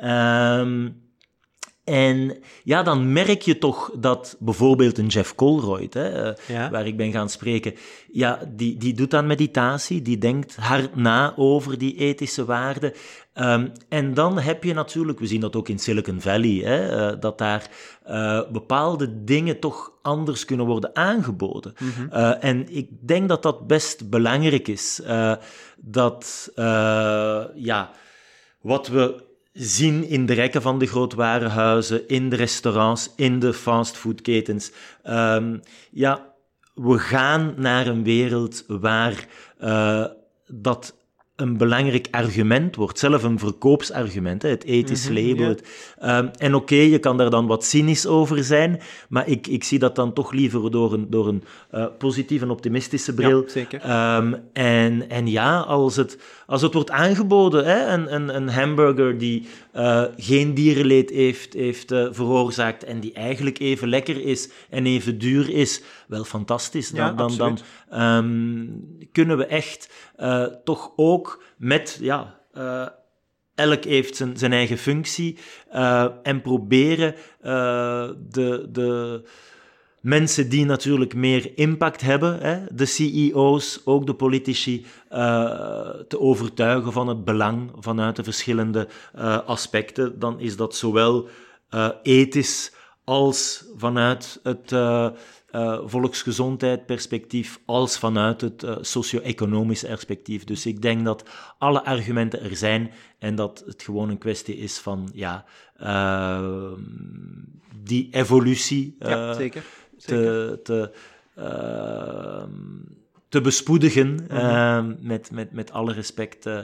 Um, 0.04 1.04
en 1.86 2.36
ja, 2.64 2.82
dan 2.82 3.12
merk 3.12 3.42
je 3.42 3.58
toch 3.58 3.90
dat 3.98 4.36
bijvoorbeeld 4.38 4.98
een 4.98 5.06
Jeff 5.06 5.34
Colroyd, 5.34 5.94
hè, 5.94 6.32
eh, 6.32 6.70
waar 6.70 6.86
ik 6.86 6.96
ben 6.96 7.12
gaan 7.12 7.28
spreken, 7.28 7.74
ja, 8.12 8.40
die, 8.48 8.76
die 8.76 8.94
doet 8.94 9.10
dan 9.10 9.26
meditatie, 9.26 10.02
die 10.02 10.18
denkt 10.18 10.56
hard 10.56 10.96
na 10.96 11.32
over 11.36 11.78
die 11.78 11.96
ethische 11.96 12.44
waarden. 12.44 12.92
Um, 13.34 13.72
en 13.88 14.14
dan 14.14 14.38
heb 14.38 14.64
je 14.64 14.74
natuurlijk, 14.74 15.18
we 15.18 15.26
zien 15.26 15.40
dat 15.40 15.56
ook 15.56 15.68
in 15.68 15.78
Silicon 15.78 16.20
Valley, 16.20 16.60
hè, 16.64 17.10
uh, 17.12 17.20
dat 17.20 17.38
daar 17.38 17.70
uh, 18.08 18.40
bepaalde 18.52 19.24
dingen 19.24 19.58
toch 19.58 19.92
anders 20.02 20.44
kunnen 20.44 20.66
worden 20.66 20.96
aangeboden. 20.96 21.74
Mm 21.78 21.90
-hmm. 21.90 22.08
uh, 22.12 22.44
en 22.44 22.76
ik 22.76 22.88
denk 23.00 23.28
dat 23.28 23.42
dat 23.42 23.66
best 23.66 24.10
belangrijk 24.10 24.68
is. 24.68 25.02
dat, 25.76 26.52
ja, 27.54 27.90
wat 28.60 28.88
we 28.88 29.24
zien 29.56 30.08
in 30.08 30.26
de 30.26 30.32
rekken 30.32 30.62
van 30.62 30.78
de 30.78 30.86
grootwarenhuizen, 30.86 32.08
in 32.08 32.28
de 32.28 32.36
restaurants, 32.36 33.12
in 33.16 33.38
de 33.38 33.52
fastfoodketens. 33.52 34.72
Um, 35.04 35.60
ja, 35.90 36.34
we 36.74 36.98
gaan 36.98 37.54
naar 37.56 37.86
een 37.86 38.04
wereld 38.04 38.64
waar 38.66 39.26
uh, 39.62 40.04
dat 40.46 40.94
een 41.36 41.56
belangrijk 41.56 42.08
argument 42.10 42.76
wordt, 42.76 42.98
zelf 42.98 43.22
een 43.22 43.38
verkoopsargument, 43.38 44.42
hè, 44.42 44.48
het 44.48 44.64
ethisch 44.64 45.08
Mhm, 45.08 45.14
label. 45.14 45.48
ja. 45.48 45.56
ehm, 45.98 46.28
en 46.38 46.54
oké, 46.54 46.74
je 46.74 46.98
kan 46.98 47.16
daar 47.16 47.30
dan 47.30 47.46
wat 47.46 47.64
cynisch 47.64 48.06
over 48.06 48.44
zijn, 48.44 48.80
maar 49.08 49.28
ik, 49.28 49.46
ik 49.46 49.64
zie 49.64 49.78
dat 49.78 49.94
dan 49.96 50.12
toch 50.12 50.32
liever 50.32 50.70
door 50.70 50.92
een, 50.92 51.06
door 51.10 51.28
een 51.28 51.42
eh, 51.70 51.86
positieve 51.98 52.44
en 52.44 52.50
optimistische 52.50 53.14
bril. 53.14 53.42
Ja, 53.42 53.48
zeker. 53.48 53.80
Ehm, 53.80 54.34
en, 54.52 55.10
en 55.10 55.26
ja, 55.26 55.58
als 55.60 55.96
het, 55.96 56.18
als 56.46 56.62
het 56.62 56.74
wordt 56.74 56.90
aangeboden, 56.90 57.64
hè, 57.64 57.86
een, 57.86 58.14
een, 58.14 58.36
een 58.36 58.48
hamburger 58.48 59.18
die 59.18 59.48
eh, 59.72 60.04
geen 60.16 60.54
dierenleed 60.54 61.10
heeft, 61.10 61.52
heeft 61.52 61.90
eh, 61.90 62.06
veroorzaakt 62.10 62.84
en 62.84 63.00
die 63.00 63.12
eigenlijk 63.12 63.58
even 63.58 63.88
lekker 63.88 64.24
is 64.24 64.50
en 64.70 64.86
even 64.86 65.18
duur 65.18 65.50
is, 65.50 65.82
wel 66.06 66.24
fantastisch. 66.24 66.90
Dan, 66.90 67.06
Ja, 67.06 67.12
dan, 67.12 67.36
dan 67.36 67.58
ehm, 67.90 68.66
kunnen 69.12 69.36
we 69.36 69.46
echt 69.46 69.90
eh, 70.16 70.44
toch 70.64 70.92
ook 70.96 71.42
met, 71.56 71.98
ja, 72.00 72.34
elk 73.54 73.84
heeft 73.84 74.16
zijn, 74.16 74.36
zijn 74.36 74.52
eigen 74.52 74.78
functie 74.78 75.38
en 76.22 76.40
proberen 76.42 77.14
de, 78.30 78.68
de 78.72 79.22
mensen 80.06 80.48
die 80.48 80.64
natuurlijk 80.64 81.14
meer 81.14 81.58
impact 81.58 82.00
hebben, 82.00 82.40
hè, 82.40 82.58
de 82.70 82.84
CEO's, 82.84 83.80
ook 83.84 84.06
de 84.06 84.14
politici, 84.14 84.86
eh, 85.08 85.20
te 86.08 86.20
overtuigen 86.20 86.92
van 86.92 87.08
het 87.08 87.24
belang 87.24 87.70
vanuit 87.78 88.16
de 88.16 88.24
verschillende 88.24 88.88
eh, 89.14 89.38
aspecten. 89.46 90.18
Dan 90.18 90.40
is 90.40 90.56
dat 90.56 90.76
zowel 90.76 91.28
eh, 91.68 91.88
ethisch 92.02 92.72
als 93.04 93.64
vanuit 93.76 94.40
het 94.42 94.72
eh, 94.72 95.08
volksgezondheidsperspectief, 95.84 97.60
als 97.64 97.98
vanuit 97.98 98.40
het 98.40 98.66
socio-economisch 98.80 99.82
perspectief. 99.82 100.44
Dus 100.44 100.66
ik 100.66 100.82
denk 100.82 101.04
dat 101.04 101.28
alle 101.58 101.84
argumenten 101.84 102.42
er 102.42 102.56
zijn 102.56 102.90
en 103.18 103.34
dat 103.34 103.62
het 103.66 103.82
gewoon 103.82 104.08
een 104.08 104.18
kwestie 104.18 104.56
is 104.56 104.78
van 104.78 105.10
ja, 105.12 105.44
eh, 105.76 106.72
die 107.82 108.08
evolutie 108.10 108.96
ja, 108.98 109.32
zeker. 109.32 109.64
Te, 110.06 110.60
te, 110.62 110.90
ehm, 111.34 112.50
te 113.28 113.40
bespoedigen, 113.40 114.26
ehm, 114.28 114.94
met, 115.00 115.30
met, 115.30 115.52
met 115.52 115.72
alle 115.72 115.92
respect 115.92 116.46
eh, 116.46 116.58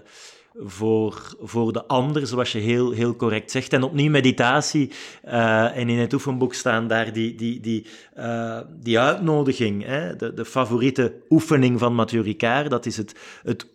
voor, 0.54 1.36
voor 1.40 1.72
de 1.72 1.86
ander, 1.86 2.26
zoals 2.26 2.52
je 2.52 2.58
heel, 2.58 2.90
heel 2.90 3.16
correct 3.16 3.50
zegt. 3.50 3.72
En 3.72 3.82
opnieuw 3.82 4.10
meditatie, 4.10 4.90
eh, 5.22 5.76
en 5.76 5.88
in 5.88 5.98
het 5.98 6.12
oefenboek 6.12 6.54
staan 6.54 6.86
daar 6.86 7.12
die, 7.12 7.34
die, 7.34 7.60
die, 7.60 7.86
eh, 8.14 8.58
die 8.80 8.98
uitnodiging, 8.98 9.84
hè, 9.84 10.16
de, 10.16 10.34
de 10.34 10.44
favoriete 10.44 11.14
oefening 11.30 11.78
van 11.78 11.94
Mathieu 11.94 12.22
Ricard, 12.22 12.70
dat 12.70 12.86
is 12.86 12.96
het, 12.96 13.14
het 13.42 13.66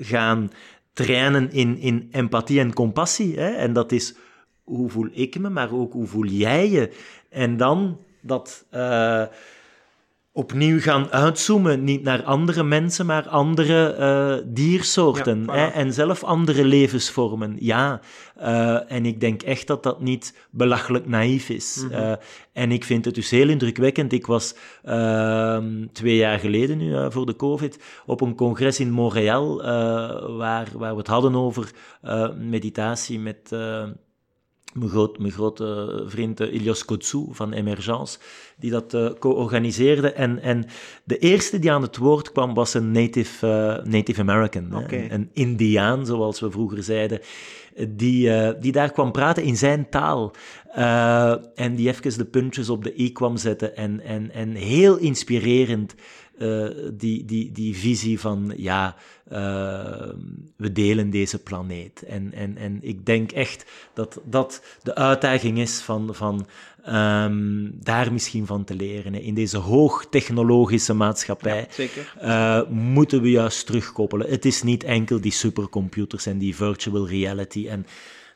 gaan 0.00 0.50
trainen 0.92 1.52
in, 1.52 1.78
in 1.78 2.08
empathie 2.12 2.60
en 2.60 2.72
compassie. 2.72 3.38
Hè? 3.38 3.48
En 3.50 3.72
dat 3.72 3.92
is 3.92 4.14
hoe 4.64 4.90
voel 4.90 5.08
ik 5.12 5.38
me, 5.38 5.48
maar 5.48 5.72
ook 5.72 5.92
hoe 5.92 6.06
voel 6.06 6.26
jij 6.26 6.70
je. 6.70 6.90
En 7.30 7.56
dan 7.56 7.98
dat 8.26 8.64
eh, 8.70 9.22
opnieuw 10.32 10.80
gaan 10.80 11.10
uitzoomen, 11.10 11.84
niet 11.84 12.02
naar 12.02 12.22
andere 12.22 12.62
mensen, 12.62 13.06
maar 13.06 13.28
andere 13.28 13.92
eh, 13.92 14.44
diersoorten. 14.44 15.44
Ja, 15.46 15.52
hè? 15.52 15.66
En 15.66 15.92
zelf 15.92 16.24
andere 16.24 16.64
levensvormen, 16.64 17.56
ja. 17.58 18.00
Eh, 18.36 18.92
en 18.92 19.06
ik 19.06 19.20
denk 19.20 19.42
echt 19.42 19.66
dat 19.66 19.82
dat 19.82 20.00
niet 20.00 20.48
belachelijk 20.50 21.06
naïef 21.06 21.48
is. 21.48 21.84
Mhm. 21.88 22.14
En 22.52 22.72
ik 22.72 22.84
vind 22.84 23.04
het 23.04 23.14
dus 23.14 23.30
heel 23.30 23.48
indrukwekkend. 23.48 24.12
Ik 24.12 24.26
was 24.26 24.54
ehm, 24.84 25.86
twee 25.92 26.16
jaar 26.16 26.38
geleden 26.38 26.78
nu, 26.78 27.10
voor 27.10 27.26
de 27.26 27.36
COVID, 27.36 27.78
op 28.06 28.20
een 28.20 28.34
congres 28.34 28.80
in 28.80 28.90
Montreal, 28.90 29.62
waar, 30.36 30.68
waar 30.72 30.92
we 30.92 30.98
het 30.98 31.06
hadden 31.06 31.34
over 31.34 31.70
meditatie 32.38 33.18
met... 33.18 33.52
mijn, 34.76 34.90
groot, 34.90 35.18
mijn 35.18 35.32
grote 35.32 36.02
vriend 36.06 36.40
eh, 36.40 36.54
Ilios 36.54 36.84
Kotsou 36.84 37.28
van 37.30 37.52
Emergence, 37.52 38.18
die 38.56 38.70
dat 38.70 38.94
eh, 38.94 39.10
co-organiseerde. 39.18 40.12
En, 40.12 40.42
en 40.42 40.66
de 41.04 41.18
eerste 41.18 41.58
die 41.58 41.72
aan 41.72 41.82
het 41.82 41.96
woord 41.96 42.32
kwam 42.32 42.54
was 42.54 42.74
een 42.74 42.90
Native, 42.90 43.46
eh, 43.46 43.84
native 43.84 44.20
American, 44.20 44.72
een, 44.72 45.14
een 45.14 45.30
Indiaan, 45.32 46.06
zoals 46.06 46.40
we 46.40 46.50
vroeger 46.50 46.82
zeiden, 46.82 47.20
die, 47.88 48.58
die 48.58 48.72
daar 48.72 48.92
kwam 48.92 49.12
praten 49.12 49.42
in 49.42 49.56
zijn 49.56 49.88
taal. 49.88 50.32
En 51.54 51.74
die 51.74 51.88
even 51.88 52.18
de 52.18 52.24
puntjes 52.24 52.68
op 52.68 52.84
de 52.84 53.00
i 53.00 53.12
kwam 53.12 53.36
zetten. 53.36 53.76
En, 53.76 54.00
en, 54.00 54.32
en 54.32 54.54
heel 54.54 54.96
inspirerend 54.96 55.94
eh, 56.38 56.66
die, 56.92 57.24
die, 57.24 57.52
die 57.52 57.76
visie 57.76 58.20
van, 58.20 58.52
ja, 58.56 58.96
eh, 59.28 60.08
we 60.56 60.72
delen 60.72 61.10
deze 61.10 61.38
planeet. 61.38 62.02
En, 62.02 62.32
en, 62.32 62.56
en 62.56 62.78
ik 62.80 63.06
denk 63.06 63.32
echt 63.32 63.64
dat 63.94 64.20
dat 64.24 64.62
de 64.82 64.94
uitdaging 64.94 65.58
is 65.58 65.78
van, 65.80 66.14
van 66.14 66.46
ehm, 66.84 67.70
daar 67.72 68.12
misschien 68.12 68.46
van 68.46 68.64
te 68.64 68.74
leren. 68.74 69.12
hè. 69.12 69.20
In 69.20 69.34
deze 69.34 69.56
hoogtechnologische 69.56 70.94
maatschappij 70.94 71.68
eh, 72.18 72.60
moeten 72.68 73.22
we 73.22 73.30
juist 73.30 73.66
terugkoppelen. 73.66 74.30
Het 74.30 74.44
is 74.44 74.62
niet 74.62 74.84
enkel 74.84 75.20
die 75.20 75.32
supercomputers 75.32 76.26
en 76.26 76.38
die 76.38 76.56
virtual 76.56 77.08
reality. 77.08 77.68
En 77.68 77.86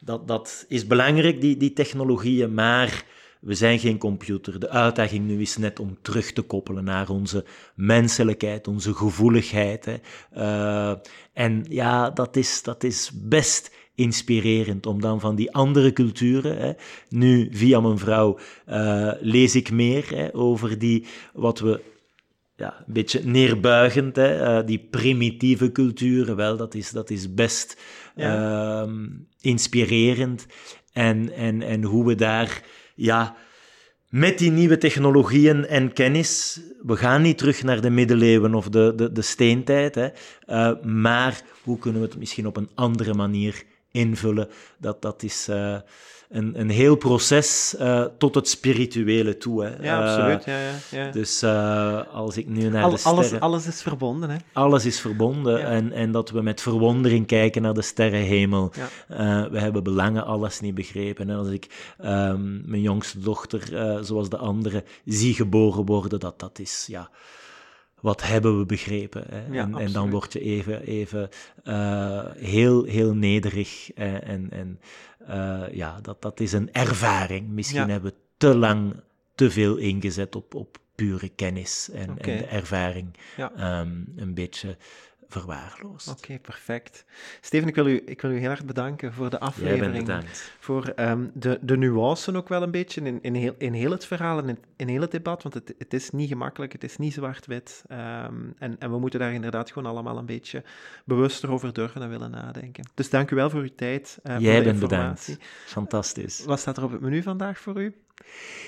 dat, 0.00 0.28
dat 0.28 0.64
is 0.68 0.86
belangrijk, 0.86 1.40
die, 1.40 1.56
die 1.56 1.72
technologieën, 1.72 2.54
maar 2.54 3.04
we 3.40 3.54
zijn 3.54 3.78
geen 3.78 3.98
computer. 3.98 4.60
De 4.60 4.68
uitdaging 4.68 5.26
nu 5.26 5.40
is 5.40 5.56
net 5.56 5.80
om 5.80 5.98
terug 6.02 6.32
te 6.32 6.42
koppelen 6.42 6.84
naar 6.84 7.08
onze 7.08 7.44
menselijkheid, 7.74 8.68
onze 8.68 8.94
gevoeligheid. 8.94 9.84
Hè. 9.84 9.96
Eh, 10.30 10.96
en 11.32 11.64
ja, 11.68 12.10
dat 12.10 12.36
is, 12.36 12.62
dat 12.62 12.84
is 12.84 13.10
best 13.14 13.78
inspirerend 13.94 14.86
om 14.86 15.00
dan 15.00 15.20
van 15.20 15.34
die 15.34 15.52
andere 15.52 15.92
culturen. 15.92 16.58
Hè. 16.58 16.72
Nu, 17.08 17.48
via 17.52 17.80
mijn 17.80 17.98
vrouw, 17.98 18.38
eh, 18.66 19.12
lees 19.20 19.54
ik 19.54 19.70
meer 19.70 20.16
hè, 20.16 20.34
over 20.34 20.78
die, 20.78 21.06
wat 21.32 21.58
we 21.58 21.80
ja, 22.56 22.84
een 22.86 22.92
beetje 22.92 23.24
neerbuigend, 23.24 24.16
hè, 24.16 24.58
eh, 24.58 24.66
die 24.66 24.86
primitieve 24.90 25.72
culturen, 25.72 26.36
wel, 26.36 26.56
dat 26.56 26.74
is, 26.74 26.90
dat 26.90 27.10
is 27.10 27.34
best 27.34 27.80
ehm, 28.16 29.06
inspirerend. 29.40 30.46
En, 30.92 31.32
en, 31.32 31.62
en 31.62 31.82
hoe 31.82 32.06
we 32.06 32.14
daar, 32.14 32.62
ja, 33.00 33.36
met 34.08 34.38
die 34.38 34.50
nieuwe 34.50 34.78
technologieën 34.78 35.66
en 35.66 35.92
kennis, 35.92 36.60
we 36.82 36.96
gaan 36.96 37.22
niet 37.22 37.38
terug 37.38 37.62
naar 37.62 37.80
de 37.80 37.90
middeleeuwen 37.90 38.54
of 38.54 38.68
de, 38.68 38.92
de, 38.96 39.12
de 39.12 39.22
steentijd, 39.22 39.94
hè, 39.94 40.08
eh, 40.46 40.82
maar 40.82 41.42
hoe 41.62 41.78
kunnen 41.78 42.00
we 42.00 42.06
het 42.06 42.18
misschien 42.18 42.46
op 42.46 42.56
een 42.56 42.70
andere 42.74 43.14
manier 43.14 43.62
invullen? 43.90 44.48
Dat, 44.78 45.02
dat 45.02 45.22
is 45.22 45.48
eh, 45.48 45.78
een, 46.30 46.60
een 46.60 46.70
heel 46.70 46.96
proces 46.96 47.76
eh, 47.78 48.04
tot 48.18 48.34
het 48.34 48.48
spirituele 48.48 49.36
toe. 49.36 49.64
Hè. 49.64 49.82
Ja, 49.82 50.00
Eh, 50.02 50.08
absoluut. 50.08 50.44
Ja, 50.44 50.58
ja, 50.60 50.72
ja. 50.90 51.10
dus 51.10 51.42
eh, 51.42 52.14
als 52.14 52.36
ik 52.36 52.46
nu 52.48 52.68
naar 52.68 52.82
Al- 52.84 52.90
de 52.90 52.96
sterren... 52.96 53.18
alles, 53.18 53.30
Alles, 53.30 53.40
alles 53.42 53.66
is 53.66 53.82
verbonden, 53.82 54.30
hè? 54.30 54.36
is 54.84 55.00
verbonden 55.00 55.58
Ja. 55.58 55.64
en, 55.66 55.92
en 55.92 56.12
dat 56.12 56.30
we 56.30 56.42
met 56.42 56.60
verwondering 56.60 57.26
kijken 57.26 57.62
naar 57.62 57.74
de 57.74 57.82
sterrenhemel. 57.82 58.72
Ja. 58.76 58.88
Eh, 59.44 59.50
we 59.50 59.58
hebben 59.58 59.82
belangen 59.82 60.24
alles 60.24 60.60
niet 60.60 60.74
begrepen. 60.74 61.30
En 61.30 61.36
als 61.36 61.48
ik 61.48 61.94
ehm, 61.98 62.70
mijn 62.70 62.82
jongste 62.82 63.18
dochter, 63.18 63.76
eh, 63.76 63.98
zoals 64.02 64.28
de 64.28 64.36
andere, 64.38 64.84
zie 65.04 65.34
geboren 65.34 65.84
worden, 65.86 66.20
dat 66.20 66.38
dat 66.40 66.58
is... 66.58 66.84
Ja, 66.86 67.10
wat 68.00 68.22
hebben 68.26 68.58
we 68.58 68.66
begrepen? 68.66 69.24
Hè? 69.30 69.42
Ja, 69.54 69.62
en, 69.62 69.74
en 69.78 69.92
dan 69.92 70.10
word 70.10 70.32
je 70.32 70.40
even, 70.40 70.82
even 70.82 71.28
eh, 71.64 72.24
heel, 72.36 72.84
heel 72.84 73.14
nederig. 73.14 73.92
eh, 73.92 74.28
en 74.28 74.46
en 74.50 74.80
eh, 75.26 75.62
ja, 75.72 76.00
dat, 76.00 76.22
dat 76.22 76.40
is 76.40 76.52
een 76.52 76.72
ervaring. 76.72 77.48
Misschien 77.48 77.80
Ja. 77.80 77.88
hebben 77.88 78.10
we 78.10 78.16
te 78.36 78.56
lang 78.56 78.94
te 79.34 79.50
veel 79.50 79.76
ingezet 79.76 80.36
op, 80.36 80.54
op 80.54 80.78
pure 80.94 81.28
kennis 81.28 81.90
en, 81.90 82.08
en 82.18 82.38
de 82.38 82.44
ervaring 82.44 83.14
Ja. 83.36 83.52
ehm, 83.56 84.02
een 84.16 84.34
beetje 84.34 84.76
verwaarloosd. 85.30 86.08
Oké, 86.08 86.38
perfect. 86.38 87.04
Steven, 87.40 87.68
ik 87.68 87.74
wil, 87.74 87.86
u, 87.86 88.02
ik 88.06 88.20
wil 88.20 88.30
u 88.30 88.38
heel 88.38 88.50
erg 88.50 88.64
bedanken 88.64 89.12
voor 89.12 89.30
de 89.30 89.36
Jij 89.38 89.48
aflevering. 89.48 89.92
bent 89.92 90.04
bedankt. 90.06 90.52
Voor 90.58 90.86
ehm, 90.86 91.26
de, 91.34 91.58
de 91.62 91.76
nuancen 91.76 92.36
ook 92.36 92.48
wel 92.48 92.62
een 92.62 92.70
beetje 92.70 93.00
in, 93.00 93.18
in, 93.22 93.34
heel, 93.34 93.54
in 93.58 93.72
heel 93.72 93.90
het 93.90 94.04
verhaal 94.06 94.38
en 94.38 94.48
in, 94.48 94.58
in 94.76 94.88
heel 94.88 95.00
het 95.00 95.10
debat. 95.10 95.42
Want 95.42 95.54
het, 95.54 95.74
het 95.78 95.94
is 95.94 96.10
niet 96.10 96.28
gemakkelijk, 96.28 96.72
het 96.72 96.84
is 96.84 96.96
niet 96.96 97.12
zwart-wit. 97.12 97.82
Ehm, 97.88 98.34
en, 98.58 98.76
en 98.78 98.90
we 98.90 98.98
moeten 98.98 99.20
daar 99.20 99.32
inderdaad 99.32 99.70
gewoon 99.72 99.90
allemaal 99.92 100.18
een 100.18 100.26
beetje 100.26 100.62
bewuster 101.04 101.50
over 101.50 101.72
durven 101.72 102.02
en 102.02 102.08
willen 102.10 102.30
nadenken. 102.30 102.84
Dus 102.94 103.10
dank 103.10 103.30
u 103.30 103.36
wel 103.36 103.50
voor 103.50 103.60
uw 103.60 103.74
tijd. 103.76 104.18
voor 104.22 104.40
Jij 104.40 104.56
de 104.58 104.62
bent 104.64 104.80
informatie. 104.80 105.34
bedankt. 105.34 105.54
Fantastisch. 105.66 106.44
Wat 106.44 106.60
staat 106.60 106.76
er 106.76 106.84
op 106.84 106.90
het 106.92 107.00
menu 107.00 107.22
vandaag 107.22 107.58
voor 107.58 107.80
u? 107.82 107.94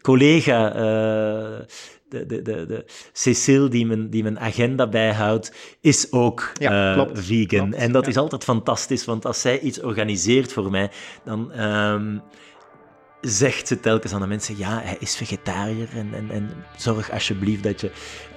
collega, 0.00 0.76
de, 2.08 2.26
de, 2.26 2.42
de, 2.42 2.66
de 2.66 2.84
Cecile, 3.12 3.68
die 3.68 3.86
mijn, 3.86 4.10
die 4.10 4.22
mijn 4.22 4.40
agenda 4.40 4.88
bijhoudt, 4.88 5.52
is 5.80 6.12
ook 6.12 6.52
ja, 6.54 6.92
klopt, 6.92 7.24
vegan. 7.24 7.74
en 7.74 7.92
dat 7.92 8.06
is 8.06 8.16
altijd 8.16 8.44
fantastisch, 8.44 9.04
want 9.04 9.26
als 9.26 9.40
zij 9.40 9.60
iets 9.60 9.80
organiseert 9.80 10.52
voor 10.52 10.70
mij, 10.70 10.90
dan... 11.24 11.60
Um, 11.60 12.22
zegt 13.20 13.68
ze 13.68 13.80
telkens 13.80 14.12
aan 14.12 14.20
de 14.20 14.26
mensen: 14.26 14.56
ja, 14.56 14.80
hij 14.82 14.96
is 14.98 15.16
vegetariër 15.16 15.88
en, 15.94 16.14
en, 16.14 16.30
en 16.30 16.50
zorg 16.76 17.10
alsjeblieft 17.10 17.62
dat 17.62 17.80
je. 17.80 17.90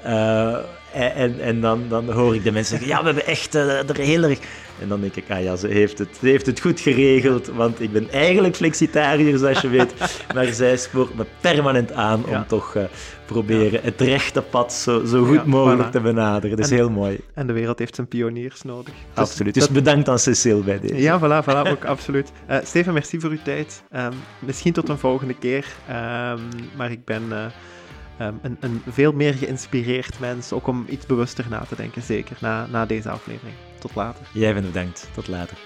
Uh, 0.06 0.58
en 0.94 1.40
en 1.40 1.62
dan, 1.62 1.84
dan 1.90 2.12
hoor 2.12 2.36
ik 2.36 2.44
de 2.44 2.52
mensen 2.52 2.78
zeggen: 2.78 2.96
ja, 2.96 3.00
we 3.00 3.06
hebben 3.06 3.26
echt 3.26 3.56
uh, 3.56 3.90
er 3.90 3.98
heel 3.98 4.24
erg. 4.24 4.40
En 4.82 4.88
dan 4.88 5.02
denk 5.02 5.16
ik: 5.16 5.24
ah 5.30 5.44
ja, 5.44 5.56
ze 5.56 5.68
heeft 5.68 5.98
het, 5.98 6.10
ze 6.20 6.28
heeft 6.28 6.46
het 6.46 6.60
goed 6.60 6.80
geregeld, 6.80 7.48
want 7.48 7.82
ik 7.82 7.92
ben 7.92 8.12
eigenlijk 8.12 8.56
flexitariër, 8.56 9.38
zoals 9.38 9.62
je 9.62 9.70
weet. 9.70 9.94
maar 10.36 10.46
zij 10.46 10.78
spoort 10.78 11.16
me 11.16 11.26
permanent 11.42 11.92
aan 11.92 12.26
om 12.26 12.48
toch 12.48 12.76
uh, 12.76 12.84
proberen 13.26 13.80
het 13.84 14.02
rechte 14.02 14.42
pad 14.42 14.74
zo, 14.74 15.06
zo 15.06 15.26
goed 15.26 15.46
mogelijk 15.46 15.92
te 15.92 16.00
benaderen. 16.00 16.58
Dat 16.58 16.66
is 16.66 16.72
heel 16.72 16.90
mooi. 16.90 17.20
En 17.34 17.48
de 17.48 17.54
wereld 17.54 17.80
heeft 17.80 17.96
zijn 17.96 18.08
pioniers 18.08 18.62
nodig. 18.62 18.94
Dus 18.94 19.24
absoluut. 19.24 19.54
Dus 19.54 19.70
bedankt 19.70 20.10
aan 20.10 20.20
Cecile 20.20 20.62
bij 20.62 20.80
deze. 20.80 20.98
Ja, 20.98 21.20
voilà, 21.20 21.46
voilà 21.46 21.70
ook 21.70 21.86
absoluut. 21.96 22.32
Uh, 22.50 22.58
Steven, 22.64 22.94
merci 22.94 23.20
voor 23.20 23.30
uw 23.30 23.42
tijd. 23.44 23.84
Um, 23.96 24.14
misschien 24.40 24.74
tot 24.74 24.90
een 24.90 24.98
volgende 24.98 25.34
keer. 25.34 25.66
Um, 25.90 26.40
maar 26.76 26.92
ik 26.92 27.06
ben 27.06 27.24
uh, 27.30 27.46
um, 28.22 28.40
een, 28.42 28.58
een, 28.60 28.82
veel 28.88 29.12
meer 29.12 29.34
geïnspireerd 29.34 30.20
mens, 30.20 30.52
ook 30.52 30.68
om 30.68 30.86
iets 30.90 31.06
bewuster 31.06 31.46
na 31.50 31.60
te 31.60 31.76
denken, 31.76 32.02
zeker, 32.02 32.38
na, 32.40 32.66
na 32.66 32.86
deze 32.86 33.10
aflevering. 33.10 33.56
Tot 33.80 33.96
later. 33.96 34.26
Jij 34.34 34.54
bent 34.54 34.66
bedankt. 34.66 35.10
Tot 35.14 35.28
later. 35.28 35.58